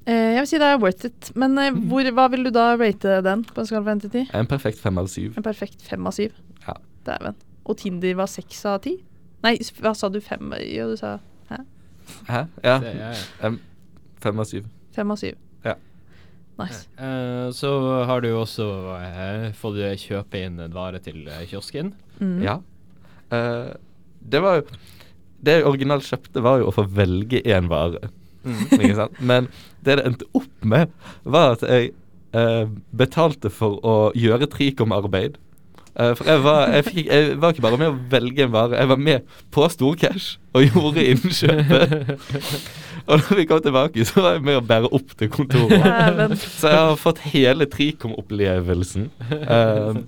eh, 0.07 0.12
eh, 0.12 0.35
jeg 0.37 0.40
vil 0.44 0.47
si 0.53 0.59
det 0.62 0.68
er 0.73 0.79
worth 0.79 1.05
it. 1.05 1.31
Men 1.35 1.59
eh, 1.59 1.71
Mm. 1.71 1.88
hvor, 1.90 2.05
hva 2.14 2.29
vil 2.31 2.44
du 2.44 2.51
da 2.51 2.77
rate 2.77 3.18
den 3.23 3.44
på 3.44 3.59
en 3.61 3.66
skala 3.66 3.83
fra 3.85 3.92
1 3.97 4.01
til 4.07 4.11
10? 4.11 4.31
En 4.35 4.47
perfekt 4.47 4.79
fem 4.79 4.99
av 4.99 5.09
syv. 5.09 5.35
En 5.37 5.42
perfekt 5.42 5.83
fem 5.83 6.07
av 6.07 6.12
syv. 6.12 6.33
Ja. 6.66 6.75
Dæven. 7.05 7.35
Og 7.66 7.77
Tinder 7.77 8.14
var 8.14 8.27
seks 8.27 8.64
av 8.64 8.81
ti? 8.83 8.94
Nei, 9.42 9.57
hva 9.81 9.94
sa 9.97 10.09
du? 10.09 10.21
Fem? 10.21 10.53
Jo, 10.64 10.90
du 10.90 10.97
sa 10.97 11.18
Hæ? 11.51 11.59
Hæ? 12.29 12.47
Ja, 12.64 12.79
ja. 12.81 13.51
fem 14.21 14.38
av 14.40 14.47
syv. 14.47 14.64
fem 14.92 15.11
av 15.11 15.16
syv. 15.21 15.35
Nice. 16.59 16.88
Uh, 16.99 17.49
så 17.55 17.71
har 18.09 18.23
du 18.25 18.33
også 18.35 18.66
uh, 18.99 19.49
fått 19.57 19.79
kjøpe 20.03 20.40
inn 20.42 20.59
en 20.62 20.75
vare 20.75 20.99
til 21.03 21.23
eh, 21.31 21.44
kiosken. 21.47 21.92
Mm. 22.18 22.38
Ja. 22.42 22.59
Uh, 23.31 23.77
det 24.18 24.40
var 24.42 24.59
jo 24.59 24.64
Det 25.38 25.53
jeg 25.55 25.66
originalt 25.68 26.07
kjøpte, 26.09 26.42
var 26.42 26.59
jo 26.59 26.71
å 26.71 26.75
få 26.75 26.83
velge 26.90 27.38
én 27.47 27.68
vare. 27.71 28.11
Ikke 28.75 28.97
sant? 28.99 29.21
Men 29.23 29.47
det 29.87 30.01
det 30.01 30.07
endte 30.09 30.27
opp 30.35 30.66
med, 30.66 30.90
var 31.23 31.55
at 31.55 31.62
jeg 31.62 31.92
eh, 32.37 32.64
betalte 32.90 33.51
for 33.53 33.79
å 33.87 33.97
gjøre 34.18 34.49
Trikom-arbeid. 34.51 35.38
Eh, 35.99 36.13
for 36.15 36.29
jeg 36.31 36.43
var, 36.45 36.69
jeg, 36.77 36.85
fikk, 36.87 37.07
jeg 37.11 37.39
var 37.43 37.55
ikke 37.55 37.65
bare 37.65 37.79
med 37.81 37.89
å 37.91 37.97
velge 38.13 38.45
en 38.45 38.53
vare, 38.55 38.77
jeg 38.79 38.89
var 38.93 39.01
med 39.03 39.33
på 39.55 39.65
Storcash 39.73 40.37
og 40.55 40.63
gjorde 40.69 41.03
innkjøpet. 41.11 42.29
og 43.09 43.19
når 43.25 43.41
vi 43.41 43.47
kom 43.51 43.63
tilbake, 43.65 44.05
så 44.07 44.23
var 44.23 44.37
jeg 44.37 44.45
med 44.47 44.61
å 44.61 44.63
bære 44.69 44.91
opp 44.95 45.17
til 45.19 45.31
kontoret. 45.35 46.37
Så 46.45 46.71
jeg 46.71 46.79
har 46.79 46.97
fått 47.03 47.19
hele 47.33 47.67
Tricom-opplevelsen. 47.73 49.09
Eh, 49.41 50.01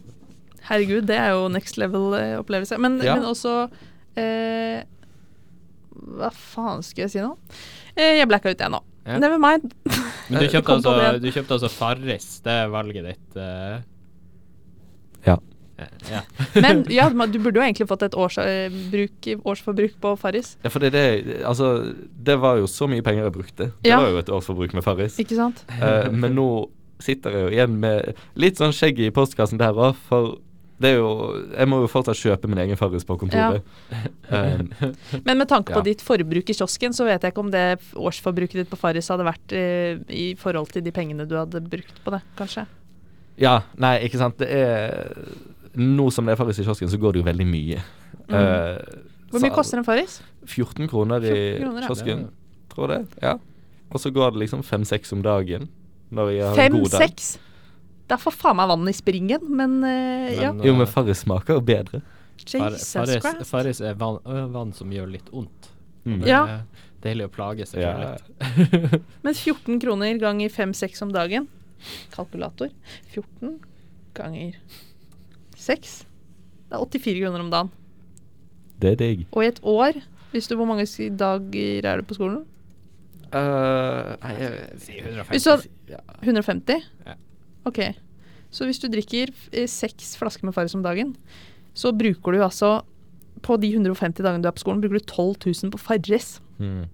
Herregud, 0.71 1.09
det 1.11 1.17
er 1.19 1.33
jo 1.35 1.49
next 1.51 1.81
level-opplevelse. 1.83 2.79
Men, 2.79 3.01
Ja. 3.03 3.17
men 3.19 3.27
også 3.33 3.57
eh, 4.21 4.85
Hva 6.01 6.31
faen 6.31 6.85
skulle 6.87 7.09
jeg 7.09 7.15
si 7.17 7.25
nå? 7.25 7.33
Eh, 7.97 8.21
jeg 8.21 8.29
blacka 8.31 8.53
ut, 8.55 8.61
jeg 8.63 8.71
nå. 8.71 8.79
Ja. 9.09 9.17
Never 9.19 9.41
mind. 9.43 9.73
Men 10.31 10.45
du 10.45 10.47
kjøpte, 10.53 10.77
altså, 10.79 10.95
du 11.19 11.31
kjøpte 11.35 11.57
altså 11.57 11.71
Farris. 11.73 12.29
Det 12.45 12.53
er 12.63 12.71
valget 12.71 13.09
ditt. 13.11 13.41
eh. 13.41 13.81
Ja. 15.27 15.35
Ja. 16.11 16.21
Men 16.61 16.85
ja, 16.91 17.09
du 17.11 17.39
burde 17.39 17.61
jo 17.61 17.65
egentlig 17.67 17.87
fått 17.91 18.03
et 18.09 18.15
års, 18.19 18.39
eh, 18.43 18.69
bruk, 18.91 19.29
årsforbruk 19.45 19.95
på 20.03 20.13
Farris. 20.19 20.57
Ja, 20.65 20.71
for 20.73 20.81
det, 20.85 20.93
det, 20.97 21.41
altså, 21.47 21.71
det 22.23 22.37
var 22.43 22.59
jo 22.61 22.67
så 22.71 22.89
mye 22.91 23.03
penger 23.07 23.25
jeg 23.29 23.33
brukte. 23.39 23.71
Det 23.83 23.91
Ja. 23.93 24.01
var 24.01 24.11
jo 24.11 24.19
et 24.19 24.29
årsforbruk 24.29 24.75
med 24.75 24.85
Farris. 24.85 25.17
Ikke 25.23 25.37
sant? 25.39 25.65
Eh, 25.71 26.11
men 26.11 26.35
nå 26.37 26.49
sitter 27.01 27.31
jeg 27.33 27.43
jo 27.47 27.51
igjen 27.57 27.79
med 27.81 28.15
litt 28.37 28.59
sånn 28.61 28.73
skjegg 28.77 28.99
i 29.01 29.11
postkassen 29.11 29.59
der 29.59 29.73
òg, 29.73 29.95
for 30.09 30.39
det 30.81 30.95
er 30.95 30.97
jo 30.97 31.09
Jeg 31.59 31.69
må 31.69 31.83
jo 31.83 31.89
fortsatt 31.93 32.17
kjøpe 32.17 32.49
min 32.49 32.57
egen 32.63 32.77
Farris 32.81 33.05
på 33.05 33.19
kontoret. 33.21 33.61
Eh, 34.31 34.63
Men 35.25 35.37
med 35.39 35.49
tanke 35.49 35.73
på 35.75 35.81
Ja. 35.81 35.83
ditt 35.83 36.01
forbruk 36.01 36.49
i 36.49 36.55
kiosken, 36.57 36.93
så 36.97 37.05
vet 37.05 37.21
jeg 37.23 37.33
ikke 37.35 37.43
om 37.45 37.51
det 37.51 37.81
årsforbruket 37.95 38.53
ditt 38.63 38.71
på 38.71 38.79
Farris 38.81 39.09
hadde 39.13 39.25
vært 39.29 39.53
eh, 39.53 39.99
i 40.09 40.35
forhold 40.41 40.71
til 40.73 40.83
de 40.83 40.91
pengene 40.93 41.27
du 41.29 41.35
hadde 41.37 41.61
brukt 41.61 42.01
på 42.05 42.11
det, 42.15 42.23
kanskje. 42.39 42.67
ja, 43.41 43.63
nei, 43.77 43.99
ikke 44.09 44.19
sant. 44.21 44.39
Det 44.39 44.49
er 44.49 45.13
Nå 45.79 46.11
som 46.11 46.27
det 46.27 46.33
er 46.35 46.37
Farris 46.41 46.59
i 46.59 46.65
kiosken, 46.67 46.91
så 46.91 46.99
går 46.99 47.13
det 47.15 47.21
jo 47.23 47.27
veldig 47.29 47.47
mye. 47.47 47.83
Mm. 48.27 48.35
Uh, 48.35 48.79
Hvor 49.31 49.39
så- 49.39 49.45
mye 49.45 49.55
koster 49.55 49.79
en 49.79 49.85
Farris? 49.85 50.21
14 50.47 50.89
kroner 50.89 51.23
i 51.23 51.35
14 51.35 51.61
kroner, 51.63 51.81
ja. 51.83 51.87
kiosken, 51.87 52.25
tror 52.73 52.91
jeg 52.91 53.05
det. 53.07 53.23
Ja. 53.23 53.37
Og 53.91 54.01
så 54.01 54.11
går 54.15 54.33
det 54.33 54.39
liksom 54.47 54.63
fem-seks 54.67 55.13
om 55.13 55.23
dagen. 55.23 55.69
Når 56.11 56.31
jeg 56.35 56.45
har 56.49 56.59
en 56.65 56.73
god 56.73 56.91
dag. 56.91 57.01
Fem-seks? 57.01 57.39
Det 58.09 58.17
er 58.17 58.19
for 58.19 58.35
faen 58.35 58.57
meg 58.59 58.67
vann 58.73 58.89
i 58.91 58.93
springen, 58.93 59.45
men 59.55 59.85
eh, 59.87 60.33
ja. 60.43 60.51
Jo, 60.53 60.73
men 60.75 60.83
eh, 60.83 60.91
Farris 60.91 61.23
smaker 61.23 61.55
jo 61.55 61.61
bedre. 61.61 62.01
Jesus 62.41 62.89
Christ. 62.91 63.47
Farris 63.47 63.81
er 63.81 63.95
vann, 63.95 64.19
vann 64.51 64.73
som 64.75 64.91
gjør 64.91 65.07
litt 65.13 65.29
vondt. 65.31 65.69
Mm. 66.05 66.21
Det 66.25 66.29
Ja. 66.29 66.63
deilig 67.03 67.29
å 67.29 67.31
plage 67.31 67.67
seg 67.69 67.83
Ja. 67.83 68.17
litt. 68.17 69.03
Men 69.23 69.35
14 69.35 69.79
kroner 69.81 70.19
ganger 70.19 70.49
5-6 70.49 71.03
om 71.03 71.13
dagen 71.13 71.47
Kalkulator 72.11 72.71
14 73.13 73.61
ganger 74.15 74.57
6 75.61 75.99
Det 76.71 76.79
er 76.79 76.87
84 76.87 77.21
kroner 77.21 77.45
om 77.45 77.53
dagen 77.53 77.71
Det 78.81 78.95
er 78.95 79.01
digg. 79.01 79.27
Og 79.33 79.45
i 79.45 79.51
et 79.51 79.61
år 79.63 80.01
hvis 80.31 80.47
du, 80.47 80.57
Hvor 80.57 80.69
mange 80.69 80.87
dager 81.19 81.87
er 81.87 82.01
du 82.01 82.07
på 82.07 82.15
skolen? 82.15 82.45
Uh, 83.31 84.17
nei, 84.23 84.35
jeg, 84.39 84.55
Si 84.83 84.97
150. 84.99 85.31
Hvis 85.31 85.45
du 85.47 85.51
hadde 85.51 85.99
150? 86.23 86.87
Ja. 87.07 87.17
Ok. 87.69 87.81
Så 88.51 88.67
hvis 88.67 88.81
du 88.83 88.89
drikker 88.91 89.31
eh, 89.53 89.69
seks 89.71 90.17
flasker 90.19 90.47
med 90.47 90.55
Farris 90.55 90.75
om 90.75 90.83
dagen, 90.83 91.15
så 91.75 91.93
bruker 91.95 92.35
du 92.35 92.43
altså 92.43 92.81
På 93.43 93.57
de 93.57 93.71
150 93.73 94.23
dagene 94.25 94.43
du 94.43 94.49
er 94.51 94.57
på 94.57 94.65
skolen, 94.65 94.81
bruker 94.83 94.99
du 94.99 95.05
12 95.05 95.37
000 95.47 95.71
på 95.73 95.79
Farris. 95.79 96.41
Mm. 96.59 96.89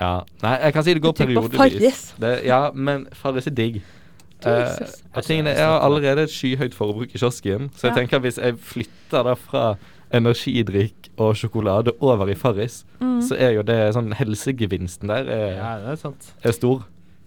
ja. 0.00 0.14
Nei, 0.42 0.54
jeg 0.64 0.72
kan 0.72 0.84
si 0.84 0.94
det 0.94 1.02
går 1.02 1.12
periodevis. 1.12 1.58
Farris. 1.58 2.00
Det, 2.20 2.32
ja, 2.48 2.70
men 2.74 3.06
Farris 3.12 3.46
er 3.46 3.54
digg. 3.54 3.82
Jesus. 4.50 5.02
Eh, 5.14 5.22
tingene, 5.22 5.50
jeg 5.54 5.64
har 5.66 5.80
allerede 5.80 6.22
et 6.22 6.30
skyhøyt 6.30 6.74
forbruk 6.74 7.14
i 7.14 7.18
kiosken, 7.18 7.70
så 7.76 7.88
jeg 7.88 7.92
Ja. 7.96 8.00
tenker 8.00 8.16
at 8.16 8.22
hvis 8.22 8.38
jeg 8.38 8.54
flytter 8.58 9.22
da 9.24 9.34
fra 9.34 9.76
energidrikk 10.12 11.10
og 11.18 11.34
sjokolade 11.36 11.92
over 12.00 12.28
i 12.30 12.34
Farris, 12.34 12.84
Mm. 13.00 13.20
så 13.22 13.36
er 13.38 13.50
jo 13.54 13.62
det 13.62 13.94
sånn 13.94 14.12
helsegevinsten 14.14 15.08
der 15.08 15.24
er, 15.28 15.56
Ja, 15.56 15.78
det 15.78 15.88
er 15.92 15.96
sant. 15.96 16.32
er 16.44 16.52
stor. 16.52 16.84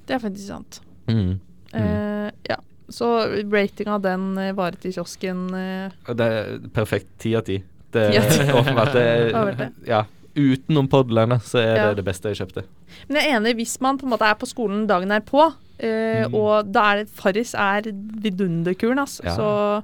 Det 0.08 0.16
er 0.16 0.20
faktisk 0.20 0.48
sant. 0.48 0.80
Mm. 1.08 1.40
Eh, 1.74 2.32
ja. 2.50 2.56
Så 2.90 3.06
ratinga 3.52 3.96
av 3.96 4.02
den 4.02 4.38
eh, 4.38 4.52
varet 4.54 4.86
i 4.86 4.92
kiosken 4.92 5.48
uh, 5.54 5.90
Det 6.14 6.20
er 6.22 6.60
perfekt 6.70 7.08
ti 7.18 7.34
av 7.36 7.42
ti. 7.44 7.64
Det 7.92 8.14
er 8.16 8.54
åpenbart. 8.54 8.94
Det 8.94 9.34
er, 9.34 9.72
ja, 9.88 10.04
utenom 10.36 10.88
podlene 10.88 11.40
så 11.42 11.58
er 11.64 11.76
Ja. 11.76 11.88
det 11.90 11.96
det 11.98 12.06
beste 12.06 12.30
jeg 12.30 12.38
kjøpte. 12.48 12.64
Men 13.08 13.22
jeg 13.22 13.32
er 13.32 13.40
enig, 13.40 13.56
hvis 13.56 13.80
man 13.82 13.98
på 13.98 14.04
en 14.04 14.12
måte 14.12 14.22
er 14.30 14.36
på 14.36 14.46
skolen 14.46 14.86
dagen 14.88 15.12
er 15.12 15.22
på, 15.22 15.52
eh, 15.80 16.26
Mm. 16.28 16.34
og 16.36 16.72
da 16.72 16.84
er 16.92 16.96
det 17.04 17.10
Farris 17.10 17.54
er 17.54 17.82
vidunderkuren, 18.24 19.00
altså. 19.00 19.24
Ja. 19.24 19.36
Så 19.36 19.84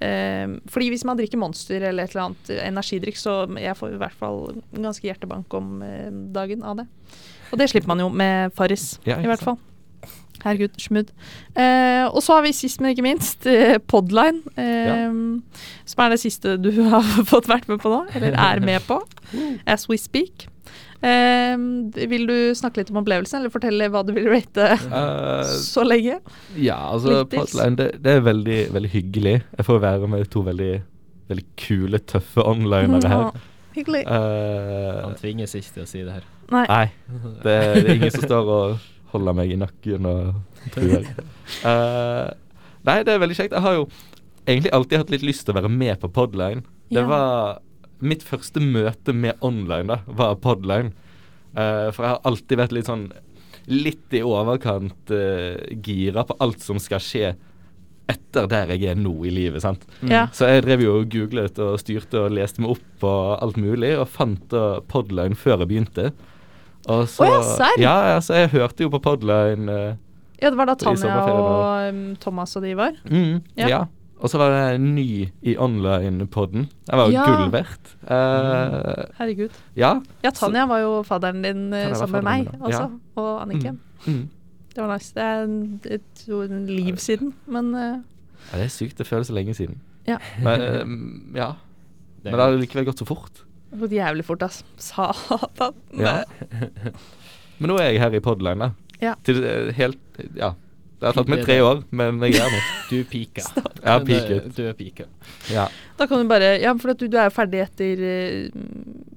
eh, 0.00 0.58
Fordi 0.68 0.88
hvis 0.90 1.04
man 1.04 1.16
drikker 1.18 1.38
Monster 1.38 1.80
eller 1.88 2.04
et 2.04 2.10
eller 2.14 2.24
annet 2.30 2.50
eh, 2.50 2.68
energidrikk, 2.68 3.16
så 3.16 3.46
jeg 3.58 3.76
får 3.76 3.94
i 3.94 4.00
hvert 4.02 4.18
fall 4.18 4.62
ganske 4.74 5.02
hjertebank 5.08 5.52
om 5.54 5.82
dagen 6.32 6.62
av 6.62 6.76
det. 6.82 6.86
Og 7.52 7.58
det 7.58 7.68
slipper 7.70 7.88
man 7.88 8.00
jo 8.00 8.08
med 8.08 8.52
Farris, 8.56 8.98
Ja, 9.06 9.18
i 9.20 9.26
hvert 9.28 9.42
fall. 9.44 9.58
Herregud, 10.42 10.74
smudd. 10.80 11.10
Eh, 11.54 12.02
og 12.08 12.18
så 12.24 12.34
har 12.34 12.42
vi 12.42 12.50
sist, 12.56 12.80
men 12.80 12.90
ikke 12.96 13.04
minst, 13.06 13.46
eh, 13.46 13.76
Podline. 13.78 14.40
Eh, 14.58 15.12
Som 15.86 16.02
er 16.02 16.08
det 16.10 16.18
siste 16.20 16.56
du 16.58 16.70
har 16.90 17.02
fått 17.28 17.46
vært 17.46 17.68
med 17.68 17.78
på 17.84 17.92
nå, 17.92 18.00
eller 18.16 18.34
er 18.34 18.58
med 18.64 18.80
på, 18.88 18.98
as 19.66 19.88
we 19.88 19.96
speak. 19.96 20.48
Eh, 21.02 21.56
vil 22.12 22.26
du 22.28 22.36
snakke 22.54 22.78
litt 22.82 22.90
om 22.94 23.00
opplevelsen, 23.02 23.40
eller 23.40 23.50
fortelle 23.50 23.88
hva 23.90 24.04
du 24.06 24.12
vil 24.14 24.28
rate 24.30 24.68
uh, 24.86 25.42
så 25.74 25.82
lenge? 25.86 26.20
ja, 26.56 26.76
altså 26.92 27.24
podline, 27.32 27.74
det, 27.80 27.88
det 28.04 28.16
er 28.18 28.20
veldig, 28.28 28.58
veldig 28.76 28.90
hyggelig. 28.92 29.34
Jeg 29.58 29.66
får 29.66 29.80
være 29.82 30.10
med 30.12 30.28
to 30.30 30.44
veldig, 30.46 30.72
veldig 31.32 31.46
kule, 31.58 31.98
tøffe 32.12 32.44
onlinere 32.46 33.08
her. 33.10 33.26
Ja, 33.32 33.48
Hyggelig. 33.72 34.02
Uh, 34.04 35.02
Han 35.08 35.14
tvinges 35.16 35.54
ikke 35.56 35.78
til 35.78 35.84
å 35.86 35.88
si 35.88 36.02
det 36.04 36.12
her. 36.18 36.24
Nei. 36.52 36.64
Nei, 36.68 36.86
det, 37.44 37.54
det 37.56 37.84
er 37.86 37.94
ingen 37.96 38.12
som 38.12 38.26
står 38.28 38.50
og 38.52 38.88
holder 39.14 39.36
meg 39.36 39.50
i 39.54 39.56
nakken 39.60 40.08
og 40.08 40.68
truer. 40.74 41.06
Uh, 41.64 42.28
nei, 42.84 42.98
det 43.06 43.14
er 43.14 43.22
veldig 43.22 43.36
kjekt. 43.38 43.56
Jeg 43.56 43.64
har 43.64 43.78
jo 43.80 43.86
egentlig 44.46 44.72
alltid 44.76 45.02
hatt 45.02 45.12
litt 45.14 45.24
lyst 45.26 45.46
til 45.46 45.54
å 45.54 45.58
være 45.60 45.70
med 45.72 45.98
på 46.02 46.10
Podline. 46.12 46.62
Det 46.92 47.00
Ja. 47.00 47.08
var 47.08 47.60
Mitt 48.02 48.24
første 48.26 48.60
møte 48.62 49.14
med 49.14 49.38
online 49.44 49.86
da, 49.92 49.98
var 50.06 50.36
Podline. 50.42 50.92
Uh, 51.52 51.88
for 51.92 52.02
jeg 52.02 52.14
har 52.14 52.26
alltid 52.28 52.60
vært 52.62 52.72
litt 52.72 52.88
sånn 52.88 53.10
Litt 53.70 54.14
i 54.16 54.22
overkant 54.26 55.10
uh, 55.14 55.54
gira 55.84 56.24
på 56.26 56.34
alt 56.42 56.64
som 56.64 56.80
skal 56.82 56.98
skje 57.04 57.28
etter 58.10 58.48
der 58.50 58.72
jeg 58.74 58.88
er 58.90 58.96
nå 58.98 59.12
i 59.28 59.30
livet. 59.30 59.62
sant? 59.62 59.84
Ja. 60.02 60.24
Så 60.34 60.48
jeg 60.50 60.64
drev 60.66 60.82
jo 60.82 60.96
og 60.98 61.12
googlet 61.12 61.60
og 61.62 61.76
styrte 61.80 62.24
og 62.24 62.34
leste 62.34 62.64
meg 62.64 62.74
opp 62.74 62.88
på 63.04 63.12
alt 63.38 63.60
mulig, 63.62 63.92
og 64.00 64.10
fant 64.10 64.56
uh, 64.56 64.80
Podline 64.90 65.38
før 65.38 65.62
jeg 65.62 65.70
begynte. 65.70 66.08
Og 66.90 67.06
så, 67.06 67.28
oh, 67.28 67.52
ja. 67.62 67.70
Ja, 67.78 67.94
altså, 68.16 68.34
jeg 68.40 68.50
hørte 68.56 68.82
jo 68.82 68.90
på 68.90 68.98
Podline. 69.04 69.70
uh, 69.70 69.94
ja, 70.42 70.50
det 70.50 70.58
var 70.58 70.72
da 70.72 70.74
Tanja 70.74 71.14
og 71.22 71.92
um, 71.94 72.04
Thomas 72.18 72.56
og 72.58 72.66
de 72.66 72.74
var. 72.74 72.96
mm, 73.06 73.36
Ja. 73.62 73.68
ja. 73.70 73.82
Og 74.22 74.30
så 74.30 74.38
var 74.38 74.52
jeg 74.54 74.78
ny 74.78 75.06
i 75.42 75.56
online-podden. 75.58 76.68
Jeg 76.86 76.98
var 76.98 77.08
jo 77.10 77.12
Ja. 77.16 77.24
gull 77.26 77.50
verdt. 77.50 77.94
Eh, 78.06 79.04
Herregud. 79.18 79.50
ja. 79.76 80.00
Ja, 80.22 80.30
Tanja 80.30 80.66
var 80.70 80.78
jo 80.78 81.02
fadderen 81.02 81.42
din 81.42 81.72
eh, 81.72 81.88
Tanja 81.88 81.98
sammen 81.98 82.22
med 82.22 82.28
meg 82.28 82.60
også, 82.60 82.86
ja. 82.86 82.88
og 83.16 83.42
Anniken. 83.42 83.80
Mm. 84.06 84.28
Det 84.74 84.78
var 84.78 84.94
nice. 84.94 85.12
Det 85.14 85.22
er 85.22 85.96
et, 85.96 86.22
en 86.28 86.66
liv 86.66 86.96
siden, 86.96 87.34
men 87.46 87.74
uh, 87.74 87.80
ja. 87.82 88.56
Det 88.56 88.64
er 88.64 88.68
sykt. 88.68 88.98
Det 88.98 89.06
føles 89.06 89.26
så 89.26 89.34
lenge 89.34 89.54
siden. 89.54 89.80
Ja. 90.06 90.16
Men, 90.42 90.60
uh, 90.62 91.36
ja. 91.36 91.52
Men 92.24 92.32
det 92.32 92.40
har 92.40 92.56
likevel 92.58 92.86
gått 92.86 92.98
så 92.98 93.06
fort. 93.06 93.42
det 93.70 93.78
har 93.78 93.86
gått 93.86 93.92
jævlig 93.98 94.24
fort, 94.24 94.42
ass. 94.42 94.64
Satan. 94.78 95.74
Ja. 95.98 96.22
Men 97.58 97.70
nå 97.70 97.76
er 97.78 97.90
jeg 97.92 98.00
her 98.02 98.14
i 98.14 98.20
Podline, 98.20 98.58
da. 98.58 98.70
Ja. 99.02 99.14
Til 99.26 99.42
helt 99.76 99.98
Ja. 100.38 100.54
Det 101.02 101.08
har 101.08 101.16
tatt 101.18 101.30
meg 101.32 101.40
tre 101.42 101.56
år, 101.66 101.80
men 101.98 102.20
jeg 102.22 102.38
er 102.38 102.52
nå. 102.54 102.58
Du 102.86 103.00
pika. 103.10 103.42
Jeg 103.58 103.88
har 103.88 104.04
peaket. 104.06 104.44
Du 104.54 104.60
er 104.68 104.76
pika. 104.78 105.08
Ja. 105.50 105.64
Da 105.98 106.06
kan 106.06 106.22
du 106.22 106.28
bare 106.30 106.52
Ja, 106.62 106.76
for 106.78 106.92
at 106.94 107.00
du, 107.02 107.08
du 107.10 107.16
er 107.18 107.32
ferdig 107.34 107.64
etter 107.64 108.04
eh, 108.06 108.62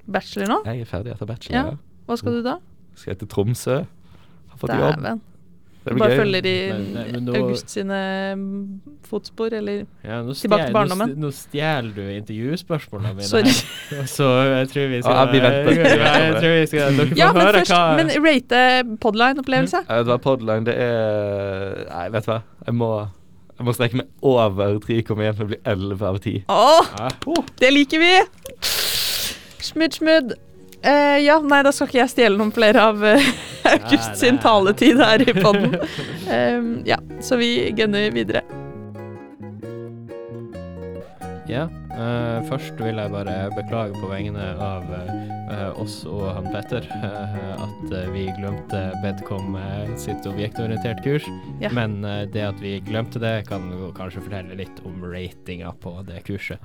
bachelor 0.09 0.49
nå. 0.49 0.57
Jeg 0.65 0.81
er 0.81 0.89
ferdig 0.89 1.13
etter 1.13 1.29
bachelor. 1.29 1.55
Ja. 1.59 1.75
Ja. 1.75 2.01
Hva 2.09 2.17
skal 2.17 2.39
du 2.39 2.41
da? 2.45 2.55
Skal 2.97 3.13
jeg 3.13 3.21
til 3.21 3.29
Tromsø. 3.29 3.77
Har 3.85 4.57
fått. 4.63 4.73
Dæven. 4.73 5.21
Blir 5.21 5.34
bare 5.85 6.09
gøy. 6.09 6.17
følger 6.17 6.45
i 6.49 6.71
Men- 6.71 6.93
nei, 6.93 7.19
nå- 7.21 7.35
August 7.37 7.69
sine 7.69 7.99
mm, 8.35 8.81
fotspor, 9.09 9.53
eller 9.53 9.83
Ja, 10.03 10.21
stjæl, 10.23 10.33
Tilbake 10.41 10.65
til 10.65 10.73
barndommen. 10.73 11.13
Nå, 11.21 11.27
st- 11.29 11.49
stjeler 11.49 11.91
du 11.95 12.01
intervjuspørsmålene 12.01 13.13
mine. 13.15 13.27
Sorry. 13.29 13.43
her. 13.89 14.05
Så 14.09 14.29
jeg 14.49 14.67
tror 14.73 14.87
vi 14.89 15.01
skal 15.01 15.11
Ja, 15.13 15.25
vi 15.31 15.39
venter. 15.39 15.71
Jeg 15.85 16.33
tror 16.41 16.55
vi 16.59 16.65
skal 16.65 16.79
Dere 16.97 17.07
får 17.07 17.17
Ja, 17.17 17.31
men 17.33 17.41
høre 17.41 17.53
først 17.59 17.71
hva 17.71 17.95
Men 17.95 18.09
rate 18.25 18.97
Podline-opplevelse. 19.05 19.83
Mm. 19.85 19.97
Det 19.97 20.07
var 20.07 20.17
Podline. 20.17 20.65
Det 20.65 20.75
er 20.75 21.85
Nei, 21.91 22.09
vet 22.09 22.25
du 22.25 22.31
hva. 22.31 22.41
Jeg 22.65 22.73
må, 22.75 22.89
jeg 23.59 23.65
må 23.65 23.73
strekke 23.77 23.95
meg 24.01 24.07
over 24.23 24.79
3,1 24.79 25.35
for 25.37 25.43
å 25.45 25.47
bli 25.47 25.57
11 25.65 26.01
av 26.09 26.19
10. 26.19 26.43
Å, 26.49 26.85
ja. 26.99 27.43
det 27.61 27.73
liker 27.73 27.99
vi! 27.99 28.13
Smudd, 29.65 29.93
smudd. 29.97 30.33
Eh, 30.85 31.17
ja, 31.25 31.39
nei, 31.41 31.61
da 31.65 31.71
skal 31.73 31.89
ikke 31.89 32.01
jeg 32.03 32.13
stjele 32.13 32.37
noen 32.37 32.53
flere 32.53 32.83
av 32.91 33.01
uh, 33.05 33.31
August 33.71 34.11
Nei, 34.11 34.19
sin 34.21 34.37
nei. 34.37 34.43
taletid 34.43 35.01
her 35.01 35.23
i 35.25 35.33
podden. 35.37 35.79
Em, 36.35 36.69
ja, 36.85 36.99
så 37.21 37.39
vi 37.41 37.71
gunner 37.77 38.11
videre. 38.13 38.45
Ja. 41.49 41.67
uh, 41.93 42.41
først 42.49 42.79
vil 42.81 42.97
jeg 42.97 43.13
bare 43.13 43.35
beklage 43.53 43.93
på 44.01 44.09
vegne 44.09 44.47
av 44.61 44.87
eh, 45.49 45.81
oss 45.81 45.99
og 46.09 46.25
han 46.37 46.47
Petter 46.53 46.85
eh, 46.89 47.53
at 47.65 47.93
eh, 47.93 48.09
vi 48.13 48.25
glemte 48.37 48.81
Bedcom 49.03 49.55
eh, 49.59 49.93
sitt 50.01 50.25
objektorientert 50.29 51.03
kurs. 51.05 51.27
Ja. 51.61 51.71
Men 51.75 52.03
eh, 52.05 52.25
det 52.31 52.45
at 52.49 52.61
vi 52.63 52.77
glemte 52.85 53.21
det, 53.21 53.45
kan 53.49 53.69
jo 53.73 53.91
kanskje 53.95 54.25
fortelle 54.25 54.57
litt 54.59 54.83
om 54.87 55.03
ratinga 55.05 55.73
på 55.81 55.97
det 56.07 56.23
kurset. 56.27 56.61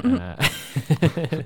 Eh, 0.00 1.40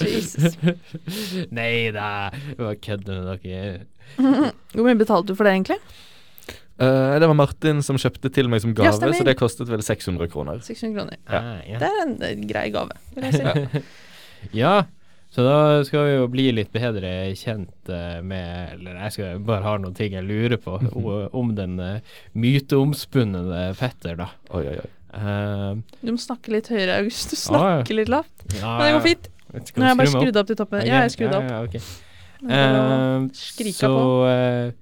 Jesus. 0.00 0.56
Nei 1.56 1.90
da, 1.94 2.30
bare 2.58 2.76
kødder 2.82 3.20
med 3.20 3.42
dere. 3.44 3.86
Hvor 4.74 4.86
mye 4.86 4.98
betalte 5.00 5.30
du 5.32 5.36
for 5.38 5.46
det, 5.46 5.52
egentlig? 5.58 5.78
Eh, 6.80 7.14
det 7.20 7.28
var 7.28 7.36
Martin 7.36 7.82
som 7.84 7.98
kjøpte 8.00 8.30
til 8.32 8.48
meg 8.50 8.62
som 8.64 8.72
Ja, 8.72 8.78
gave, 8.86 8.96
stemmer. 8.98 9.18
så 9.20 9.26
det 9.28 9.36
kostet 9.38 9.68
vel 9.70 9.82
600 9.84 10.30
kroner. 10.32 10.62
600 10.64 10.96
kroner. 10.96 11.18
Ja. 11.28 11.40
Ah, 11.40 11.58
ja. 11.68 11.82
Det 11.82 11.90
er 11.90 12.00
en 12.06 12.16
eh, 12.26 12.46
grei 12.48 12.70
gave, 12.74 12.96
vil 13.16 13.28
jeg 13.28 13.42
si. 13.42 13.84
Ja, 14.56 14.74
så 15.30 15.42
da 15.44 15.56
skal 15.84 16.06
vi 16.08 16.14
jo 16.16 16.28
bli 16.32 16.46
litt 16.56 16.70
bedre 16.72 17.10
kjent 17.38 17.90
eh, 17.92 18.22
med 18.24 18.72
Eller 18.78 18.96
jeg 19.04 19.12
skal 19.14 19.42
bare 19.46 19.62
ha 19.68 19.74
noen 19.78 19.92
ting 19.94 20.16
jeg 20.16 20.24
lurer 20.26 20.56
på 20.58 20.78
o- 20.96 21.28
om 21.36 21.52
den 21.54 21.76
uh, 21.78 22.00
myteomspunne 22.32 23.44
Petter, 23.78 24.16
da. 24.18 24.30
Oi, 24.56 24.64
oi, 24.72 24.78
oi. 24.80 24.88
Eh, 25.14 25.74
Du 26.04 26.12
må 26.12 26.18
snakke 26.22 26.52
litt 26.54 26.68
høyere, 26.68 26.98
August. 27.00 27.30
Du 27.30 27.36
Ah, 27.36 27.40
ja. 27.40 27.82
snakker 27.82 27.94
litt 27.98 28.08
lavt. 28.08 28.44
ja, 28.60 28.76
Men 28.78 28.86
det 28.86 28.94
går 28.94 29.06
fint. 29.08 29.28
Nå 29.52 29.82
har 29.82 29.88
jeg 29.90 29.96
bare 29.98 30.06
skrudd 30.14 30.36
opp 30.36 30.46
til 30.46 30.56
toppen. 30.56 30.86
Ja, 30.86 31.00
jeg 31.02 31.10
skrudd 31.16 31.34
opp. 31.34 31.42
Ja, 31.42 31.56
ja, 31.56 31.62
ok. 31.64 31.72
Det 32.40 32.50
er 32.50 32.72
bare 32.72 32.84
å 32.86 33.24
Eh, 33.24 33.28
skrike 33.34 33.74
så 33.74 33.88
på. 33.90 34.28
eh, 34.30 34.72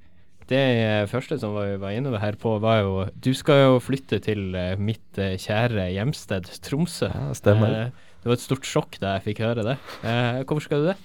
det 0.48 1.08
første 1.10 1.38
som 1.40 1.54
vi 1.56 1.76
var 1.76 1.90
inne 1.90 2.18
her 2.20 2.32
på, 2.32 2.60
var 2.60 2.80
jo 2.82 3.08
Du 3.20 3.32
skal 3.34 3.54
jo 3.64 3.78
flytte 3.80 4.20
til 4.22 4.52
mitt 4.78 5.12
kjære 5.16 5.88
hjemsted 5.92 6.44
Tromsø. 6.62 7.08
Ja, 7.12 7.32
stemmer. 7.34 7.90
Det 8.22 8.24
var 8.26 8.32
et 8.32 8.40
stort 8.40 8.64
sjokk 8.64 8.98
da 9.00 9.18
jeg 9.18 9.34
fikk 9.36 9.44
høre 9.44 9.62
det. 9.64 9.78
Eh, 10.04 10.42
hvorfor 10.44 10.62
skal 10.62 10.78
du 10.82 10.86
det? 10.92 10.96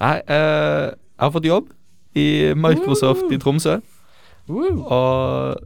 Nei, 0.00 0.18
eh, 0.28 0.86
jeg 0.90 1.20
har 1.20 1.30
fått 1.30 1.44
jobb 1.44 1.68
i 2.16 2.52
Microsoft 2.54 3.30
i 3.32 3.38
Tromsø, 3.38 3.80
og 4.48 5.58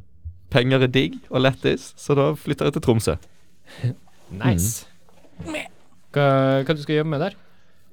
penger 0.52 0.84
er 0.84 0.92
digg 0.92 1.18
og 1.30 1.44
lættis, 1.46 1.92
så 2.00 2.16
da 2.18 2.30
flytter 2.38 2.68
jeg 2.68 2.76
til 2.76 2.84
Tromsø. 2.84 3.16
Nice. 4.42 4.86
Hva, 5.42 6.26
hva 6.62 6.76
du 6.76 6.82
skal 6.84 7.00
jobbe 7.00 7.12
med 7.14 7.24
der? 7.24 7.36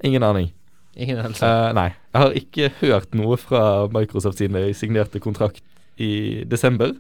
Ingen 0.06 0.24
aning. 0.24 0.52
Ingen. 1.00 1.20
Eh, 1.20 1.72
nei. 1.76 1.90
Jeg 2.14 2.22
har 2.24 2.36
ikke 2.36 2.70
hørt 2.82 3.16
noe 3.16 3.38
fra 3.40 3.64
Microsoft 3.94 4.40
siden 4.42 4.58
jeg 4.60 4.76
signerte 4.78 5.22
kontrakt 5.24 5.64
i 6.00 6.44
desember. 6.50 6.94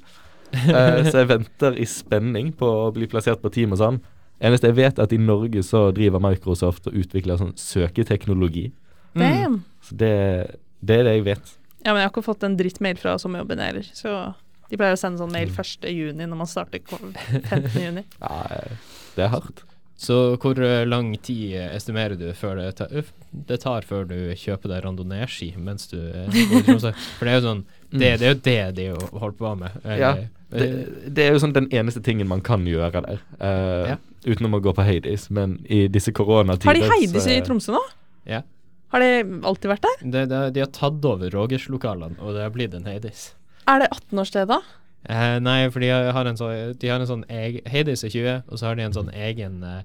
Uh, 0.49 1.03
så 1.05 1.21
jeg 1.21 1.29
venter 1.29 1.75
i 1.77 1.85
spenning 1.87 2.53
på 2.57 2.67
å 2.87 2.89
bli 2.95 3.07
plassert 3.11 3.43
på 3.43 3.51
team 3.53 3.75
og 3.75 3.81
sånn. 3.81 3.99
Eneste 4.39 4.71
jeg 4.71 4.77
vet, 4.79 4.99
er 4.99 5.07
at 5.07 5.13
i 5.13 5.19
Norge 5.21 5.61
så 5.67 5.89
driver 5.95 6.23
Microsoft 6.23 6.87
og 6.89 6.95
utvikler 6.97 7.39
sånn 7.39 7.55
søketeknologi. 7.59 8.69
Mm. 9.13 9.23
Damn. 9.23 9.57
Så 9.83 9.97
det, 9.99 10.13
det 10.79 11.01
er 11.01 11.09
det 11.09 11.15
jeg 11.17 11.25
vet. 11.27 11.55
Ja, 11.83 11.91
men 11.91 12.01
jeg 12.01 12.07
har 12.07 12.13
ikke 12.13 12.25
fått 12.25 12.45
en 12.47 12.57
drittmail 12.59 12.99
fra 12.99 13.17
sommerjobben 13.21 13.61
heller, 13.63 13.87
så 13.95 14.15
de 14.69 14.77
pleier 14.77 14.93
å 14.93 14.99
sende 15.01 15.19
sånn 15.21 15.29
Mm. 15.29 15.37
mail 15.39 15.49
1. 15.49 15.89
juni 15.95 16.25
når 16.29 16.37
man 16.43 16.47
starter 16.47 16.79
ko- 16.85 16.99
15. 17.49 17.81
juni. 17.81 18.03
Ja, 18.21 18.45
eh, 18.51 18.77
det 19.15 19.25
er 19.25 19.33
hardt. 19.33 19.63
Så 19.99 20.37
hvor 20.39 20.55
eh, 20.63 20.85
lang 20.87 21.09
tid 21.19 21.55
eh, 21.59 21.73
estimerer 21.75 22.15
du 22.17 22.29
før 22.33 22.55
det, 22.61 22.69
tar, 22.77 22.87
uff, 22.95 23.09
det 23.33 23.57
tar 23.59 23.81
før 23.83 24.05
du 24.07 24.15
kjøper 24.39 24.71
deg 24.71 24.83
randonee-ski 24.85 25.49
mens 25.59 25.89
du 25.91 25.97
eh, 25.99 26.29
går 26.31 26.61
i 26.61 26.65
Tromsø? 26.69 26.93
For 27.17 27.25
det 27.27 27.33
er 27.33 27.39
jo 27.41 27.47
sånn 27.49 27.63
det, 27.91 28.11
det 28.21 28.27
er 28.29 28.31
jo 28.35 28.39
det 28.45 28.75
de 28.77 28.85
holder 29.19 29.37
på 29.41 29.55
med. 29.59 29.79
Mm. 29.83 29.97
Ja, 29.99 30.11
Eh, 30.49 30.57
Det, 30.57 31.13
det 31.13 31.23
er 31.27 31.35
jo 31.35 31.39
sånn 31.43 31.51
den 31.53 31.67
eneste 31.69 32.01
tingen 32.01 32.25
man 32.27 32.39
kan 32.41 32.63
gjøre 32.65 33.03
der. 33.05 33.19
Uh, 33.37 33.89
Ja. 33.91 33.97
Utenom 34.25 34.55
å 34.57 34.61
gå 34.65 34.71
på 34.73 34.81
Hades. 34.81 35.27
Men 35.29 35.59
i 35.69 35.83
disse 35.87 36.09
koronatider 36.11 36.65
Har 36.65 36.73
de 36.79 36.87
Heidis 36.89 37.27
i 37.29 37.35
Tromsø 37.45 37.75
nå? 37.75 37.81
Ja. 38.25 38.39
Har 38.89 38.99
de 39.03 39.11
alltid 39.45 39.69
vært 39.69 39.85
der? 39.85 39.99
det, 40.09 40.23
det, 40.31 40.39
de 40.55 40.63
har 40.63 40.71
tatt 40.73 41.05
over 41.05 41.29
Rogers-lokalene, 41.29 42.17
og 42.19 42.33
det 42.33 42.41
har 42.47 42.49
blitt 42.55 42.73
en 42.73 42.89
Hades. 42.89 43.35
Er 43.69 43.83
det 43.83 43.93
18-årssted 43.93 44.49
da? 44.49 44.59
Eh, 45.09 45.37
nei, 45.43 45.61
for 45.71 45.83
de 45.83 45.93
har 45.93 46.27
en 46.27 46.37
sånn, 46.37 46.75
de 46.79 46.91
har 46.91 46.99
en 46.99 47.09
sånn 47.09 47.23
eg, 47.31 47.61
Hades 47.69 48.03
er 48.03 48.11
20, 48.11 48.43
og 48.49 48.59
så 48.59 48.69
har 48.69 48.77
de 48.79 48.85
en 48.89 48.95
sånn 48.95 49.09
egen 49.15 49.61
eh, 49.63 49.79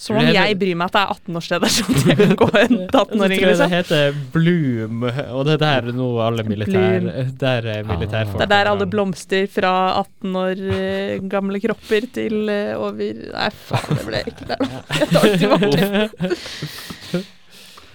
Som 0.00 0.18
om 0.20 0.26
Det 0.26 0.34
jeg 0.36 0.58
bryr 0.60 0.76
meg 0.76 0.90
at 0.90 0.96
det 0.96 1.00
er 1.00 1.14
18-årssteder, 1.14 1.72
sånn 1.78 1.96
at 1.96 2.10
jeg 2.10 2.18
kan 2.20 2.36
gå 2.42 2.48
en 2.60 2.76
18-åring, 2.76 3.16
liksom 3.16 3.46
det 3.46 3.48
liksom. 3.54 3.72
heter 3.72 4.20
Bloom, 4.34 5.08
og 5.08 5.42
det 5.48 5.56
er 5.56 5.64
der 5.64 5.90
nå 5.96 6.10
alle 6.26 6.44
militær 6.48 7.08
Der 7.40 7.70
er 7.78 7.88
militærfolk 7.88 8.36
Det 8.36 8.46
er 8.48 8.54
der 8.54 8.72
alle 8.74 8.90
blomster 8.92 9.50
fra 9.56 9.74
18 10.02 10.40
år 10.44 10.64
eh, 10.76 11.16
gamle 11.32 11.62
kropper 11.64 12.10
til 12.20 12.40
eh, 12.52 12.72
over 12.76 13.26
Nei, 13.30 13.50
faen, 13.70 13.92
det 13.96 14.08
ble 14.10 14.24
ikke 14.34 14.50
der. 14.52 14.66
Jeg 15.00 15.12
tar 15.14 15.30
det 15.30 15.38
tilbake. 15.46 16.96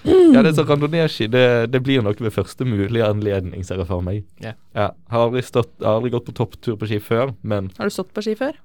Ja, 0.06 0.42
det 0.44 0.52
er 0.52 0.58
så 0.60 0.66
randonee-ski. 0.68 1.28
Det, 1.32 1.44
det 1.74 1.82
blir 1.84 2.04
nok 2.06 2.20
ved 2.22 2.34
første 2.36 2.66
mulige 2.68 3.06
anledning, 3.08 3.64
ser 3.66 3.80
jeg 3.82 3.88
for 3.90 4.04
meg. 4.06 4.24
Ja. 4.44 4.54
Har 4.76 5.26
aldri, 5.28 5.42
stått, 5.46 5.72
har 5.82 5.98
aldri 6.00 6.12
gått 6.14 6.26
på 6.30 6.36
topptur 6.38 6.78
på 6.82 6.90
ski 6.90 7.00
før, 7.02 7.34
men 7.44 7.72
Har 7.80 7.90
du 7.90 7.94
stått 7.96 8.14
på 8.14 8.22
ski 8.26 8.36
før? 8.40 8.58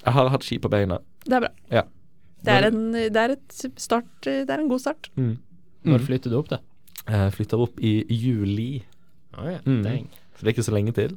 jeg 0.00 0.14
har 0.16 0.30
hatt 0.32 0.44
ski 0.46 0.56
på 0.58 0.70
beina. 0.72 0.96
Det 1.26 1.36
er 1.36 1.40
bra. 1.44 1.50
Ja. 1.70 1.82
Det 2.42 2.52
er 2.56 2.66
en, 2.70 2.78
det 2.96 3.16
er 3.20 3.34
et 3.34 3.56
start 3.76 4.06
Det 4.24 4.48
er 4.48 4.58
en 4.62 4.68
god 4.70 4.80
start. 4.80 5.10
Mm. 5.20 5.34
Når 5.84 6.06
flytter 6.06 6.30
du 6.32 6.38
opp, 6.38 6.48
da? 6.48 6.58
Jeg 7.10 7.34
flytter 7.36 7.60
opp 7.66 7.80
i 7.84 8.04
juli, 8.08 8.82
Oh, 9.38 9.44
ja, 9.46 9.58
Mm. 9.64 9.82
dang. 9.84 10.08
så 10.36 10.42
det 10.42 10.48
er 10.48 10.54
ikke 10.56 10.64
så 10.66 10.72
lenge 10.74 10.92
til. 10.96 11.12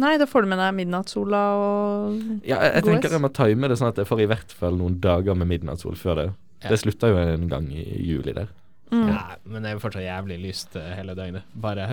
Nei, 0.00 0.14
da 0.16 0.24
får 0.24 0.42
du 0.42 0.48
med 0.48 0.58
deg 0.58 0.72
midnattssola 0.78 1.40
og 1.58 2.14
Ja, 2.48 2.62
jeg, 2.62 2.72
jeg 2.78 2.84
tenker 2.86 3.10
jeg 3.12 3.20
må 3.20 3.28
time 3.34 3.68
det 3.68 3.76
sånn 3.78 3.90
at 3.92 3.98
jeg 4.00 4.06
får 4.08 4.22
i 4.22 4.26
hvert 4.30 4.52
fall 4.56 4.78
noen 4.78 4.94
dager 5.04 5.34
med 5.36 5.48
midnattssol 5.50 5.98
før 6.00 6.14
det. 6.16 6.24
Ja. 6.62 6.70
Det 6.72 6.78
slutter 6.80 7.12
jo 7.12 7.18
en 7.18 7.48
gang 7.50 7.66
i 7.74 7.82
juli 8.06 8.32
der. 8.32 8.48
Mm. 8.92 9.08
Ja, 9.08 9.24
men 9.48 9.64
det 9.64 9.72
er 9.72 9.76
jo 9.78 9.82
fortsatt 9.82 10.04
jævlig 10.06 10.38
lyst 10.44 10.76
eh, 10.76 10.92
hele 10.98 11.16
døgnet. 11.18 11.48
Bare 11.54 11.88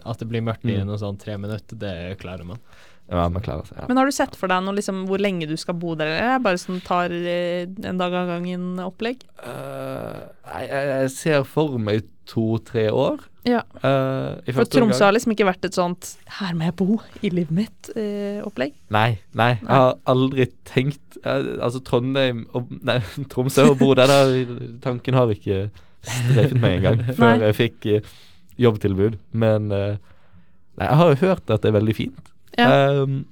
at 0.00 0.18
det 0.22 0.28
blir 0.30 0.42
mørkt 0.46 0.64
i 0.64 0.78
Mm. 0.78 0.86
noe 0.88 0.98
sånn 1.02 1.18
tre 1.20 1.36
minutter, 1.38 1.76
det 1.78 1.94
klarer 2.22 2.46
man. 2.46 2.62
Ja, 3.10 3.26
man 3.28 3.42
klarer 3.44 3.66
seg. 3.68 3.76
Ja. 3.82 3.84
Men 3.90 3.98
har 4.00 4.08
du 4.08 4.12
sett 4.16 4.34
for 4.34 4.48
deg 4.48 4.62
noe, 4.64 4.72
liksom, 4.78 5.02
hvor 5.10 5.20
lenge 5.20 5.44
du 5.46 5.58
skal 5.60 5.76
bo 5.76 5.92
der, 5.94 6.08
eller 6.08 6.22
er 6.24 6.38
det 6.38 6.44
bare 6.46 6.60
sånn 6.62 6.80
tar 6.86 7.12
eh, 7.12 7.66
en 7.84 7.98
dag 8.00 8.14
av 8.16 8.30
gangen 8.32 8.78
opplegg? 8.80 9.26
Uh, 9.44 10.24
nei, 10.48 10.62
jeg, 10.64 10.88
jeg 10.94 11.10
ser 11.12 11.44
for 11.44 11.76
meg 11.76 12.06
to-tre 12.24 12.86
år. 12.88 13.20
Ja. 13.44 13.60
Uh, 13.84 14.40
For 14.56 14.64
Tromsø 14.64 15.04
har 15.04 15.12
liksom 15.12 15.34
ikke 15.34 15.44
vært 15.44 15.66
et 15.68 15.76
sånt 15.76 16.14
'her 16.38 16.54
må 16.56 16.64
jeg 16.64 16.76
bo 16.80 16.96
i 17.20 17.28
livet 17.28 17.52
mitt'-opplegg. 17.52 18.72
Nei, 18.88 19.18
nei, 19.36 19.50
jeg 19.60 19.68
har 19.68 19.98
aldri 20.08 20.46
tenkt 20.64 21.18
eh, 21.24 21.60
Altså 21.60 21.82
Trondheim 21.84 22.46
og 22.54 22.72
Nei, 22.80 23.00
Tromsø 23.32 23.68
og 23.70 23.78
bo 23.82 23.92
der, 23.94 24.08
tanken 24.80 25.14
har 25.14 25.28
ikke 25.28 25.66
strefet 26.08 26.58
meg 26.60 26.78
engang 26.78 27.04
før 27.18 27.46
jeg 27.48 27.58
fikk 27.58 27.88
eh, 27.90 28.10
jobbtilbud. 28.60 29.18
Men 29.44 29.70
eh, 29.74 30.00
nei, 30.78 30.88
jeg 30.88 30.98
har 31.00 31.12
jo 31.12 31.20
hørt 31.22 31.54
at 31.54 31.64
det 31.64 31.72
er 31.72 31.78
veldig 31.80 31.96
fint. 32.00 32.34
ja. 32.58 32.72
Um, 33.04 33.22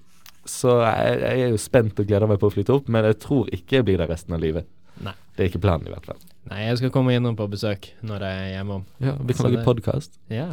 så 0.43 0.81
jeg, 0.83 1.19
jeg 1.23 1.43
er 1.45 1.53
jo 1.53 1.59
spent 1.63 2.01
og 2.03 2.09
gleder 2.09 2.27
meg 2.27 2.41
på 2.43 2.49
å 2.49 2.51
flytte 2.51 2.75
opp, 2.75 2.89
men 2.91 3.07
jeg 3.07 3.21
tror 3.23 3.51
ikke 3.55 3.77
jeg 3.77 3.87
blir 3.87 4.01
der 4.01 4.11
resten 4.11 4.35
av 4.35 4.41
livet. 4.43 4.67
Nei. 4.99 5.13
Det 5.37 5.45
er 5.45 5.51
ikke 5.53 5.61
planen, 5.63 5.87
i 5.87 5.93
hvert 5.93 6.09
fall. 6.11 6.19
Nei, 6.51 6.65
jeg 6.67 6.79
skal 6.81 6.91
komme 6.91 7.13
innom 7.15 7.37
på 7.39 7.45
besøk 7.49 7.85
når 8.03 8.25
jeg 8.27 8.39
er 8.43 8.49
hjemom. 8.57 8.81
Ja, 9.01 9.13
Vi 9.23 9.35
kan 9.39 9.47
lage 9.47 9.61
podkast. 9.63 10.17
Ja. 10.29 10.49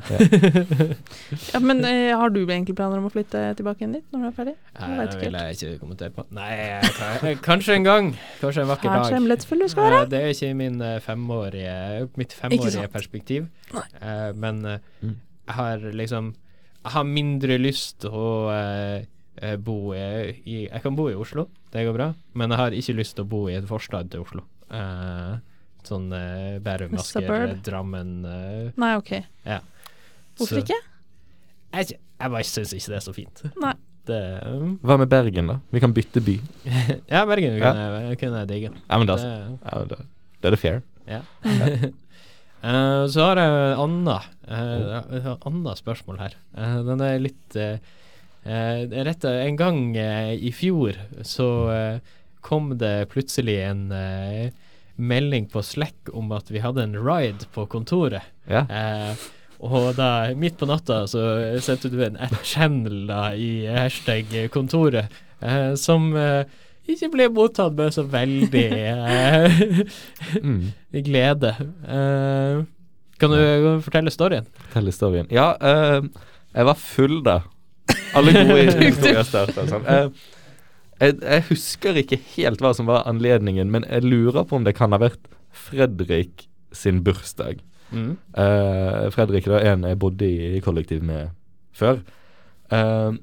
ja, 1.53 1.59
Men 1.63 1.81
eh, 1.87 2.11
har 2.13 2.29
du 2.29 2.43
egentlig 2.45 2.75
planer 2.77 3.01
om 3.01 3.07
å 3.07 3.11
flytte 3.13 3.41
tilbake 3.57 3.81
igjen 3.81 3.95
dit 3.97 4.05
når 4.13 4.21
du 4.21 4.27
er 4.29 4.35
ferdig? 4.37 4.53
Nei, 4.77 5.07
Det 5.09 5.17
vil 5.23 5.37
jeg 5.39 5.57
ikke 5.57 5.79
kommentere 5.81 6.13
på. 6.13 6.25
Nei, 6.37 6.49
jeg, 6.59 6.91
kan- 6.99 7.41
kanskje 7.47 7.79
en 7.79 7.87
gang. 7.87 8.11
Kanskje 8.39 8.63
en 8.67 8.69
vakker 8.69 8.93
dag. 8.93 9.09
hemmelighetsfull 9.17 9.65
du 9.65 9.67
skal 9.73 9.87
være. 9.87 10.03
Eh, 10.03 10.11
Det 10.13 10.21
er 10.21 10.35
ikke 10.35 10.51
min 10.61 10.77
eh, 10.91 10.99
femårige, 11.07 11.75
mitt 12.21 12.37
femårige 12.37 12.87
perspektiv. 12.93 13.49
Eh, 13.73 14.29
men 14.37 14.61
Mm. 15.01 15.15
jeg 15.47 15.55
har 15.55 15.77
liksom 15.93 16.33
Jeg 16.85 16.91
har 16.93 17.03
mindre 17.03 17.57
lyst 17.59 17.99
til 18.01 18.11
å 18.13 19.03
bo 19.63 19.93
i, 19.93 20.67
Jeg 20.69 20.81
kan 20.83 20.95
bo 20.95 21.09
i 21.09 21.15
Oslo, 21.15 21.47
det 21.73 21.83
går 21.87 21.93
bra, 21.97 22.13
men 22.35 22.49
jeg 22.51 22.57
har 22.59 22.71
ikke 22.71 22.95
lyst 22.95 23.15
til 23.15 23.25
å 23.25 23.27
bo 23.27 23.47
i 23.49 23.55
et 23.57 23.65
forstad 23.67 24.09
til 24.11 24.21
Oslo. 24.21 24.43
Eh, 24.71 25.37
sånn 25.87 26.07
uh, 26.13 26.57
Bærum, 26.63 26.95
Asker. 26.99 27.53
Drammen 27.65 28.09
uh, 28.25 28.71
Nei, 28.79 28.93
ok. 28.99 29.11
Ja. 29.45 29.59
Hvorfor 30.37 30.59
Så- 30.59 30.63
ikke? 30.63 30.79
Jeg, 31.75 31.99
jeg 32.19 32.31
bare 32.33 32.43
syns 32.47 32.73
ikke 32.73 32.91
det 32.93 32.97
er 32.99 33.05
så 33.05 33.13
fint. 33.15 33.43
Nei. 33.61 33.75
Det, 34.09 34.19
um, 34.49 34.71
Hva 34.81 34.95
med 34.97 35.09
Bergen, 35.11 35.51
da? 35.51 35.59
Vi 35.69 35.81
kan 35.83 35.93
bytte 35.93 36.21
by. 36.25 36.33
ja, 37.13 37.23
Bergen 37.29 37.57
Ja. 37.59 37.71
kunne, 37.71 37.87
jeg- 38.09 38.19
kunne 38.23 38.39
jeg 38.43 38.49
digge. 38.49 38.71
Ja, 38.89 38.97
men 38.97 39.07
da, 39.07 39.17
ja, 39.21 39.83
er 40.41 40.55
det 40.55 40.59
fair. 40.59 40.81
Ja. 41.09 41.21
Uh, 41.45 43.05
så 43.13 43.27
har 43.29 43.39
jeg 43.39 43.53
et 43.53 43.81
annet 43.85 44.29
uh, 44.49 45.35
annet 45.45 45.77
spørsmål 45.83 46.19
her. 46.23 46.35
Uh, 46.57 46.79
den 46.89 47.01
er 47.05 47.21
litt 47.21 47.59
uh, 47.59 47.77
Rett 48.49 49.25
en 49.29 49.57
gang 49.59 49.79
eh, 49.99 50.31
i 50.47 50.49
fjor 50.55 50.95
så 51.27 51.45
eh, 51.69 51.97
kom 52.41 52.69
det 52.79 53.09
plutselig 53.11 53.57
en 53.67 53.81
eh, 53.91 54.47
melding 54.99 55.47
på 55.51 55.63
Slack 55.63 56.11
om 56.13 56.31
at 56.35 56.51
vi 56.51 56.59
hadde 56.63 56.83
en 56.83 56.97
ride 56.99 57.47
på 57.55 57.63
kontoret. 57.71 58.25
Ja. 58.51 58.65
Eh, 58.67 59.27
og 59.59 59.95
da, 59.97 60.29
midt 60.39 60.55
på 60.59 60.67
natta, 60.69 61.01
så 61.11 61.23
sendte 61.63 61.89
du 61.91 61.97
en 62.05 62.15
at-channel 62.23 63.05
da 63.09 63.29
i 63.35 63.65
hashtag 63.67 64.31
kontoret, 64.53 65.11
eh, 65.43 65.73
som 65.79 66.11
eh, 66.15 66.43
ikke 66.89 67.09
ble 67.13 67.27
mottatt 67.35 67.75
med 67.77 67.91
så 67.93 68.05
veldig 68.07 68.65
eh, 68.71 69.61
Mm. 70.43 70.71
glede. 71.05 71.51
Eh, 71.85 72.63
kan 73.19 73.35
du 73.35 73.39
fortelle 73.83 74.11
storyen? 74.15 74.47
Fortelle 74.69 74.93
historien. 74.93 75.27
Ja, 75.33 75.51
eh, 75.59 76.01
jeg 76.55 76.65
var 76.71 76.79
full 76.79 77.19
da. 77.27 77.41
Alle 78.15 78.31
gode 78.33 78.63
historier 78.87 79.25
starter 79.27 79.67
sånn. 79.69 79.85
Eh, 80.99 81.09
jeg, 81.09 81.19
jeg 81.23 81.47
husker 81.49 81.99
ikke 82.01 82.19
helt 82.35 82.63
hva 82.63 82.73
som 82.75 82.89
var 82.89 83.07
anledningen, 83.09 83.71
men 83.71 83.87
jeg 83.89 84.05
lurer 84.07 84.45
på 84.47 84.59
om 84.59 84.67
det 84.67 84.75
kan 84.77 84.95
ha 84.95 85.01
vært 85.01 85.31
Fredrik 85.49 86.45
sin 86.75 87.01
bursdag. 87.05 87.63
Eh, 87.89 89.05
Fredrik 89.15 89.47
er 89.49 89.71
en 89.71 89.87
jeg 89.87 89.99
bodde 89.99 90.27
i, 90.29 90.59
kollektiv 90.65 91.01
med 91.05 91.33
før. 91.73 92.03
Uh, 92.69 93.15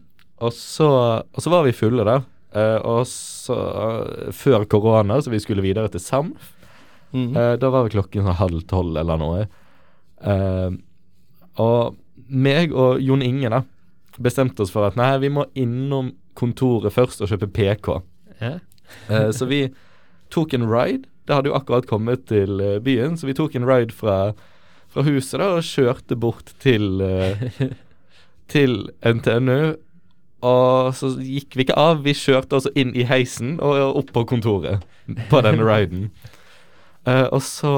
og, 0.43 0.51
så, 0.51 0.89
og 1.23 1.39
så 1.39 1.51
var 1.53 1.63
vi 1.63 1.77
fulle, 1.77 2.03
da. 2.03 2.17
Uh, 2.57 2.81
og 2.83 3.03
så 3.07 3.55
Før 4.35 4.65
korona, 4.67 5.21
så 5.23 5.31
vi 5.31 5.39
skulle 5.39 5.63
videre 5.63 5.93
til 5.93 6.03
Samf. 6.03 6.57
Mm. 7.17 7.37
Eh, 7.37 7.55
da 7.61 7.71
var 7.73 7.89
klokken 7.93 8.27
sånn 8.27 8.41
halv 8.41 8.65
tolv 8.69 8.99
eller 9.01 9.21
noe. 9.21 9.47
Eh, 10.27 10.77
og 11.63 11.97
meg 12.27 12.75
og 12.75 13.01
Jon 13.05 13.25
Inge 13.25 13.53
da 13.53 13.63
bestemte 14.17 14.65
oss 14.65 14.73
for 14.73 14.89
at 14.89 14.97
nei, 14.99 15.13
vi 15.21 15.31
må 15.33 15.45
innom 15.59 16.15
kontoret 16.37 16.95
først 16.95 17.23
og 17.25 17.33
kjøpe 17.33 17.51
PK. 17.57 17.93
Ja. 18.41 18.59
Eh, 19.11 19.31
så 19.35 19.49
vi 19.51 19.65
tok 20.31 20.55
en 20.55 20.69
ride. 20.71 21.09
Det 21.27 21.35
hadde 21.35 21.51
jo 21.51 21.57
akkurat 21.59 21.89
kommet 21.91 22.29
til 22.31 22.61
eh, 22.63 22.79
byen, 22.83 23.17
så 23.19 23.27
vi 23.27 23.35
tok 23.35 23.57
en 23.59 23.67
ride 23.67 23.95
fra, 23.95 24.33
fra 24.93 25.07
huset 25.07 25.41
da 25.43 25.57
og 25.57 25.67
kjørte 25.67 26.19
bort 26.21 26.55
til 26.63 27.03
eh, 27.03 27.49
til 28.53 28.87
NTNU. 29.03 29.77
Og 30.47 30.95
så 30.95 31.11
gikk 31.19 31.57
vi 31.57 31.65
ikke 31.65 31.79
av, 31.81 32.03
vi 32.05 32.15
kjørte 32.15 32.59
altså 32.59 32.71
inn 32.79 32.93
i 32.95 33.07
heisen 33.09 33.57
og 33.65 33.99
opp 34.03 34.13
på 34.15 34.27
kontoret 34.29 34.85
på 35.31 35.45
denne 35.47 35.67
riden. 35.67 36.11
Eh, 37.07 37.29
og 37.31 37.39
så 37.39 37.71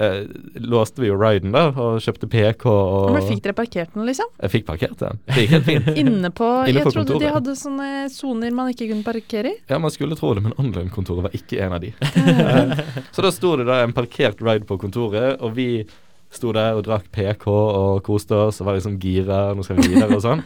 eh, 0.00 0.24
låste 0.64 1.02
vi 1.02 1.10
jo 1.10 1.18
riden 1.20 1.52
da, 1.54 1.66
og 1.70 2.00
kjøpte 2.02 2.28
PK 2.32 2.64
og 2.70 3.10
Men 3.14 3.26
fikk 3.28 3.42
dere 3.44 3.56
parkert 3.58 3.94
den, 3.94 4.06
liksom? 4.08 4.30
Jeg 4.40 4.52
fikk 4.54 4.66
parkert 4.68 4.98
den. 5.02 5.20
Det 5.28 5.44
gikk 5.44 5.54
helt 5.56 5.68
fint. 5.68 5.90
Inne 6.02 6.30
på 6.34 6.48
Inne 6.64 6.80
Jeg 6.80 6.86
på 6.88 6.94
trodde 6.96 7.20
de 7.22 7.32
hadde 7.36 7.54
sånne 7.60 7.88
soner 8.14 8.54
man 8.56 8.72
ikke 8.72 8.88
kunne 8.90 9.06
parkere 9.06 9.52
i. 9.54 9.56
Ja, 9.70 9.78
man 9.82 9.92
skulle 9.94 10.18
tro 10.18 10.32
det, 10.36 10.42
men 10.46 10.56
online-kontoret 10.60 11.28
var 11.28 11.36
ikke 11.36 11.60
en 11.66 11.76
av 11.78 11.84
de. 11.84 11.92
Eh, 12.40 12.84
så 13.14 13.22
da 13.24 13.30
sto 13.34 13.54
det 13.60 13.66
da 13.68 13.80
en 13.84 13.92
parkert 13.96 14.40
ride 14.44 14.66
på 14.68 14.76
kontoret, 14.80 15.40
og 15.44 15.54
vi 15.56 15.84
sto 16.30 16.52
der 16.54 16.76
og 16.78 16.84
drakk 16.86 17.08
PK 17.12 17.46
og 17.50 18.02
koste 18.06 18.36
oss 18.38 18.60
og 18.62 18.68
var 18.68 18.76
liksom 18.78 18.98
gira, 19.02 19.48
nå 19.56 19.64
skal 19.66 19.80
vi 19.80 19.88
videre 19.90 20.14
og 20.14 20.22
sånn. 20.22 20.42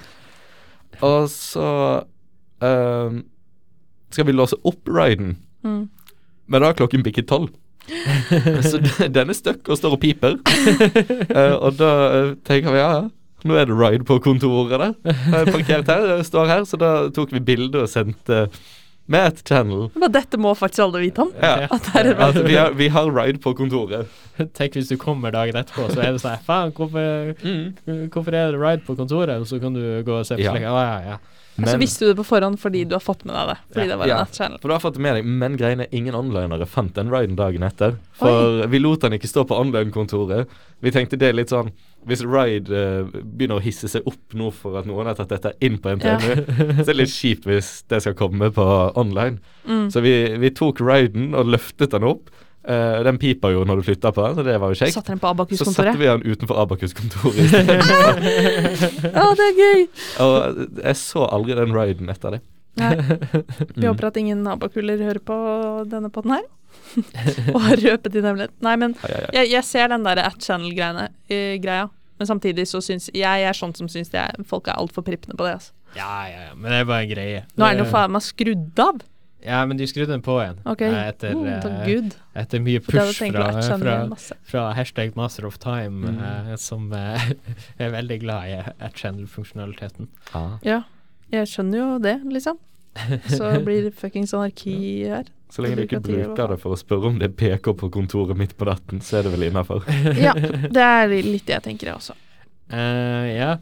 Og 1.04 1.26
så 1.32 1.66
ehm, 2.64 3.18
skal 4.14 4.28
vi 4.28 4.36
låse 4.36 4.56
opp 4.64 4.88
riden, 4.88 5.36
Mm. 5.64 5.88
men 6.46 6.60
da 6.60 6.66
har 6.70 6.74
klokken 6.78 7.02
bikket 7.04 7.28
tolv. 7.28 7.50
Så 8.64 8.80
den 9.12 9.30
er 9.30 9.36
stuck 9.36 9.68
og 9.68 9.78
står 9.80 9.96
og 9.96 10.00
piper. 10.02 10.38
uh, 10.40 11.56
og 11.64 11.76
da 11.78 11.90
eh, 12.12 12.30
tenker 12.46 12.72
vi 12.74 12.80
ja, 12.80 12.92
ja, 13.00 13.02
nå 13.44 13.58
er 13.60 13.68
det 13.68 13.76
ride 13.76 14.06
på 14.08 14.16
kontoret 14.24 14.72
der. 14.80 14.94
Jeg 15.04 15.42
er 15.42 15.52
parkert 15.52 15.90
her, 15.92 16.06
jeg 16.16 16.24
står 16.30 16.48
her, 16.48 16.64
så 16.68 16.80
da 16.80 16.94
tok 17.12 17.34
vi 17.34 17.42
bilde 17.44 17.82
og 17.84 17.90
sendte 17.92 18.46
med 19.06 19.26
et 19.28 19.42
channel. 19.44 19.90
Men 20.00 20.12
dette 20.14 20.38
må 20.40 20.54
faktisk 20.56 20.86
alle 20.86 21.02
vite 21.02 21.26
om. 21.26 21.32
Ja. 21.36 21.66
At 21.68 21.90
det 21.92 22.14
er 22.14 22.38
vi 22.46 22.54
har, 22.56 22.70
vi 22.72 22.88
har 22.88 23.10
ride 23.12 23.42
på 23.44 23.52
kontoret. 23.58 24.08
Tenk 24.56 24.78
hvis 24.78 24.88
du 24.88 24.96
kommer 24.96 25.34
dagen 25.34 25.58
etterpå, 25.60 25.90
så 25.92 26.00
er 26.00 26.16
det 26.16 26.22
sånn 26.24 26.40
Faen, 26.46 26.72
hvorfor, 26.72 27.34
hvorfor 28.14 28.32
er 28.32 28.54
det 28.56 28.62
ride 28.62 28.86
på 28.86 28.96
kontoret? 28.96 29.36
Og 29.44 29.50
så 29.50 29.60
kan 29.60 29.76
du 29.76 29.84
gå 30.06 30.16
og 30.22 30.24
se 30.24 30.38
på 30.40 30.46
Ja. 30.46 30.56
slik. 30.56 30.64
Ah, 30.72 30.80
ja, 30.88 31.14
ja. 31.14 31.18
Så 31.54 31.62
Men, 31.62 31.80
visste 31.80 32.04
du 32.04 32.08
det 32.10 32.16
på 32.18 32.24
forhånd 32.26 32.58
fordi 32.58 32.80
du 32.88 32.96
har 32.96 33.02
fått 33.04 33.24
med 33.24 33.36
deg 33.36 33.52
det. 33.52 33.58
Fordi 33.74 33.84
Ja. 33.84 33.90
det 33.92 33.98
var 33.98 34.46
en 34.46 34.58
for 34.58 34.68
du 34.68 34.74
har 34.74 34.80
fått 34.82 34.94
det 34.94 35.02
med 35.02 35.14
deg, 35.14 35.24
men 35.24 35.56
greiene 35.56 35.86
ingen 35.92 36.14
onlinere 36.18 36.66
fant 36.66 36.94
den 36.94 37.10
riden 37.12 37.36
dagen 37.36 37.62
etter. 37.62 37.98
For 38.18 38.66
vi 38.66 38.78
lot 38.80 39.00
den 39.06 39.12
ikke 39.12 39.30
stå 39.30 39.44
på 39.46 39.54
online-kontoret. 39.54 40.48
Vi 40.82 40.90
tenkte 40.90 41.16
det 41.16 41.28
er 41.28 41.32
litt 41.38 41.50
sånn 41.54 41.70
Hvis 42.04 42.20
Ride 42.20 42.68
uh, 42.68 43.06
begynner 43.22 43.56
å 43.56 43.64
hisse 43.64 43.88
seg 43.88 44.02
opp 44.04 44.34
nå 44.36 44.50
for 44.52 44.76
at 44.76 44.84
noen 44.84 45.06
har 45.06 45.14
tatt 45.14 45.30
dette 45.30 45.54
inn 45.64 45.78
på 45.78 45.94
Ja. 46.02 46.18
så 46.18 46.34
så 46.84 46.90
er 46.90 46.90
det 46.90 46.96
litt 46.98 47.14
kjipt 47.14 47.46
hvis 47.48 47.84
det 47.88 48.02
skal 48.02 48.14
komme 48.18 48.50
på 48.52 48.66
online. 48.94 49.38
Mm. 49.64 49.90
Så 49.90 50.02
vi, 50.04 50.36
vi 50.36 50.50
tok 50.50 50.82
riden 50.84 51.32
og 51.34 51.46
løftet 51.46 51.94
den 51.94 52.04
opp. 52.04 52.28
Eh, 52.64 53.02
den 53.04 53.18
piper 53.20 53.52
jo 53.52 53.64
når 53.68 53.76
du 53.76 53.82
flytter 53.90 54.12
på 54.16 54.22
den, 54.24 54.36
så 54.38 54.42
det 54.46 54.54
var 54.60 54.70
jo 54.72 54.78
kjekt. 54.80 54.96
Den 55.04 55.18
på 55.20 55.32
Så 55.58 55.66
satte 55.68 55.98
vi 56.00 56.06
den 56.08 56.22
utenfor 56.24 56.62
Abakus-kontoret 56.62 57.36
Å, 57.36 57.48
stedet. 57.50 57.78
Det 59.38 59.46
er 59.50 59.58
gøy! 59.58 59.82
og 60.24 60.62
jeg 60.80 60.96
så 60.96 61.26
aldri 61.28 61.54
den 61.58 61.74
riden 61.76 62.08
etter 62.14 62.38
det. 62.38 62.40
Nei. 62.80 62.94
Vi 63.76 63.84
Mm. 63.84 63.90
håper 63.92 64.06
at 64.08 64.16
ingen 64.18 64.40
abakuller 64.50 64.98
hører 64.98 65.20
på 65.22 65.34
denne 65.86 66.08
potten 66.10 66.32
her. 66.34 66.46
Og 67.54 67.60
har 67.68 67.76
røpet 67.84 68.10
din 68.16 68.24
hemmelighet. 68.26 68.54
Nei, 68.66 68.72
men 68.80 68.96
jeg, 69.32 69.50
jeg 69.52 69.62
ser 69.68 69.92
den 69.92 70.02
der 70.08 70.18
at 70.24 70.40
channel-greia. 70.42 71.84
Men 72.18 72.26
samtidig 72.30 72.64
så 72.70 72.80
syns 72.82 73.10
jeg 73.12 73.20
jeg 73.22 73.46
er 73.50 73.54
sånn 73.58 73.74
som 73.76 73.86
syns 73.90 74.10
det 74.10 74.20
er- 74.24 74.42
folk 74.48 74.66
er 74.70 74.78
altfor 74.80 75.04
prippende 75.06 75.36
på 75.38 75.46
det. 75.46 75.54
Altså. 75.60 75.72
ja, 75.94 76.26
ja, 76.32 76.40
ja. 76.48 76.54
Men 76.56 76.70
det 76.72 76.80
er 76.80 76.84
bare 76.90 77.02
en 77.06 77.10
greie. 77.14 77.44
Nå 77.58 77.66
er 77.68 77.74
den 77.76 77.84
jo 77.84 77.90
faen 77.92 78.10
meg 78.14 78.22
skrudd 78.26 78.78
av. 78.88 79.02
Ja, 79.44 79.58
men 79.68 79.76
de 79.76 79.84
skrudde 79.86 80.12
den 80.14 80.22
på 80.24 80.38
igjen. 80.40 80.58
OK. 80.64 80.82
eh, 80.86 80.94
Etter, 81.10 81.34
mm, 81.36 81.46
eh, 81.46 82.40
etter 82.40 82.62
mye 82.64 82.80
push 82.80 83.18
fra, 83.20 83.48
fra, 83.78 83.96
fra 84.48 84.62
hashtag 84.78 85.16
master 85.16 85.46
of 85.46 85.58
time, 85.60 86.08
Mm. 86.14 86.20
eh, 86.52 86.56
som 86.56 86.86
eh, 86.92 87.26
er 87.82 87.90
veldig 87.92 88.20
glad 88.22 88.48
i 88.48 88.56
at-channel-funksjonaliteten. 88.88 90.08
Ah. 90.32 90.56
Ja, 90.64 90.82
jeg 91.32 91.48
skjønner 91.50 91.78
jo 91.82 91.88
det, 92.04 92.16
liksom. 92.32 92.58
Så 93.36 93.50
blir 93.66 93.88
det 93.88 93.94
fuckings 93.98 94.32
anarki 94.34 94.76
her. 95.10 95.28
Så 95.50 95.62
lenge 95.62 95.76
du 95.76 95.82
ikke 95.84 96.00
bruker 96.02 96.48
det 96.54 96.58
for 96.62 96.74
å 96.74 96.78
spørre 96.78 97.10
om 97.12 97.18
det 97.20 97.28
er 97.30 97.34
PK 97.38 97.74
på 97.78 97.88
kontoret 97.94 98.38
midt 98.38 98.56
på 98.58 98.66
natten, 98.66 99.00
så 99.04 99.20
er 99.20 99.26
det 99.28 99.34
vel 99.36 99.44
innafor. 99.50 99.84
Ja, 100.18 100.32
det 100.34 100.82
er 100.82 101.12
litt 101.22 101.44
det 101.46 101.58
jeg 101.60 101.64
tenker, 101.68 101.92
jeg 101.92 101.98
også. 102.00 102.16
Uh, 102.72 103.28
ja. 103.30 103.52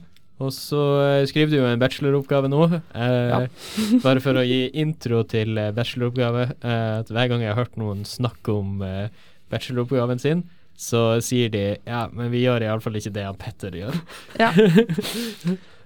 Og 0.43 0.51
så 0.55 0.81
eh, 1.05 1.27
skriver 1.31 1.53
du 1.53 1.59
jo 1.61 1.67
en 1.69 1.79
bacheloroppgave 1.83 2.51
nå. 2.51 2.65
eh, 2.75 3.29
Ja. 3.33 3.39
bare 4.07 4.23
for 4.25 4.41
å 4.41 4.47
gi 4.47 4.65
intro 4.83 5.23
til 5.29 5.57
eh, 5.61 5.71
bacheloroppgave. 5.77 6.49
eh, 6.63 6.99
at 7.03 7.13
hver 7.13 7.31
gang 7.31 7.45
jeg 7.45 7.53
har 7.55 7.63
hørt 7.65 7.79
noen 7.81 8.03
snakke 8.09 8.57
om 8.59 8.83
eh, 8.87 9.07
bacheloroppgaven 9.53 10.19
sin, 10.23 10.43
så 10.83 11.21
sier 11.23 11.51
de 11.53 11.65
ja, 11.87 12.07
men 12.11 12.31
vi 12.33 12.43
gjør 12.47 12.65
iallfall 12.67 12.97
ikke 12.99 13.13
det 13.15 13.27
han 13.29 13.37
Petter 13.39 13.75
gjør. 13.83 13.97
Ja. 14.41 14.51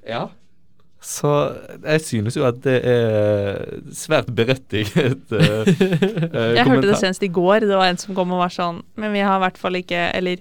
Ja. 0.07 0.28
Så 1.02 1.28
jeg 1.84 2.00
synes 2.02 2.36
jo 2.38 2.44
at 2.48 2.61
det 2.64 2.76
er 2.88 3.59
svært 3.94 4.28
berettiget 4.34 5.28
uh, 5.34 5.66
Jeg 6.57 6.66
hørte 6.66 6.86
det 6.88 6.98
senest 6.98 7.22
i 7.26 7.30
går. 7.30 7.66
Det 7.66 7.76
var 7.76 7.90
en 7.90 7.98
som 8.00 8.14
kom 8.16 8.32
og 8.34 8.40
var 8.44 8.54
sånn 8.54 8.80
Men 8.98 9.12
vi 9.14 9.22
har 9.26 9.36
i 9.38 9.42
hvert 9.44 9.59
fall 9.61 9.78
ikke 9.78 10.07
Eller 10.16 10.40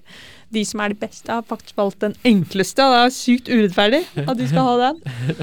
de 0.54 0.64
som 0.68 0.82
er 0.84 0.94
de 0.94 1.00
beste, 1.00 1.32
har 1.32 1.46
faktisk 1.48 1.78
valgt 1.78 2.02
den 2.04 2.16
enkleste. 2.28 2.86
Og 2.86 2.94
det 2.94 3.04
er 3.04 3.14
sykt 3.16 3.52
urettferdig 3.52 4.02
at 4.26 4.36
de 4.40 4.50
skal 4.50 4.70
ha 4.70 4.76
den. 4.90 5.00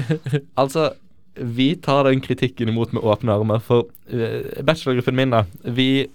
Altså, 0.63 0.91
vi 1.35 1.73
tar 1.81 2.05
den 2.07 2.21
kritikken 2.21 2.69
imot 2.69 2.93
med 2.93 3.03
åpne 3.03 3.33
armer, 3.33 3.63
for 3.63 3.89
uh, 4.13 4.63
bachelorgruppen 4.65 5.17
min, 5.17 5.33
da, 5.33 5.43
vi 5.65 6.05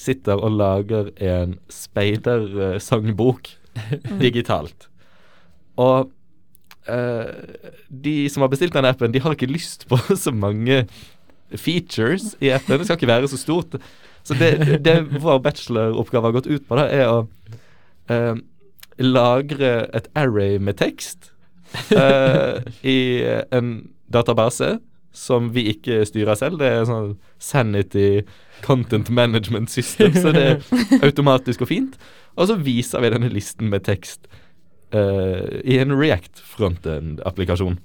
sitter 0.00 0.40
og 0.40 0.56
lager 0.56 1.10
en 1.20 1.58
speidersangbok 1.70 3.52
digitalt. 4.22 4.88
Og 5.80 6.08
uh, 6.88 7.32
de 7.88 8.16
som 8.32 8.44
har 8.44 8.52
bestilt 8.52 8.76
den 8.76 8.88
appen, 8.88 9.12
de 9.12 9.20
har 9.20 9.36
ikke 9.36 9.50
lyst 9.50 9.86
på 9.88 10.00
så 10.24 10.32
mange 10.32 10.86
features 11.52 12.32
i 12.40 12.48
appen. 12.52 12.78
Det 12.78 12.88
skal 12.88 12.96
ikke 12.96 13.12
være 13.12 13.28
så 13.28 13.40
stort. 13.40 13.76
Så 14.24 14.34
det, 14.38 14.78
det 14.84 14.96
vår 15.20 15.40
bacheloroppgave 15.42 16.30
har 16.30 16.36
gått 16.38 16.46
ut 16.46 16.64
på, 16.68 16.78
da, 16.78 16.86
er 16.88 17.10
å 17.10 17.26
eh, 18.12 18.34
lagre 19.02 19.74
et 19.96 20.08
array 20.18 20.58
med 20.60 20.78
tekst 20.80 21.32
eh, 21.96 22.60
i 22.84 22.98
en 23.50 23.74
database 24.12 24.76
som 25.12 25.50
vi 25.54 25.66
ikke 25.72 26.02
styrer 26.08 26.36
selv. 26.38 26.60
Det 26.60 26.68
er 26.68 26.86
sånn 26.88 27.16
Sanity 27.42 28.22
Content 28.64 29.10
Management 29.12 29.72
System, 29.72 30.14
så 30.16 30.32
det 30.34 30.44
er 30.54 30.62
automatisk 31.06 31.66
og 31.66 31.72
fint. 31.72 31.98
Og 32.36 32.48
så 32.48 32.56
viser 32.56 33.04
vi 33.04 33.12
denne 33.12 33.28
listen 33.32 33.68
med 33.72 33.84
tekst 33.84 34.24
uh, 34.96 35.60
i 35.68 35.76
en 35.82 35.92
React 35.92 36.40
frontend-applikasjon. 36.54 37.76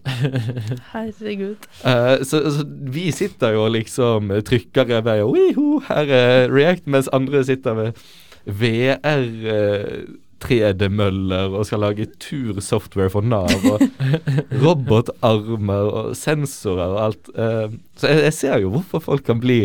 Herregud. 0.93 1.67
Uh, 1.83 2.23
så, 2.23 2.45
så 2.55 2.63
vi 2.95 3.09
sitter 3.15 3.57
jo 3.57 3.65
og 3.67 3.75
liksom 3.75 4.31
trykker 4.47 4.95
i 4.95 5.19
og 5.25 5.35
«Wiho, 5.35 5.81
her 5.89 6.13
er 6.21 6.53
React, 6.53 6.87
mens 6.87 7.11
andre 7.15 7.43
sitter 7.47 7.75
med 7.75 8.07
VR. 8.47 9.27
eh, 9.53 10.07
3D-møller 10.37 11.49
og 11.57 11.65
skal 11.65 11.81
lage 11.81 12.05
tursoftware 12.21 13.09
for 13.09 13.25
Nav 13.25 13.49
og 13.71 13.81
robotarmer 14.63 15.87
og 15.89 16.11
sensorer 16.17 16.93
og 16.93 16.99
alt. 17.07 17.31
Eh, 17.33 17.77
så 17.97 18.11
jeg, 18.11 18.25
jeg 18.27 18.35
ser 18.37 18.61
jo 18.61 18.69
hvorfor 18.75 19.01
folk 19.03 19.25
kan 19.27 19.41
bli 19.41 19.63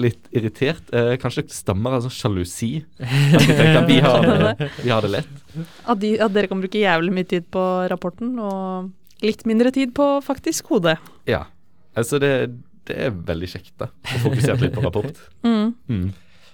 litt 0.00 0.30
irritert. 0.36 0.86
Eh, 0.94 1.16
kanskje 1.20 1.48
det 1.48 1.56
stammer 1.56 1.96
av 1.96 2.04
sånn 2.06 2.14
sjalusi. 2.14 2.70
At 3.02 3.42
de 3.42 3.58
tenker 3.58 3.88
vi 3.90 3.98
har 4.04 4.22
det, 4.28 4.70
vi 4.84 4.92
har 4.94 5.02
det 5.04 5.12
lett. 5.16 5.36
At, 5.82 5.98
de, 6.02 6.14
at 6.22 6.34
dere 6.36 6.50
kan 6.50 6.62
bruke 6.62 6.80
jævlig 6.80 7.14
mye 7.18 7.28
tid 7.34 7.50
på 7.52 7.66
rapporten, 7.90 8.36
og 8.38 9.24
litt 9.26 9.42
mindre 9.50 9.74
tid 9.74 9.92
på 9.98 10.12
faktisk 10.24 10.70
hodet. 10.70 10.96
Ja. 11.28 11.48
Altså, 11.98 12.22
det, 12.22 12.32
det 12.86 12.96
er 13.08 13.18
veldig 13.34 13.50
kjekt, 13.50 13.74
da. 13.82 13.90
Å 13.90 14.22
fokusere 14.28 14.60
litt 14.62 14.78
på 14.78 14.86
rapport. 14.86 15.24
Mm. 15.42 15.72
Mm. 15.90 16.10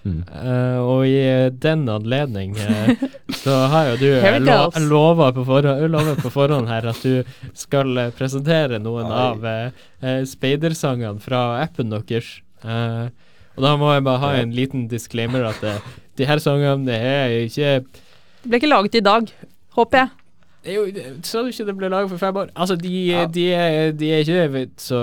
Mm. 0.07 0.19
Eh, 0.31 0.79
og 0.79 1.03
i 1.07 1.15
eh, 1.19 1.49
den 1.51 1.83
anledning 1.91 2.55
uh, 2.55 2.91
så 3.43 3.55
har 3.71 3.89
jo 3.91 3.95
du 3.99 4.07
lo 4.45 4.57
lova 4.87 5.31
på, 5.35 5.43
på 5.43 6.31
forhånd 6.31 6.69
her 6.71 6.87
at 6.93 7.01
du 7.03 7.23
skal 7.57 7.91
uh, 7.97 8.09
presentere 8.15 8.79
noen 8.79 9.09
Oi. 9.09 9.23
av 9.27 9.47
eh, 9.51 10.21
speidersangene 10.27 11.19
fra 11.23 11.61
appen 11.63 11.91
deres. 11.91 12.37
Eh, 12.63 13.09
og 13.57 13.65
da 13.65 13.73
må 13.79 13.89
jeg 13.95 14.05
bare 14.05 14.21
ha 14.21 14.31
en 14.43 14.53
liten 14.53 14.85
disclaimer 14.91 15.47
at 15.49 15.63
de 16.17 16.29
her 16.29 16.39
sangene 16.41 16.85
det 16.85 16.97
er 17.01 17.35
ikke 17.47 17.71
Det 17.81 18.51
ble 18.51 18.61
ikke 18.61 18.69
laget 18.69 18.97
i 18.99 19.03
dag, 19.05 19.31
håper 19.77 20.03
jeg. 20.03 20.09
det 20.67 20.75
jo, 20.75 20.85
Sa 21.25 21.41
du 21.41 21.49
ikke 21.49 21.65
det 21.65 21.77
ble 21.79 21.89
laget 21.89 22.13
for 22.13 22.21
fem 22.21 22.37
år? 22.43 22.53
Altså, 22.55 22.77
de, 22.77 22.93
Ja. 23.09 23.25
de, 23.25 23.47
er, 23.53 23.91
de 23.97 24.11
er 24.13 24.25
ikke 24.25 24.67
så 24.77 25.01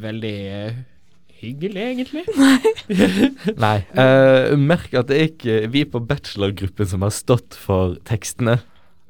veldig 0.00 0.36
hyggelig, 1.40 1.82
egentlig. 1.82 2.24
Nei. 3.64 3.76
eh, 3.92 4.54
merk 4.58 4.94
at 4.96 5.10
det 5.10 5.18
er 5.18 5.28
ikke 5.30 5.58
vi 5.74 5.84
på 5.88 6.00
bachelorgruppen 6.06 6.88
som 6.90 7.04
har 7.06 7.14
stått 7.14 7.58
for 7.58 7.98
tekstene. 8.08 8.60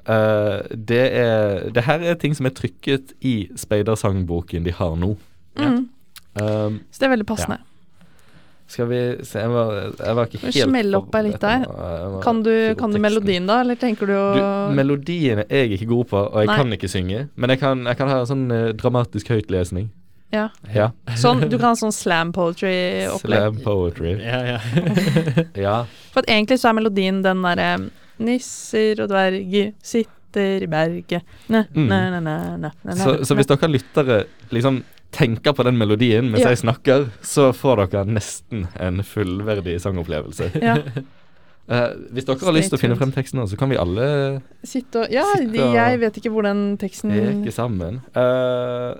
Uh, 0.07 0.63
det 0.71 1.03
er 1.19 1.65
Det 1.75 1.83
her 1.83 1.99
er 1.99 2.13
ting 2.15 2.31
som 2.35 2.47
er 2.47 2.53
trykket 2.55 3.11
i 3.27 3.49
speidersangboken 3.59 4.63
de 4.63 4.71
har 4.71 4.95
nå. 4.95 5.17
Ja. 5.57 5.73
Mm. 5.73 5.87
Um, 6.37 6.77
Så 6.91 7.01
det 7.01 7.07
er 7.09 7.15
veldig 7.17 7.25
passende. 7.27 7.57
skal 8.67 8.87
vi 8.87 8.99
se 9.25 9.39
Jeg 9.39 9.49
var, 9.49 9.73
jeg 10.05 10.15
var 10.15 10.25
ikke 10.27 10.39
helt 10.43 10.55
smelle 10.55 10.97
opp 10.97 11.11
deg 11.11 11.25
litt 11.25 11.41
der? 11.41 11.65
Kan 12.23 12.43
du, 12.43 12.75
kan 12.79 12.91
du 12.91 12.99
melodien, 12.99 13.47
da, 13.47 13.61
eller 13.63 13.75
tenker 13.75 14.07
du 14.07 14.13
å 14.13 14.25
Du, 14.35 14.75
melodien 14.75 15.43
er 15.47 15.65
jeg 15.65 15.79
ikke 15.79 15.89
god 15.91 16.05
på, 16.11 16.23
og 16.23 16.39
jeg 16.43 16.51
Nei. 16.51 16.57
kan 16.61 16.77
ikke 16.77 16.91
synge. 16.91 17.27
Men 17.35 17.49
jeg 17.55 17.59
kan, 17.63 17.85
jeg 17.87 17.99
kan 17.99 18.11
ha 18.11 18.21
sånn 18.27 18.47
uh, 18.51 18.71
dramatisk 18.75 19.31
høytlesning. 19.33 19.89
Ja. 20.33 20.49
Ja. 20.75 20.89
Sånn, 21.15 21.39
du 21.49 21.55
kan 21.57 21.69
ha 21.69 21.75
sånn 21.79 21.93
slam 21.95 22.33
poetry-opplegg. 22.35 23.39
Slam 23.39 23.59
poetry. 23.63 24.17
Ja, 24.19 24.41
ja. 24.43 24.59
Ja. 25.67 25.75
For 26.11 26.19
at 26.25 26.27
egentlig 26.33 26.59
så 26.59 26.69
er 26.71 26.77
melodien 26.81 27.21
den 27.23 27.41
derre 27.45 27.69
Nisser 28.19 28.99
og 29.03 29.09
dverger 29.11 29.73
sitter 29.85 30.63
i 30.65 30.67
berget 30.69 31.21
Næ, 31.53 31.63
Mm. 31.73 31.87
næ, 31.87 31.99
næ, 32.11 32.19
næ, 32.19 32.35
næ, 32.57 32.69
næ, 32.83 32.93
Så, 32.97 33.13
så 33.25 33.35
hvis 33.37 33.47
dere 33.47 33.69
lyttere 33.71 34.23
liksom 34.51 34.83
tenker 35.15 35.53
på 35.55 35.63
den 35.63 35.77
melodien 35.77 36.27
mens 36.29 36.43
Ja. 36.43 36.49
jeg 36.49 36.57
snakker, 36.65 37.05
så 37.23 37.53
får 37.55 37.85
dere 37.87 38.05
nesten 38.05 38.67
en 38.79 38.99
fullverdig 39.03 39.79
sangopplevelse. 39.81 40.51
ja, 40.61 40.75
Uh, 41.69 41.91
hvis 42.13 42.23
dere 42.25 42.39
har 42.45 42.53
lyst 42.55 42.69
til 42.71 42.77
å 42.77 42.81
finne 42.81 42.95
frem 42.95 43.11
teksten, 43.11 43.41
så 43.47 43.57
kan 43.59 43.67
vi 43.69 43.75
alle 43.75 44.41
Sitte 44.63 45.01
og 45.03 45.11
Ja, 45.11 45.23
Sitte 45.35 45.63
og- 45.65 45.73
jeg 45.75 45.99
vet 45.99 46.15
ikke 46.17 46.31
hvor 46.31 46.43
den 46.43 46.77
teksten 46.77 47.11
leke 47.11 47.51
sammen. 47.51 48.01
Eh, 48.15 48.95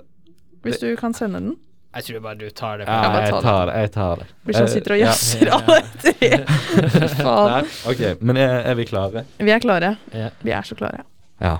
Hvis 0.66 0.78
du 0.82 0.88
kan 0.96 1.14
sende 1.14 1.40
den. 1.40 1.56
Jeg 1.96 2.04
tror 2.04 2.20
bare 2.20 2.36
du 2.38 2.50
tar 2.50 2.78
det. 2.78 2.86
ja, 2.86 3.20
jeg 3.24 3.42
tar 3.42 3.66
det. 3.70 3.74
Jeg 3.80 3.90
tar 3.94 4.16
det. 4.20 4.26
Blir 4.44 4.54
sånn 4.58 4.66
Eh, 4.68 4.72
sitter 4.74 4.92
og 4.92 4.98
ja. 5.00 5.06
jazzer 5.06 5.46
Ja. 5.46 5.58
alle 5.58 5.78
tre. 6.02 7.08
Faen. 7.22 7.70
OK, 7.88 8.02
men 8.20 8.36
er, 8.36 8.58
er 8.70 8.74
vi 8.78 8.84
klare? 8.90 9.22
Vi 9.38 9.50
er 9.54 9.62
klare. 9.64 9.94
Ja. 10.12 10.28
Vi 10.44 10.52
er 10.52 10.62
så 10.68 10.76
klare. 10.78 11.00
Ja. 11.40 11.54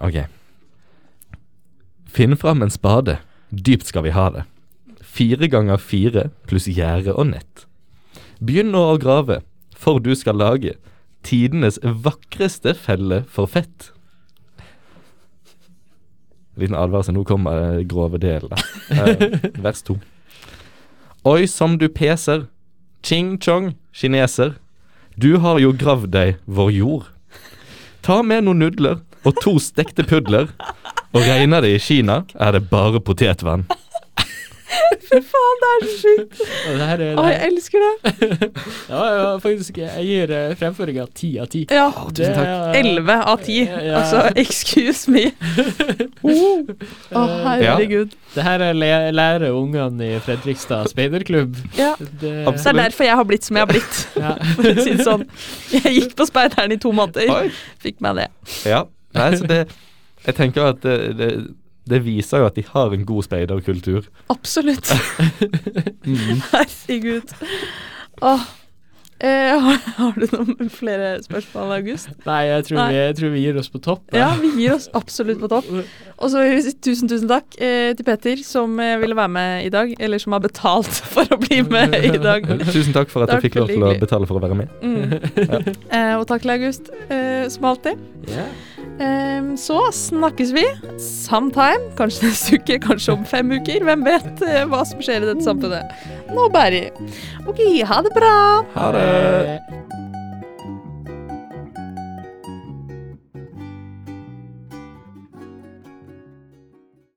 Ok. 0.00 0.20
Finn 2.10 2.36
fram 2.36 2.62
en 2.62 2.70
spade. 2.70 3.18
Dypt 3.50 3.86
skal 3.86 4.04
vi 4.06 4.10
ha 4.14 4.28
det. 4.30 4.44
Fire 5.00 5.48
ganger 5.50 5.80
fire 5.82 6.28
pluss 6.46 6.68
gjerde 6.70 7.14
og 7.16 7.30
nett. 7.32 7.64
Begynn 8.40 8.70
nå 8.74 8.82
å 8.92 8.98
grave, 9.00 9.40
for 9.76 9.98
du 10.00 10.12
skal 10.16 10.38
lage 10.38 10.76
tidenes 11.26 11.78
vakreste 11.82 12.74
felle 12.78 13.24
for 13.28 13.50
fett. 13.50 13.90
Liten 16.58 16.76
advarsel, 16.76 17.14
nå 17.14 17.24
kommer 17.24 17.76
det 17.76 17.84
grove 17.90 18.18
delen. 18.18 18.50
Eh, 18.90 19.38
vers 19.64 19.82
to. 19.86 19.98
Oi, 21.24 21.46
som 21.46 21.78
du 21.78 21.88
peser. 21.88 22.46
Ching 23.02 23.38
chong, 23.40 23.74
kineser. 23.92 24.56
Du 25.16 25.36
har 25.38 25.60
jo 25.60 25.72
gravd 25.76 26.10
deg 26.14 26.36
vår 26.44 26.70
jord. 26.72 27.08
Ta 28.04 28.22
med 28.24 28.46
noen 28.46 28.62
nudler 28.64 29.00
og 29.28 29.36
to 29.44 29.58
stekte 29.60 30.04
pudler. 30.08 30.48
Og 31.10 31.24
regner 31.26 31.64
det 31.64 31.74
i 31.74 31.82
Kina, 31.82 32.22
er 32.38 32.54
det 32.56 32.68
bare 32.70 33.00
potetvann. 33.02 33.66
Fy 35.08 35.18
faen, 35.26 35.60
det 35.62 35.70
er 35.70 35.84
så 35.84 35.94
sjukt! 36.00 36.40
Er, 36.70 37.02
Å, 37.18 37.24
jeg 37.26 37.40
elsker 37.48 37.84
det. 37.84 38.12
ja, 38.92 39.00
ja, 39.16 39.24
faktisk, 39.42 39.80
jeg 39.82 40.06
gir 40.06 40.32
uh, 40.34 40.52
fremføringa 40.60 41.06
ti 41.16 41.30
av 41.42 41.50
ti. 41.52 41.64
Ja. 41.70 41.88
tusen 42.14 42.36
takk. 42.36 42.76
Elleve 42.80 43.16
av 43.32 43.42
ti. 43.44 43.58
Ja. 43.64 44.00
Altså, 44.00 44.22
excuse 44.44 45.10
me. 45.10 45.26
Oh. 46.22 46.70
oh, 47.16 47.34
herregud. 47.46 48.14
Det 48.34 48.46
her 48.46 48.62
er 48.68 48.76
le 48.76 48.90
lærer 49.16 49.56
ungene 49.56 50.12
i 50.14 50.20
Fredrikstad 50.22 50.90
speiderklubb. 50.92 51.58
Ja. 51.78 51.94
Det, 51.98 52.20
Det 52.20 52.66
er 52.72 52.78
derfor 52.84 53.08
jeg 53.08 53.18
har 53.22 53.26
blitt 53.26 53.48
som 53.48 53.58
jeg 53.58 53.66
har 53.66 53.72
blitt. 53.72 54.00
For 54.14 54.70
å 54.70 54.74
si 54.78 54.94
det 54.94 55.06
sånn. 55.06 55.26
Jeg 55.74 55.94
gikk 55.96 56.16
på 56.18 56.28
speideren 56.28 56.76
i 56.76 56.80
to 56.80 56.92
måneder. 56.94 57.30
Oi. 57.34 57.50
Fikk 57.82 57.98
meg 58.04 58.22
det. 58.22 58.28
Ja. 58.68 58.84
Nei, 59.16 59.30
så 59.36 59.46
det 59.50 59.64
Jeg 60.26 60.36
tenker 60.36 60.74
at 60.74 60.82
det, 60.84 60.96
det, 61.16 61.28
det 61.90 62.02
viser 62.06 62.42
jo 62.44 62.48
at 62.50 62.56
de 62.58 62.64
har 62.70 62.94
en 62.96 63.04
god 63.08 63.26
speiderkultur. 63.28 64.08
Absolutt. 64.32 64.90
Mm. 66.00 66.40
Herregud. 66.50 67.32
Åh. 68.24 68.40
Eh, 69.20 69.52
har, 69.60 69.76
har 69.98 70.14
du 70.16 70.24
noen 70.32 70.70
flere 70.72 71.10
spørsmål, 71.20 71.74
August? 71.76 72.08
Nei, 72.24 72.38
jeg 72.48 72.64
tror, 72.70 72.78
Nei. 72.78 72.86
Vi, 72.88 73.00
jeg 73.02 73.16
tror 73.18 73.32
vi 73.34 73.42
gir 73.42 73.58
oss 73.60 73.68
på 73.68 73.80
topp. 73.84 74.06
da. 74.08 74.16
Ja, 74.22 74.28
vi 74.40 74.48
gir 74.62 74.72
oss 74.78 74.86
absolutt 74.96 75.42
på 75.42 75.50
topp. 75.52 75.68
Og 76.16 76.32
så 76.32 76.40
vil 76.40 76.54
vi 76.56 76.62
si 76.64 76.72
tusen, 76.88 77.10
tusen 77.10 77.28
takk 77.28 77.58
eh, 77.60 77.90
til 77.98 78.06
Petter 78.08 78.40
som 78.46 78.80
eh, 78.80 78.94
ville 79.02 79.18
være 79.18 79.32
med 79.36 79.66
i 79.68 79.72
dag. 79.74 79.92
Eller 80.00 80.22
som 80.24 80.32
har 80.32 80.40
betalt 80.46 80.88
for 81.12 81.28
å 81.36 81.40
bli 81.42 81.60
med 81.68 81.98
i 82.00 82.14
dag. 82.16 82.48
Tusen 82.72 82.96
takk 82.96 83.12
for 83.12 83.26
at 83.26 83.36
jeg 83.36 83.50
fikk 83.50 83.60
lov 83.60 83.68
til 83.74 83.84
å 83.90 83.92
betale 84.00 84.30
for 84.30 84.40
å 84.40 84.44
være 84.46 84.56
med. 84.62 84.72
Mm. 84.80 85.68
Eh, 85.92 86.14
og 86.16 86.24
takk 86.30 86.46
til 86.46 86.56
August, 86.56 86.88
eh, 87.12 87.44
som 87.52 87.68
alltid. 87.74 88.00
Ja. 88.32 88.48
Eh, 89.00 89.54
så 89.56 89.78
snakkes 89.96 90.52
vi 90.56 90.64
sometime. 91.00 91.90
Kanskje 91.98 92.28
neste 92.28 92.60
uke, 92.60 92.78
kanskje 92.84 93.16
om 93.16 93.24
fem 93.28 93.52
uker. 93.56 93.84
Hvem 93.88 94.04
vet 94.06 94.44
eh, 94.46 94.62
hva 94.68 94.84
som 94.88 95.00
skjer 95.04 95.24
i 95.24 95.30
dette 95.32 95.46
samfunnet. 95.46 95.94
Nå, 96.30 96.48
Berry. 96.54 96.86
OK, 97.48 97.64
ha 97.88 98.02
det 98.06 98.12
bra. 98.16 98.36
Ha 98.76 98.90
det. 98.96 99.10